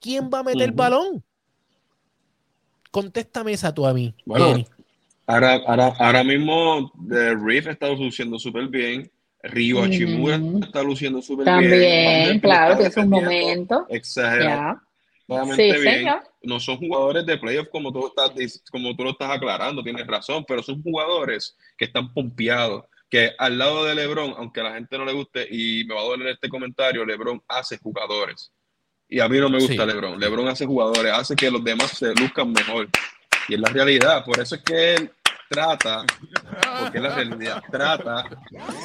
¿quién 0.00 0.30
va 0.32 0.40
a 0.40 0.42
meter 0.42 0.62
el 0.62 0.72
balón? 0.72 1.22
Contéstame 2.90 3.52
esa 3.52 3.72
tú 3.72 3.86
a 3.86 3.94
mí. 3.94 4.14
Bueno, 4.24 4.48
Jenny. 4.48 4.66
Ahora, 5.26 5.60
ahora, 5.66 5.94
ahora 5.98 6.24
mismo 6.24 6.92
The 7.08 7.36
Reef 7.36 7.68
está 7.68 7.88
luciendo 7.88 8.38
súper 8.38 8.66
bien. 8.66 9.10
Ryo 9.42 9.82
Hachimura 9.82 10.38
Ujú. 10.38 10.60
está 10.64 10.82
luciendo 10.82 11.22
súper 11.22 11.46
bien. 11.46 11.70
También, 11.70 12.40
claro, 12.40 12.78
que 12.78 12.86
es 12.88 12.96
un 12.96 13.08
momento. 13.08 13.86
Exageradamente 13.88 14.82
Ya. 15.28 15.44
Sí, 15.54 15.62
bien. 15.62 15.82
señor. 15.82 16.22
No 16.42 16.58
son 16.58 16.78
jugadores 16.78 17.24
de 17.24 17.38
playoff 17.38 17.68
como 17.68 17.92
tú, 17.92 18.06
estás, 18.08 18.32
como 18.70 18.96
tú 18.96 19.04
lo 19.04 19.10
estás 19.10 19.30
aclarando, 19.30 19.82
tienes 19.82 20.06
razón, 20.06 20.44
pero 20.46 20.62
son 20.62 20.82
jugadores 20.82 21.56
que 21.76 21.84
están 21.84 22.12
pompeados. 22.12 22.84
Que 23.08 23.32
al 23.38 23.58
lado 23.58 23.84
de 23.84 23.94
LeBron, 23.94 24.34
aunque 24.36 24.60
a 24.60 24.64
la 24.64 24.74
gente 24.74 24.98
no 24.98 25.04
le 25.04 25.12
guste, 25.12 25.46
y 25.50 25.84
me 25.84 25.94
va 25.94 26.00
a 26.00 26.04
doler 26.04 26.28
este 26.28 26.48
comentario, 26.48 27.04
LeBron 27.04 27.42
hace 27.48 27.78
jugadores. 27.78 28.52
Y 29.10 29.20
a 29.20 29.28
mí 29.28 29.38
no 29.38 29.48
me 29.48 29.58
gusta 29.58 29.72
Sí. 29.84 29.88
LeBron. 29.92 30.18
LeBron 30.20 30.48
hace 30.48 30.64
jugadores, 30.66 31.12
hace 31.12 31.34
que 31.34 31.50
los 31.50 31.62
demás 31.64 31.90
se 31.90 32.14
luzcan 32.14 32.52
mejor. 32.52 32.88
Y 33.48 33.54
es 33.54 33.60
la 33.60 33.68
realidad. 33.70 34.24
Por 34.24 34.38
eso 34.38 34.54
es 34.54 34.62
que 34.62 34.94
él 34.94 35.10
trata, 35.48 36.04
porque 36.80 36.98
es 36.98 37.02
la 37.02 37.14
realidad, 37.16 37.62
trata 37.72 38.24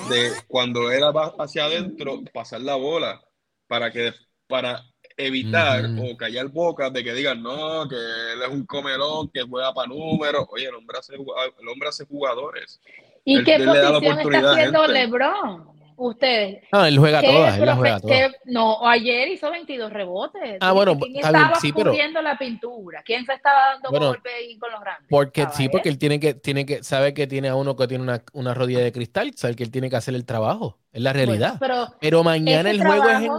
de 0.10 0.32
cuando 0.48 0.90
era 0.92 1.12
va 1.12 1.34
hacia 1.38 1.66
adentro 1.66 2.22
pasar 2.34 2.62
la 2.62 2.74
bola 2.76 3.22
para 3.68 3.92
que 3.92 4.14
para 4.48 4.84
evitar 5.18 5.86
o 6.00 6.18
callar 6.18 6.48
bocas 6.50 6.92
de 6.92 7.04
que 7.04 7.14
digan 7.14 7.42
no, 7.42 7.88
que 7.88 7.96
él 7.96 8.42
es 8.42 8.50
un 8.50 8.66
comelón, 8.66 9.30
que 9.30 9.44
juega 9.44 9.74
para 9.74 9.88
números. 9.88 10.46
Oye, 10.50 10.68
el 10.68 10.76
hombre 10.76 10.98
hace, 11.00 11.14
el 11.16 11.68
hombre 11.70 11.90
hace 11.90 12.06
jugadores. 12.06 12.80
¿Y 13.24 13.38
Él- 13.38 13.46
qué 13.46 13.56
él 13.56 13.66
le 13.66 13.80
da 13.80 13.92
la 13.92 14.00
posición 14.00 14.34
está 14.36 14.52
haciendo. 14.52 14.88
LeBron? 14.88 15.75
Ustedes. 15.98 16.64
No, 16.72 16.86
él 16.86 16.98
juega 16.98 17.22
¿Qué 17.22 17.28
todas, 17.28 17.58
él 17.58 17.72
juega 17.74 18.00
todas. 18.00 18.18
qué- 18.18 18.32
no, 18.46 18.88
ayer 18.88 19.28
hizo 19.30 19.50
22 19.50 19.92
rebotes. 19.94 20.58
Ah, 20.60 20.72
bueno, 20.74 20.98
¿Quién 20.98 21.16
está 21.16 21.30
bien, 21.32 21.42
estaba 21.44 21.60
sí, 21.60 21.72
pero- 21.74 22.22
la 22.22 22.38
pintura? 22.38 23.02
¿Quién 23.04 23.26
se 23.26 23.34
estaba 23.34 23.74
dando 23.74 23.90
Bueno, 23.90 24.08
golpes 24.08 24.32
ahí 24.38 24.58
con 24.58 24.72
los 24.72 24.82
grandes? 24.82 25.08
Porque 25.10 25.42
Estaba 25.42 25.58
sí, 25.58 25.64
él. 25.66 25.70
porque 25.72 25.90
él 25.90 25.98
tiene 25.98 26.20
que, 26.20 26.34
tiene 26.34 26.66
que, 26.66 26.84
sabe 26.84 27.14
que 27.14 27.28
tiene 27.28 27.50
a 27.50 27.56
uno 27.56 27.76
que 27.76 27.88
tiene 27.88 28.04
una, 28.04 28.24
una 28.34 28.54
rodilla 28.54 28.80
de 28.80 28.92
cristal, 28.92 29.32
sabe 29.36 29.56
que 29.56 29.64
él 29.64 29.72
tiene 29.72 29.90
que 29.90 29.96
hacer 29.96 30.16
el 30.16 30.26
trabajo, 30.26 30.80
es 30.92 31.02
la 31.02 31.14
realidad. 31.14 31.58
Bueno, 31.60 31.86
pero 31.88 31.98
Pero 32.02 32.24
mañana 32.24 32.70
el 32.72 32.82
juego 32.84 33.10
es 33.10 33.22
en, 33.24 33.32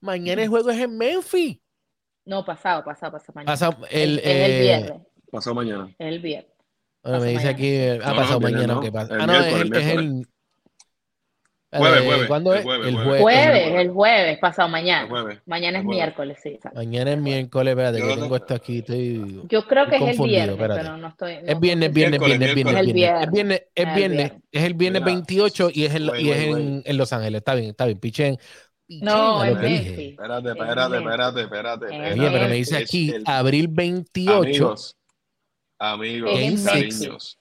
mañana 0.00 0.42
el 0.42 0.48
juego 0.48 0.70
es 0.70 0.78
en 0.80 0.96
Memphis. 0.98 1.58
no, 2.24 2.44
pasado, 2.44 2.84
pasado, 2.84 3.12
pasado 3.12 3.32
mañana. 3.34 3.52
Pasa 3.52 3.76
el, 3.90 4.18
es 4.18 4.24
el 4.26 4.50
eh, 4.52 4.60
viernes. 4.60 5.06
Pasó 5.30 5.54
mañana. 5.54 5.88
Es 5.98 6.06
el 6.08 6.18
viernes. 6.20 6.50
bueno, 7.02 7.20
me 7.20 7.26
dice 7.28 7.44
mañana. 7.46 7.56
aquí, 7.56 8.04
ha 8.04 8.10
no, 8.10 8.16
pasado 8.16 8.40
mañana, 8.40 8.74
no. 8.74 8.80
¿qué 8.80 8.92
pasa? 8.92 9.14
Ah, 9.18 9.26
no, 9.26 9.34
es 9.34 9.46
miércoles, 9.54 9.70
el, 9.70 9.76
es 9.76 9.94
el 9.96 10.26
Jueves, 11.72 12.00
eh, 12.02 12.04
jueves, 12.06 12.26
¿Cuándo 12.26 12.52
el 12.52 12.58
es? 12.58 12.64
jueves, 12.64 12.88
El 12.88 12.94
jueves. 12.94 13.22
jueves. 13.22 13.44
Jueves, 13.46 13.66
el- 13.68 13.74
el 13.80 13.90
jueves, 13.90 14.38
pasado 14.40 14.68
mañana. 14.68 15.02
El 15.04 15.08
jueves. 15.08 15.38
Mañana 15.46 15.78
es 15.78 15.82
el 15.84 15.88
miércoles, 15.88 16.38
sí. 16.42 16.48
exacto. 16.48 16.78
Mañana 16.78 17.12
es 17.12 17.18
miércoles, 17.18 17.70
espérate, 17.72 17.98
Yo 18.00 18.08
que 18.08 18.14
tengo 18.20 18.36
esto 18.36 18.54
aquí, 18.54 18.78
estoy... 18.78 19.40
Yo 19.48 19.66
creo 19.66 19.86
que 19.88 19.94
es 19.96 20.02
el 20.02 20.08
confundido, 20.08 20.26
viernes, 20.26 20.50
espérate. 20.56 20.80
pero 20.80 20.96
no 20.96 21.08
estoy. 21.08 21.34
no 21.34 21.38
Es 21.52 21.60
viernes, 21.60 21.88
estoy 21.88 21.94
viernes, 22.02 22.20
viernes, 22.20 22.54
viernes, 22.54 22.56
viernes. 22.56 22.82
El 22.82 22.88
Es 23.22 23.32
viernes, 23.32 23.62
es 23.74 23.86
El 23.86 23.94
viernes, 23.94 24.32
es 24.50 24.64
el 24.64 24.74
viernes 24.74 25.02
Mira. 25.02 25.12
28 25.14 25.70
y 25.72 25.84
es 25.84 25.94
en, 25.94 26.06
Güey, 26.08 26.24
y 26.26 26.30
es 26.30 26.38
en, 26.38 26.82
en 26.84 26.96
Los 26.96 27.12
Ángeles. 27.12 27.38
Está 27.38 27.54
bien, 27.54 27.70
está 27.70 27.84
bien. 27.86 27.98
Pichen. 28.00 28.38
No, 28.88 29.42
dije. 29.44 29.54
Memphis. 29.54 30.10
Espérate, 30.10 30.48
espérate, 30.48 30.96
espérate, 30.96 31.40
espérate. 31.42 31.86
Oye, 31.86 32.30
pero 32.32 32.32
me 32.32 32.44
Es 32.46 32.50
dice 32.68 32.78
Es 32.78 32.82
aquí 32.82 33.10
el- 33.10 33.22
abril 33.26 33.68
28. 33.68 34.34
Amigos, 34.42 34.96
amigos, 35.78 36.30
Es 36.34 36.64
cariños. 36.64 37.36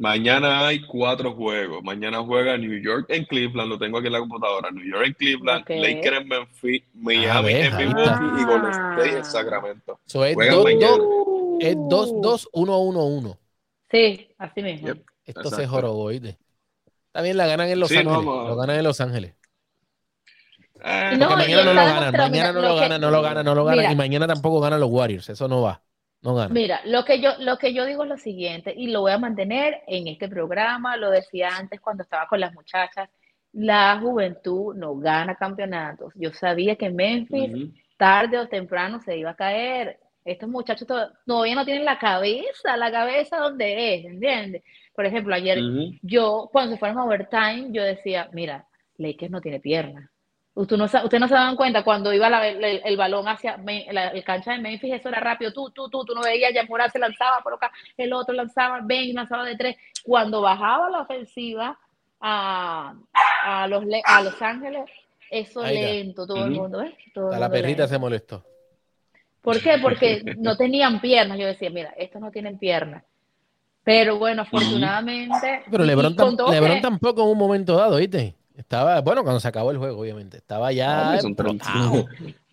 Mañana 0.00 0.66
hay 0.66 0.80
cuatro 0.86 1.34
juegos. 1.34 1.82
Mañana 1.84 2.22
juega 2.22 2.56
New 2.56 2.80
York 2.82 3.04
en 3.10 3.26
Cleveland, 3.26 3.68
lo 3.68 3.78
tengo 3.78 3.98
aquí 3.98 4.06
en 4.06 4.14
la 4.14 4.20
computadora. 4.20 4.70
New 4.70 4.82
York 4.82 5.04
en 5.08 5.12
Cleveland, 5.12 5.60
Ok. 5.60 5.68
Lakers 5.68 6.16
en 6.22 6.28
Memphis, 6.28 6.82
Ah, 6.82 6.90
Miami 6.94 7.52
en 7.52 7.76
Milwaukee 7.76 8.40
y 8.40 8.44
Golden 8.46 8.70
State 8.70 9.18
en 9.18 9.24
Sacramento. 9.26 10.00
So, 10.06 10.24
es 10.24 10.34
Juegan 10.34 10.54
2, 10.54 10.64
mañana. 10.64 10.96
2, 10.96 11.04
es 11.60 11.76
2, 11.90 12.12
2, 12.22 12.48
1, 12.52 12.78
1, 12.78 13.04
1. 13.04 13.38
Sí, 13.90 14.28
así 14.38 14.62
mismo. 14.62 14.86
Yep. 14.88 15.04
Esto 15.26 15.40
Exacto. 15.42 16.10
se. 16.10 16.28
Está 17.08 17.20
bien, 17.22 17.36
la 17.36 17.46
ganan 17.46 17.68
en 17.68 17.80
Los 17.80 17.90
Sí, 17.90 17.98
Ángeles. 17.98 18.24
Lo 18.24 18.56
ganan 18.56 18.76
en 18.76 18.84
Los 18.84 19.00
Ángeles. 19.02 19.34
Eh, 20.82 21.16
no, 21.18 21.28
mañana 21.36 21.64
no 21.64 21.74
lo 21.74 21.84
ganan, 21.84 22.16
mañana 22.16 22.52
no 22.52 22.60
lo 22.62 22.74
ganan, 22.74 23.00
no 23.02 23.10
lo 23.10 23.20
ganan, 23.22 23.44
no 23.44 23.54
lo 23.54 23.64
ganan. 23.66 23.92
Y 23.92 23.96
mañana 23.96 24.26
tampoco 24.26 24.60
ganan 24.60 24.80
los 24.80 24.88
Warriors. 24.90 25.28
Eso 25.28 25.46
no 25.46 25.60
va. 25.60 25.82
No. 26.48 26.54
Mira, 26.54 26.80
lo 26.84 27.04
que 27.04 27.20
yo, 27.20 27.30
lo 27.38 27.56
que 27.56 27.72
yo 27.72 27.84
digo 27.86 28.02
es 28.04 28.08
lo 28.10 28.16
siguiente, 28.18 28.74
y 28.76 28.88
lo 28.88 29.00
voy 29.02 29.12
a 29.12 29.18
mantener 29.18 29.82
en 29.86 30.06
este 30.08 30.28
programa, 30.28 30.96
lo 30.96 31.10
decía 31.10 31.48
antes 31.56 31.80
cuando 31.80 32.02
estaba 32.02 32.26
con 32.26 32.40
las 32.40 32.52
muchachas, 32.52 33.08
la 33.52 33.98
juventud 34.00 34.74
no 34.76 34.96
gana 34.96 35.34
campeonatos. 35.34 36.12
Yo 36.14 36.32
sabía 36.32 36.76
que 36.76 36.90
Memphis 36.90 37.50
tarde 37.96 38.38
o 38.38 38.48
temprano 38.48 39.00
se 39.00 39.16
iba 39.16 39.30
a 39.30 39.34
caer. 39.36 39.98
Estos 40.24 40.48
muchachos 40.48 40.86
to- 40.86 41.10
todavía 41.26 41.54
no 41.54 41.64
tienen 41.64 41.84
la 41.84 41.98
cabeza, 41.98 42.76
la 42.76 42.90
cabeza 42.92 43.38
donde 43.38 43.94
es, 43.94 44.04
¿entiendes? 44.04 44.62
Por 44.94 45.06
ejemplo, 45.06 45.34
ayer 45.34 45.58
yo, 46.02 46.48
cuando 46.52 46.72
se 46.72 46.78
fueron 46.78 46.98
a 46.98 47.04
overtime, 47.04 47.68
yo 47.72 47.82
decía, 47.82 48.28
mira, 48.32 48.66
Lakers 48.98 49.30
no 49.32 49.40
tiene 49.40 49.60
pierna. 49.60 50.09
Usted 50.60 50.76
no, 50.76 50.84
ustedes 50.84 51.20
no 51.20 51.28
se 51.28 51.34
dan 51.34 51.56
cuenta 51.56 51.82
cuando 51.82 52.12
iba 52.12 52.28
la- 52.28 52.46
el, 52.46 52.82
el 52.84 52.96
balón 52.96 53.26
hacia 53.28 53.56
la, 53.92 54.08
el 54.08 54.22
cancha 54.24 54.52
de 54.52 54.58
Memphis, 54.58 54.92
eso 54.92 55.08
era 55.08 55.18
rápido. 55.20 55.52
Tú, 55.52 55.70
tú, 55.70 55.88
tú, 55.88 56.04
tú 56.04 56.14
no 56.14 56.20
veías, 56.22 56.52
ya 56.54 56.64
Morán 56.64 56.90
se 56.90 56.98
lanzaba 56.98 57.40
por 57.42 57.54
acá, 57.54 57.72
el 57.96 58.12
otro 58.12 58.34
lanzaba, 58.34 58.80
Ben 58.82 59.14
lanzaba 59.14 59.44
de 59.44 59.56
tres. 59.56 59.76
Cuando 60.04 60.42
bajaba 60.42 60.90
la 60.90 61.00
ofensiva 61.00 61.78
a, 62.20 62.94
a, 63.44 63.66
los, 63.68 63.84
a 64.04 64.22
Los 64.22 64.42
Ángeles, 64.42 64.84
eso 65.30 65.62
lento, 65.64 66.26
todo 66.26 66.44
el 66.44 66.50
mundo, 66.50 66.82
el 66.82 66.94
A 67.32 67.38
la 67.38 67.48
perrita 67.50 67.82
lento. 67.82 67.88
se 67.88 67.98
molestó. 67.98 68.44
¿Por 69.40 69.60
qué? 69.62 69.78
Porque 69.80 70.22
no 70.36 70.56
tenían 70.56 71.00
piernas. 71.00 71.38
Yo 71.38 71.46
decía, 71.46 71.70
mira, 71.70 71.94
estos 71.96 72.20
no 72.20 72.30
tienen 72.30 72.58
piernas. 72.58 73.02
Pero 73.82 74.18
bueno, 74.18 74.42
afortunadamente. 74.42 75.62
Pero 75.70 75.84
LeBron, 75.84 76.14
tam- 76.14 76.36
que- 76.76 76.80
tampoco 76.82 77.22
en 77.22 77.28
un 77.30 77.38
momento 77.38 77.76
dado, 77.76 77.96
¿viste? 77.96 78.34
Estaba, 78.60 79.00
bueno, 79.00 79.22
cuando 79.22 79.40
se 79.40 79.48
acabó 79.48 79.70
el 79.70 79.78
juego, 79.78 80.00
obviamente. 80.00 80.36
Estaba 80.36 80.70
ya 80.70 81.12
Ah, 81.12 81.20
son 81.20 81.34
30. 81.34 81.64
explotado. 81.64 82.06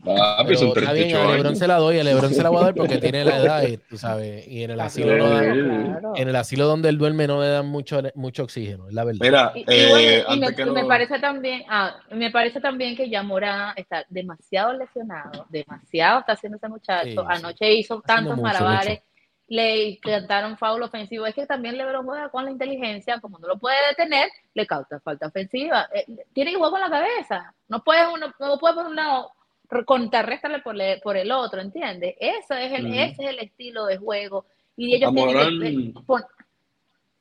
Papi, 0.03 0.55
son 0.55 0.67
está 0.69 0.93
bien, 0.93 1.09
38 1.09 1.17
a 1.17 1.31
LeBron 1.31 1.47
años. 1.47 1.59
se 1.59 1.67
la 1.67 1.77
doy, 1.77 1.99
a 1.99 2.03
LeBron 2.03 2.33
se 2.33 2.41
la 2.43 2.49
voy 2.49 2.59
a 2.61 2.65
dar 2.65 2.75
porque 2.75 2.97
tiene 2.97 3.25
la 3.25 3.37
edad 3.39 3.63
y 3.67 3.77
tú 3.77 3.97
sabes, 3.97 4.47
y 4.47 4.63
en 4.63 4.71
el 4.71 4.79
asilo 4.79 5.17
no 5.17 5.29
dan- 5.29 6.15
en 6.15 6.27
el 6.29 6.35
asilo 6.37 6.65
donde 6.65 6.87
él 6.89 6.97
duerme 6.97 7.27
no 7.27 7.41
le 7.41 7.49
dan 7.49 7.67
mucho, 7.67 7.99
mucho 8.15 8.43
oxígeno, 8.43 8.87
es 8.87 8.93
la 8.93 9.03
verdad. 9.03 9.19
Mira, 9.21 9.51
Y, 9.53 9.59
y 9.59 9.63
eh, 9.67 10.23
y 10.29 10.39
me, 10.39 10.85
parece 10.85 11.19
también, 11.19 11.63
ah, 11.67 11.97
me 12.11 12.31
parece 12.31 12.61
también 12.61 12.95
que 12.95 13.09
ya 13.09 13.21
Morán 13.21 13.73
está 13.75 14.05
demasiado 14.07 14.71
lesionado, 14.73 15.45
demasiado 15.49 16.19
está 16.21 16.33
haciendo 16.33 16.57
ese 16.57 16.69
muchacho. 16.69 17.03
Sí, 17.05 17.11
sí. 17.17 17.25
Anoche 17.27 17.73
hizo 17.73 17.99
tantos 18.01 18.37
mucho, 18.37 18.43
malabares, 18.43 19.01
le 19.47 19.97
cantaron 19.99 20.57
foul 20.57 20.83
ofensivo. 20.83 21.25
Es 21.25 21.33
que 21.35 21.45
también 21.45 21.77
LeBron 21.77 22.05
juega 22.05 22.29
con 22.29 22.45
la 22.45 22.51
inteligencia, 22.51 23.19
como 23.21 23.39
no 23.39 23.47
lo 23.47 23.57
puede 23.57 23.77
detener, 23.89 24.29
le 24.53 24.67
causa 24.67 24.99
falta 24.99 25.27
ofensiva. 25.27 25.87
Eh, 25.93 26.05
tiene 26.33 26.51
que 26.51 26.57
jugar 26.57 26.71
con 26.71 26.81
la 26.81 26.89
cabeza. 26.89 27.53
No 27.69 27.83
puede 27.83 28.07
uno, 28.07 28.33
no 28.39 28.57
puede 28.57 28.75
por 28.75 28.85
un 28.87 28.95
lado 28.95 29.31
re- 29.69 29.85
contrarrestarle 29.85 30.59
por, 30.59 30.75
le- 30.75 30.99
por 30.99 31.15
el 31.17 31.31
otro, 31.31 31.61
¿entiendes? 31.61 32.15
Ese 32.19 32.65
es 32.65 32.71
el, 32.73 32.85
ese 33.11 33.23
es 33.23 33.29
el 33.29 33.39
estilo 33.39 33.85
de 33.85 33.97
juego. 33.97 34.45
Y 34.75 34.93
ellos 34.95 35.11
tienen 35.15 35.35
que 35.61 35.67
eh, 35.67 35.93
pon- 36.05 36.25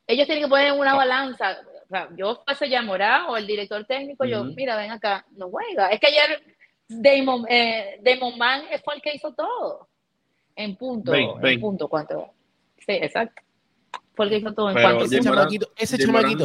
ellos 0.09 0.27
tienen 0.27 0.45
que 0.45 0.51
poner 0.51 0.73
una 0.73 0.95
balanza. 0.95 1.59
O 1.85 1.89
sea, 1.89 2.09
yo 2.17 2.43
fuese 2.45 2.69
ya 2.69 2.83
Morán 2.83 3.27
o 3.29 3.37
el 3.37 3.47
director 3.47 3.85
técnico, 3.85 4.25
yo, 4.25 4.43
mira, 4.57 4.77
ven 4.77 4.91
acá, 4.91 5.25
no 5.31 5.49
juega. 5.49 5.89
Es 5.91 6.01
que 6.01 6.09
ayer 6.09 6.43
Damon, 6.89 7.47
eh, 7.49 7.99
Damon 8.03 8.37
Man 8.37 8.63
fue 8.85 8.97
el 8.97 9.03
que 9.03 9.15
hizo 9.15 9.33
todo. 9.33 9.89
En 10.57 10.75
punto, 10.77 11.15
en 11.15 11.61
punto, 11.61 11.87
¿cuánto? 11.89 12.31
Sí, 12.79 12.93
exacto. 12.93 13.43
Fue 14.15 14.25
el 14.25 14.31
que 14.31 14.37
hizo 14.39 14.53
todo 14.55 14.71
en 14.71 14.75
Pero 14.77 14.89
cuanto. 14.89 15.05
ese 15.05 15.15
Jim 15.17 15.25
chamaquito, 15.25 15.71
ese 15.77 15.97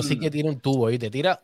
sí 0.04 0.20
que 0.20 0.30
tiene 0.30 0.50
un 0.50 0.60
tubo 0.60 0.90
y 0.92 1.00
te 1.00 1.10
tira 1.10 1.42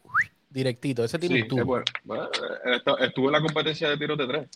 directito, 0.49 1.03
ese 1.03 1.18
tiene 1.18 1.36
Sí, 1.38 1.41
un 1.43 1.47
tubo. 1.47 1.65
bueno. 1.65 1.86
Bueno, 2.03 2.30
él 2.65 2.74
está- 2.74 2.95
estuvo 3.05 3.28
en 3.28 3.32
la 3.34 3.41
competencia 3.41 3.89
de 3.89 3.97
tiros 3.97 4.18
de 4.18 4.28
tres. 4.28 4.49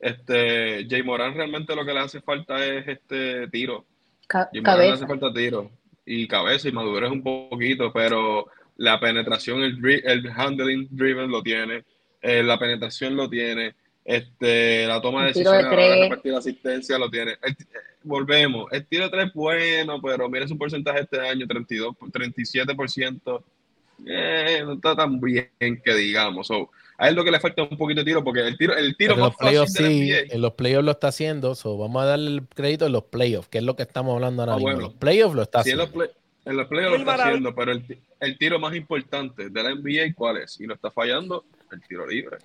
Este, 0.00 0.86
Jay 0.88 1.02
Morán 1.02 1.34
realmente 1.34 1.74
lo 1.74 1.84
que 1.84 1.92
le 1.92 2.00
hace 2.00 2.20
falta 2.22 2.64
es 2.64 2.86
este 2.88 3.48
tiro. 3.48 3.84
Ca- 4.26 4.48
Jay 4.52 4.60
Morán 4.62 4.78
le 4.78 4.84
hace 4.92 5.00
cabeza. 5.04 5.06
falta 5.06 5.32
tiro 5.38 5.70
y 6.06 6.26
cabeza 6.28 6.68
y 6.68 6.72
madurez 6.72 7.10
un 7.10 7.22
poquito, 7.22 7.92
pero 7.92 8.46
la 8.76 8.98
penetración, 9.00 9.62
el, 9.62 9.78
dri- 9.80 10.02
el 10.04 10.30
handling 10.30 10.86
driven 10.90 11.30
lo 11.30 11.42
tiene, 11.42 11.84
eh, 12.22 12.42
la 12.42 12.58
penetración 12.58 13.16
lo 13.16 13.28
tiene, 13.28 13.74
este, 14.08 14.86
la 14.86 15.00
toma 15.02 15.20
de 15.20 15.26
de 15.26 15.32
decisiones 15.34 15.62
la 15.64 15.68
de 15.70 15.76
tres. 15.76 16.00
repartir 16.00 16.34
asistencia 16.34 16.98
lo 16.98 17.10
tiene. 17.10 17.32
El- 17.42 17.52
eh, 17.52 17.56
volvemos, 18.02 18.72
el 18.72 18.86
tiro 18.86 19.04
de 19.04 19.10
tres 19.10 19.32
bueno, 19.34 20.00
pero 20.00 20.28
mira 20.30 20.48
su 20.48 20.56
porcentaje 20.56 21.00
este 21.00 21.20
año, 21.20 21.46
32, 21.46 21.94
37%. 22.10 23.42
Eh, 24.06 24.62
no 24.64 24.74
está 24.74 24.96
tan 24.96 25.20
bien 25.20 25.50
que 25.84 25.94
digamos. 25.94 26.46
So, 26.46 26.70
a 26.96 27.08
él 27.08 27.16
lo 27.16 27.22
que 27.24 27.30
le 27.30 27.38
falta 27.40 27.62
es 27.62 27.70
un 27.70 27.76
poquito 27.76 28.00
de 28.00 28.04
tiro, 28.06 28.24
porque 28.24 28.40
el 28.40 28.56
tiro, 28.56 28.74
el 28.76 28.96
tiro 28.96 29.14
más 29.16 29.26
los 29.28 29.36
playoffs 29.36 29.72
fácil 29.74 29.86
de 29.88 29.92
sí, 29.92 30.10
la 30.10 30.16
NBA. 30.22 30.34
en 30.34 30.40
los 30.40 30.52
playoffs 30.54 30.84
lo 30.84 30.90
está 30.92 31.08
haciendo, 31.08 31.54
so 31.54 31.76
vamos 31.76 32.02
a 32.02 32.06
darle 32.06 32.30
el 32.30 32.42
crédito 32.48 32.86
en 32.86 32.92
los 32.92 33.04
playoffs, 33.04 33.48
que 33.48 33.58
es 33.58 33.64
lo 33.64 33.76
que 33.76 33.82
estamos 33.82 34.14
hablando 34.14 34.42
ahora 34.42 34.54
Ah, 34.54 34.56
mismo. 34.56 34.72
bueno. 34.72 34.88
Los 34.88 34.94
playoffs 34.94 35.34
lo 35.34 35.42
está 35.42 35.58
en 35.58 35.60
haciendo. 35.62 35.82
los, 35.84 35.92
play- 35.92 36.10
en 36.46 36.56
los 36.56 36.66
playoffs 36.68 36.92
lo 36.92 37.10
está 37.10 37.24
haciendo, 37.26 37.54
pero 37.54 37.72
el, 37.72 37.98
el 38.20 38.38
tiro 38.38 38.58
más 38.58 38.74
importante 38.74 39.50
de 39.50 39.62
la 39.62 39.70
NBA, 39.74 40.14
¿cuál 40.14 40.38
es? 40.38 40.58
Y 40.60 40.66
lo 40.66 40.74
está 40.74 40.90
fallando, 40.90 41.44
el 41.72 41.82
tiro 41.82 42.06
libre. 42.06 42.38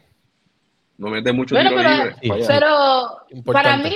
No 0.98 1.10
mete 1.10 1.32
mucho 1.34 1.56
Bueno, 1.56 1.72
pero, 1.76 1.89
libre. 1.89 2.16
Pero 2.48 3.26
para 3.52 3.78
mí, 3.78 3.96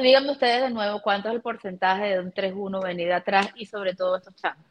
díganme 0.00 0.30
ustedes 0.32 0.62
de 0.62 0.70
nuevo 0.70 1.00
cuánto 1.02 1.28
es 1.28 1.34
el 1.34 1.40
porcentaje 1.42 2.04
de 2.14 2.20
un 2.20 2.32
3-1 2.32 2.82
venir 2.82 3.08
de 3.08 3.14
atrás 3.14 3.48
y 3.56 3.66
sobre 3.66 3.94
todo 3.94 4.16
estos 4.16 4.34
chamos. 4.36 4.64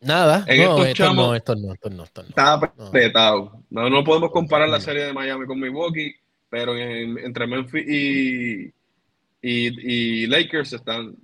Nada, 0.00 0.44
En 0.48 0.64
no, 0.64 0.78
estos 0.84 0.94
chamos- 0.94 1.26
no, 1.26 1.34
estos 1.34 1.60
no, 1.60 1.72
estos 1.74 1.92
no, 1.92 2.02
estos 2.04 2.24
no. 2.24 2.28
Está 2.30 2.52
apretado. 2.54 3.60
No, 3.70 3.88
no 3.88 4.02
podemos 4.02 4.30
comparar 4.32 4.68
la 4.68 4.80
serie 4.80 5.04
de 5.04 5.12
Miami 5.12 5.46
con 5.46 5.60
Milwaukee, 5.60 6.14
pero 6.50 6.76
en- 6.76 7.18
entre 7.18 7.46
Memphis 7.46 7.84
y, 7.88 8.66
y, 9.40 10.22
y 10.22 10.26
Lakers 10.26 10.72
están, 10.72 11.14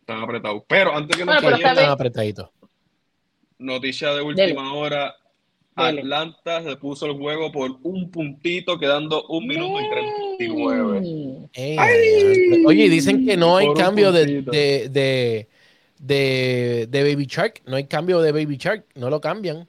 están 0.00 0.22
apretados. 0.22 0.62
Pero 0.68 0.94
antes 0.94 1.16
que 1.16 1.24
nos 1.24 1.42
Bueno, 1.42 1.56
Están 1.56 1.90
apretaditos. 1.90 2.48
noticia 3.58 4.12
de 4.14 4.22
última 4.22 4.72
hora. 4.72 5.14
Atlanta 5.86 6.62
se 6.62 6.76
puso 6.76 7.06
el 7.06 7.12
juego 7.12 7.50
por 7.52 7.70
un 7.82 8.10
puntito, 8.10 8.78
quedando 8.78 9.24
un 9.28 9.46
minuto 9.46 9.80
y 9.80 9.88
39. 10.38 11.00
Yay. 11.54 11.76
Ey. 11.78 12.64
Oye, 12.66 12.84
y 12.84 12.88
dicen 12.88 13.24
que 13.26 13.36
no 13.36 13.56
hay 13.56 13.66
cambio 13.84 14.12
de, 14.12 14.26
de- 14.88 15.48
de, 16.00 16.86
de 16.88 17.02
Baby 17.02 17.26
Shark. 17.26 17.62
No 17.66 17.76
hay 17.76 17.84
cambio 17.84 18.20
de 18.20 18.32
Baby 18.32 18.56
Shark, 18.56 18.84
no 18.94 19.10
lo 19.10 19.20
cambian. 19.20 19.66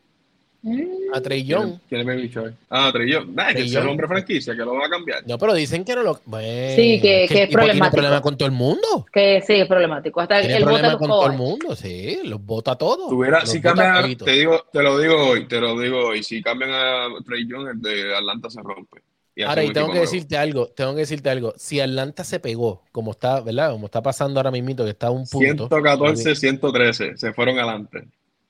Mm. 0.61 1.13
A 1.13 1.21
Trey 1.21 1.45
¿Quién, 1.45 1.57
Young. 1.59 1.79
quién 1.87 2.01
es 2.01 2.07
Baby 2.07 2.27
Shark? 2.27 2.53
Ah, 2.69 2.89
Trey 2.91 3.09
Young. 3.11 3.29
Nah, 3.33 3.53
que 3.53 3.61
es 3.61 3.71
Young. 3.71 3.85
nombre 3.85 4.07
franquicia, 4.07 4.53
que 4.53 4.59
lo 4.59 4.73
va 4.75 4.87
a 4.87 4.89
cambiar. 4.89 5.25
No, 5.25 5.37
pero 5.37 5.53
dicen 5.53 5.85
que 5.85 5.95
no 5.95 6.03
lo. 6.03 6.19
Bueno, 6.25 6.75
Sí, 6.75 6.99
que- 6.99 7.23
es 7.23 7.29
que 7.31 7.37
el 7.37 7.43
es 7.43 7.49
tipo 7.49 7.59
tiene 7.59 7.67
problemático. 7.67 7.91
problema 7.95 8.21
con 8.21 8.37
todo 8.37 8.45
el 8.47 8.51
mundo. 8.53 9.05
Que 9.11 9.41
sí, 9.47 9.53
es 9.53 9.67
problemático. 9.67 10.19
Hasta 10.19 10.41
Tiene 10.41 10.57
el 10.57 10.63
problema 10.63 10.97
con 10.97 11.07
todo 11.07 11.27
el 11.27 11.37
mundo, 11.37 11.75
sí, 11.77 12.19
los 12.25 12.45
vota 12.45 12.75
todos. 12.75 13.09
Tuviera, 13.09 13.45
si 13.45 13.61
cambian, 13.61 14.15
te 14.17 14.31
digo, 14.31 14.65
te 14.71 14.83
lo 14.83 14.99
digo 14.99 15.15
hoy, 15.29 15.47
te 15.47 15.61
lo 15.61 15.79
digo 15.79 16.07
hoy, 16.07 16.23
si 16.23 16.41
cambian 16.41 16.71
a 16.71 17.07
Trey 17.25 17.47
Young, 17.47 17.69
el 17.69 17.81
de 17.81 18.15
Atlanta 18.15 18.49
se 18.49 18.61
rompe. 18.61 19.01
Y 19.35 19.43
Ahora, 19.43 19.63
y 19.63 19.71
tengo 19.71 19.87
que 19.87 19.93
nuevo. 19.93 20.01
decirte 20.11 20.35
algo, 20.35 20.67
tengo 20.67 20.91
que 20.93 20.99
decirte 20.99 21.29
algo. 21.29 21.53
Si 21.55 21.79
Atlanta 21.79 22.25
se 22.25 22.41
pegó, 22.41 22.83
como 22.91 23.11
está, 23.11 23.39
¿verdad? 23.39 23.71
Como 23.71 23.85
está 23.85 24.01
pasando 24.01 24.37
ahora 24.41 24.51
mismo, 24.51 24.75
que 24.75 24.89
está 24.89 25.07
a 25.07 25.11
un 25.11 25.25
punto. 25.25 25.69
114, 25.69 26.35
113, 26.35 27.15
se 27.15 27.31
fueron 27.31 27.57
adelante. 27.57 28.03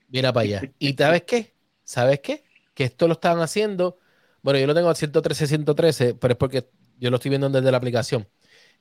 Mira 0.08 0.34
para 0.34 0.44
allá. 0.46 0.62
¿Y 0.80 0.94
sabes 0.94 1.22
qué? 1.28 1.52
¿Sabes 1.90 2.20
qué? 2.20 2.44
Que 2.76 2.84
esto 2.84 3.08
lo 3.08 3.14
estaban 3.14 3.42
haciendo. 3.42 3.98
Bueno, 4.44 4.60
yo 4.60 4.68
lo 4.68 4.76
tengo 4.76 4.90
a 4.90 4.94
113, 4.96 5.48
113, 5.48 6.14
pero 6.14 6.34
es 6.34 6.38
porque 6.38 6.70
yo 7.00 7.10
lo 7.10 7.16
estoy 7.16 7.30
viendo 7.30 7.50
desde 7.50 7.72
la 7.72 7.78
aplicación. 7.78 8.28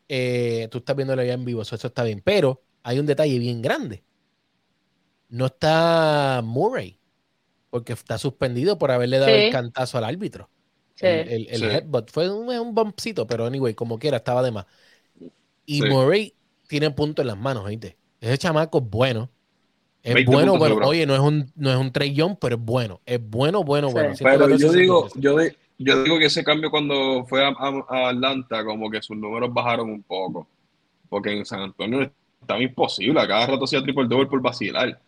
Eh, 0.08 0.68
tú 0.70 0.78
estás 0.78 0.94
viéndolo 0.94 1.24
ya 1.24 1.32
en 1.32 1.42
vivo, 1.46 1.62
eso, 1.62 1.74
eso 1.74 1.86
está 1.86 2.02
bien. 2.04 2.20
Pero 2.22 2.62
hay 2.82 2.98
un 2.98 3.06
detalle 3.06 3.38
bien 3.38 3.62
grande. 3.62 4.04
No 5.30 5.46
está 5.46 6.42
Murray, 6.44 6.98
porque 7.70 7.94
está 7.94 8.18
suspendido 8.18 8.76
por 8.76 8.90
haberle 8.90 9.18
dado 9.18 9.32
Sí. 9.34 9.40
el 9.44 9.52
cantazo 9.52 9.96
al 9.96 10.04
árbitro. 10.04 10.50
Sí. 10.94 11.06
El, 11.06 11.28
el- 11.30 11.48
el 11.48 11.60
Sí. 11.60 11.64
headbutt 11.64 12.10
fue 12.10 12.28
un, 12.30 12.46
un 12.50 12.74
bumpcito, 12.74 13.26
pero 13.26 13.46
anyway, 13.46 13.72
como 13.72 13.98
quiera, 13.98 14.18
estaba 14.18 14.42
de 14.42 14.50
más. 14.50 14.66
Y 15.64 15.80
Sí. 15.80 15.88
Murray 15.88 16.34
tiene 16.66 16.90
punto 16.90 17.22
en 17.22 17.28
las 17.28 17.38
manos, 17.38 17.64
¿oíste? 17.64 17.96
Ese 18.20 18.36
chamaco 18.36 18.78
es 18.78 18.84
bueno. 18.84 19.30
Es 20.08 20.14
20 20.14 20.32
bueno, 20.32 20.56
bueno. 20.58 20.76
Oye, 20.86 21.06
no 21.06 21.14
es 21.14 21.20
un, 21.20 21.50
no 21.56 21.70
es 21.70 21.76
un 21.76 21.92
Trey 21.92 22.12
Young, 22.14 22.36
pero 22.40 22.56
es 22.56 22.62
bueno. 22.62 23.00
Es 23.06 23.20
bueno, 23.28 23.62
bueno, 23.64 23.88
Sí. 23.88 23.92
bueno. 23.94 24.08
Pero 24.18 24.46
114, 24.48 24.64
yo 24.66 24.72
digo, 24.72 25.08
113. 25.10 25.56
yo, 25.78 25.94
yo 25.94 26.02
digo 26.04 26.18
que 26.18 26.24
ese 26.26 26.42
cambio 26.44 26.70
cuando 26.70 27.24
fue 27.26 27.44
a, 27.44 27.48
a- 27.48 27.84
a 27.88 28.08
Atlanta, 28.10 28.64
como 28.64 28.90
que 28.90 29.00
sus 29.02 29.16
números 29.16 29.52
bajaron 29.52 29.90
un 29.90 30.02
poco. 30.02 30.46
Porque 31.08 31.32
en 31.36 31.44
San 31.46 31.60
Antonio 31.60 32.10
estaba 32.40 32.60
imposible, 32.62 33.20
a 33.20 33.26
cada 33.28 33.46
rato 33.46 33.64
hacía 33.64 33.82
triple 33.82 34.06
double 34.08 34.26
por 34.26 34.40
vacilar. 34.42 34.98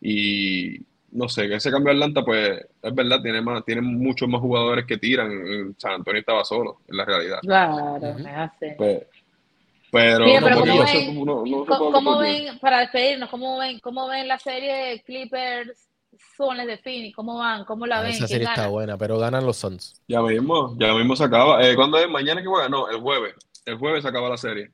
Y 0.00 0.78
no 1.12 1.28
sé, 1.28 1.46
que 1.48 1.56
ese 1.56 1.70
cambio 1.70 1.90
a 1.92 1.94
Atlanta, 1.94 2.24
pues 2.24 2.66
es 2.82 2.94
verdad, 2.94 3.20
tiene 3.22 3.40
más, 3.42 3.64
tiene 3.64 3.82
muchos 3.82 4.28
más 4.28 4.40
jugadores 4.40 4.86
que 4.86 4.96
tiran. 4.96 5.30
En 5.30 5.74
San 5.78 5.92
Antonio 5.92 6.20
estaba 6.20 6.44
solo, 6.44 6.78
en 6.88 6.96
la 6.96 7.04
realidad. 7.04 7.38
Claro, 7.42 7.96
es 7.98 8.26
así. 8.26 8.66
Pues, 8.78 9.02
pero 9.92 10.24
Mira, 10.24 10.40
no, 10.40 10.46
pero 10.46 10.56
porque 10.58 10.70
¿cómo 10.70 10.84
no 10.84 10.84
ven- 10.84 11.24
no- 11.26 11.46
no 11.46 11.66
sé 11.66 11.76
¿Cómo, 11.76 11.92
por- 11.92 11.92
cómo 11.92 12.14
por 12.14 12.24
qué. 12.24 12.32
ven, 12.46 12.58
para 12.60 12.80
despedirnos, 12.80 13.30
cómo 13.30 13.58
ven, 13.58 13.78
cómo 13.80 14.08
ven 14.08 14.28
la 14.28 14.38
serie 14.40 15.02
Clippers 15.04 15.88
Soles 16.36 16.66
de 16.66 16.78
Phoenix? 16.78 17.14
¿Cómo 17.16 17.38
van? 17.38 17.64
¿Cómo 17.66 17.86
la 17.86 18.00
Ah, 18.00 18.02
ven? 18.02 18.12
Esa 18.12 18.26
¿Quién 18.26 18.28
serie 18.28 18.46
gana? 18.46 18.54
está 18.56 18.68
buena, 18.68 18.98
pero 18.98 19.18
ganan 19.18 19.46
los 19.46 19.58
Suns. 19.58 20.00
Ya 20.08 20.22
mismo, 20.22 20.76
ya 20.78 20.94
mismo 20.94 21.16
se 21.16 21.24
acaba. 21.24 21.62
Eh, 21.66 21.76
¿cuándo 21.76 21.98
es? 21.98 22.08
¿Mañana 22.08 22.40
que 22.42 22.48
juega? 22.48 22.68
No, 22.68 22.88
el 22.90 23.00
jueves. 23.00 23.34
El 23.66 23.78
jueves 23.78 24.02
se 24.02 24.08
acaba 24.08 24.28
la 24.30 24.36
serie. 24.38 24.72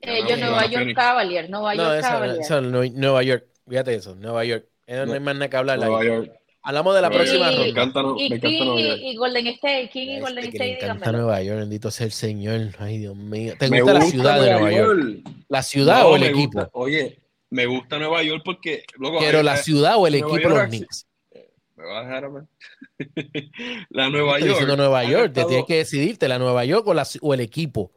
Eh, 0.00 0.20
yo 0.28 0.36
Nueva 0.36 0.66
York. 0.66 0.94
Cavaliers, 0.94 1.50
Nueva 1.50 1.74
No, 1.74 1.82
York 1.84 1.98
esa, 1.98 2.08
Cavaliers. 2.10 2.40
esa 2.40 2.60
no- 2.60 2.84
Nueva 2.84 3.22
York. 3.22 3.46
Fíjate 3.68 3.94
eso, 3.94 4.14
Nueva 4.14 4.44
York. 4.44 4.66
Eh, 4.86 5.04
No, 5.06 5.12
hay 5.12 5.20
más 5.20 5.34
nada 5.34 5.48
que 5.50 5.56
hablar. 5.56 5.78
Nueva. 5.78 6.04
York. 6.04 6.37
Hablamos 6.68 6.94
de 6.94 7.00
la 7.00 7.08
Nueva 7.08 7.24
próxima 7.24 7.46
York. 7.46 7.50
Me 7.50 7.56
ronda. 7.64 7.70
encanta, 7.80 8.02
no- 8.02 8.16
Y 8.18 8.28
me 8.28 8.36
encanta 8.36 8.48
King 8.48 8.64
Nueva 8.66 8.80
y, 8.80 8.86
York. 8.88 9.00
y 9.02 9.16
Golden 9.16 9.46
State, 9.46 9.90
King 9.90 10.06
y 10.08 10.20
Golden 10.20 10.44
este 10.44 10.58
le 10.58 10.64
State, 10.64 10.84
encanta 10.84 10.94
dígamelo. 11.06 11.18
Nueva 11.24 11.42
York, 11.42 11.58
bendito 11.60 11.90
sea 11.90 12.06
el 12.06 12.12
Señor. 12.12 12.60
Ay, 12.78 12.98
Dios 12.98 13.16
mío. 13.16 13.54
¿Te 13.58 13.70
Me 13.70 13.80
gusta 13.80 13.92
la 13.94 14.00
gusta 14.00 14.10
ciudad 14.12 14.40
de 14.42 14.50
Nueva 14.52 14.72
York? 14.72 15.28
¿La 15.48 15.62
ciudad 15.62 16.00
No, 16.02 16.08
o 16.08 16.14
el 16.16 16.20
me 16.20 16.26
equipo? 16.28 16.58
gusta- 16.58 16.70
Oye, 16.74 17.18
me 17.50 17.66
gusta 17.66 17.98
Nueva 17.98 18.22
York 18.22 18.42
porque, 18.44 18.82
loco, 18.98 19.16
Pero 19.18 19.38
hay- 19.38 19.44
la 19.44 19.56
ciudad 19.56 19.96
o 19.96 20.06
el 20.06 20.12
Nueva 20.20 20.26
equipo, 20.36 20.48
York 20.50 20.60
los 20.62 20.68
Knicks. 20.68 21.06
Me 21.76 21.84
va 21.84 21.98
a 22.00 22.02
dejar 22.02 22.24
hablar. 22.26 22.44
La 23.90 24.10
Nueva 24.10 24.32
Estoy 24.32 24.48
York. 24.48 24.58
diciendo 24.60 24.76
Nueva 24.76 25.04
York, 25.04 25.22
te 25.32 25.40
estado- 25.40 25.48
tienes 25.48 25.66
que 25.66 25.76
decidirte, 25.76 26.28
la 26.28 26.38
Nueva 26.38 26.64
York 26.64 26.86
o, 26.86 26.92
la, 26.92 27.06
o 27.22 27.34
el 27.34 27.40
equipo. 27.40 27.92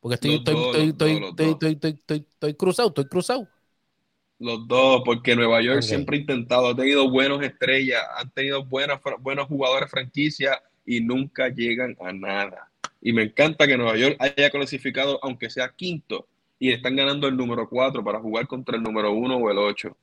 Porque 0.00 0.14
estoy, 0.16 0.34
estoy, 0.34 0.54
estoy, 0.54 0.88
estoy, 0.88 1.12
estoy, 1.12 1.50
estoy, 1.50 1.72
estoy, 1.72 1.90
estoy- 1.92 2.26
estoy 2.30 2.54
cruzado, 2.54 2.88
estoy 2.88 3.04
cruzado. 3.06 3.48
Los 4.38 4.68
dos, 4.68 5.02
porque 5.04 5.34
Nueva 5.34 5.62
York 5.62 5.82
siempre 5.82 6.16
ha 6.16 6.20
intentado, 6.20 6.68
ha 6.68 6.76
tenido 6.76 7.08
buenos 7.10 7.42
estrellas, 7.42 8.02
han 8.18 8.30
tenido 8.30 8.64
buenas, 8.64 9.00
buenos 9.20 9.46
jugadores 9.46 9.90
franquicia 9.90 10.62
y 10.84 11.00
nunca 11.00 11.48
llegan 11.48 11.96
a 12.00 12.12
nada. 12.12 12.70
Y 13.00 13.12
me 13.12 13.22
encanta 13.22 13.66
que 13.66 13.76
Nueva 13.76 13.96
York 13.96 14.16
haya 14.18 14.50
clasificado, 14.50 15.18
aunque 15.22 15.48
sea 15.48 15.72
quinto, 15.74 16.26
y 16.58 16.72
están 16.72 16.96
ganando 16.96 17.28
el 17.28 17.36
número 17.36 17.68
4 17.68 18.04
para 18.04 18.20
jugar 18.20 18.46
contra 18.46 18.76
el 18.76 18.82
número 18.82 19.12
1 19.12 19.36
o 19.36 19.50
el 19.50 19.58
8. 19.58 19.96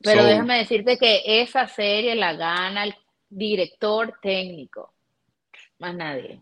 Pero 0.00 0.22
So, 0.22 0.26
déjame 0.26 0.58
decirte 0.58 0.96
que 0.98 1.42
esa 1.42 1.66
serie 1.66 2.14
la 2.14 2.34
gana 2.34 2.84
el 2.84 2.94
director 3.28 4.14
técnico. 4.22 4.92
Más 5.78 5.94
nadie. 5.94 6.40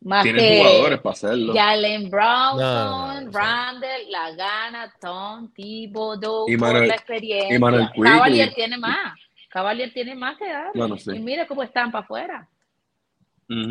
Más 0.00 0.22
tienen 0.22 0.40
que 0.44 0.58
jugadores 0.60 1.00
para 1.00 1.12
hacerlo. 1.12 1.52
Jalen 1.54 2.08
Brown, 2.10 2.56
No, 2.58 2.60
no, 2.60 3.20
no. 3.20 3.30
Randall, 3.32 4.10
la 4.10 4.30
gana 4.32 4.94
Tom 5.00 5.52
Thibodeau 5.52 6.48
Y 6.48 6.56
la 6.56 6.86
experiencia. 6.86 7.56
y 7.56 7.58
Manuel. 7.58 7.88
Cavalier 8.00 8.54
tiene 8.54 8.78
más. 8.78 9.18
Cavalier 9.50 9.92
tiene 9.92 10.14
más 10.14 10.36
que 10.38 10.48
darle. 10.48 10.70
Bueno, 10.74 10.96
sí. 10.98 11.10
Y 11.14 11.18
mira 11.18 11.46
cómo 11.46 11.62
están 11.62 11.90
para 11.90 12.04
afuera. 12.04 12.48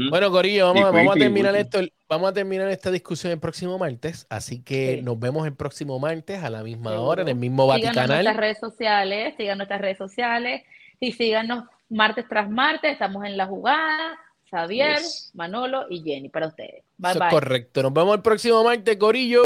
Bueno, 0.09 0.31
Corillo, 0.31 0.65
vamos, 0.65 0.81
Y 0.81 0.83
a- 0.85 0.89
vamos 0.89 0.99
a 1.01 1.13
quickly, 1.13 1.21
terminar 1.21 1.55
quickly. 1.55 1.83
esto, 1.85 1.93
vamos 2.09 2.29
a 2.31 2.33
terminar 2.33 2.67
esta 2.69 2.89
discusión 2.89 3.31
el 3.31 3.39
próximo 3.39 3.77
martes. 3.77 4.25
Así 4.27 4.63
que 4.63 4.95
Sí. 4.97 5.01
nos 5.03 5.19
vemos 5.19 5.45
el 5.45 5.55
próximo 5.55 5.99
martes 5.99 6.43
a 6.43 6.49
la 6.49 6.63
misma 6.63 6.91
Seguro. 6.91 7.09
hora 7.09 7.21
en 7.21 7.27
el 7.29 7.35
mismo 7.35 7.63
Síganos 7.65 7.77
en 7.77 7.83
nuestras 7.85 8.07
Vaticanal. 8.07 8.37
redes 8.37 8.57
sociales, 8.59 9.33
sigan 9.37 9.57
nuestras 9.59 9.79
redes 9.81 9.97
sociales 9.99 10.63
y 10.99 11.11
síganos 11.11 11.65
martes 11.89 12.25
tras 12.27 12.49
martes. 12.49 12.91
Estamos 12.91 13.23
en 13.23 13.37
la 13.37 13.45
jugada. 13.45 14.17
Xavier, 14.49 14.97
Yes. 14.99 15.31
Manolo 15.33 15.85
y 15.89 16.01
Jenny 16.03 16.29
para 16.29 16.47
ustedes. 16.47 16.83
Bye 16.97 17.11
Eso 17.11 17.19
bye. 17.19 17.27
es 17.27 17.33
correcto. 17.33 17.83
Nos 17.83 17.93
vemos 17.93 18.15
el 18.15 18.21
próximo 18.21 18.63
martes, 18.63 18.95
Corillo. 18.97 19.43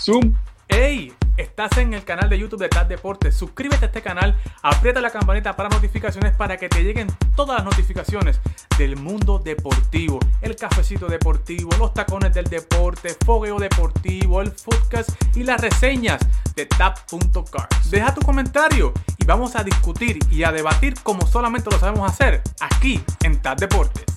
Zoom. 0.00 0.34
¡Hey! 0.68 1.12
Estás 1.36 1.78
en 1.78 1.94
el 1.94 2.04
canal 2.04 2.28
de 2.28 2.38
YouTube 2.38 2.60
de 2.60 2.68
TAD 2.68 2.86
Deportes. 2.86 3.34
Suscríbete 3.34 3.86
a 3.86 3.88
este 3.88 4.02
canal, 4.02 4.40
aprieta 4.62 5.00
la 5.00 5.10
campanita 5.10 5.56
para 5.56 5.68
notificaciones 5.68 6.32
para 6.36 6.56
que 6.56 6.68
te 6.68 6.84
lleguen 6.84 7.08
todas 7.34 7.56
las 7.56 7.64
notificaciones 7.64 8.40
del 8.78 8.96
mundo 8.96 9.40
deportivo. 9.40 10.20
El 10.40 10.54
cafecito 10.54 11.06
deportivo, 11.08 11.70
los 11.76 11.92
tacones 11.92 12.32
del 12.34 12.44
deporte, 12.44 13.16
fogueo 13.24 13.58
deportivo, 13.58 14.40
el 14.40 14.52
footcast 14.52 15.10
y 15.34 15.42
las 15.42 15.60
reseñas 15.60 16.20
de 16.54 16.66
TAP.cars. 16.66 17.90
Deja 17.90 18.14
tu 18.14 18.20
comentario 18.20 18.92
y 19.18 19.24
vamos 19.24 19.56
a 19.56 19.64
discutir 19.64 20.20
y 20.30 20.44
a 20.44 20.52
debatir 20.52 20.94
como 21.02 21.26
solamente 21.26 21.68
lo 21.68 21.80
sabemos 21.80 22.08
hacer 22.08 22.42
aquí 22.60 23.02
en 23.24 23.42
TAD 23.42 23.56
Deportes. 23.56 24.13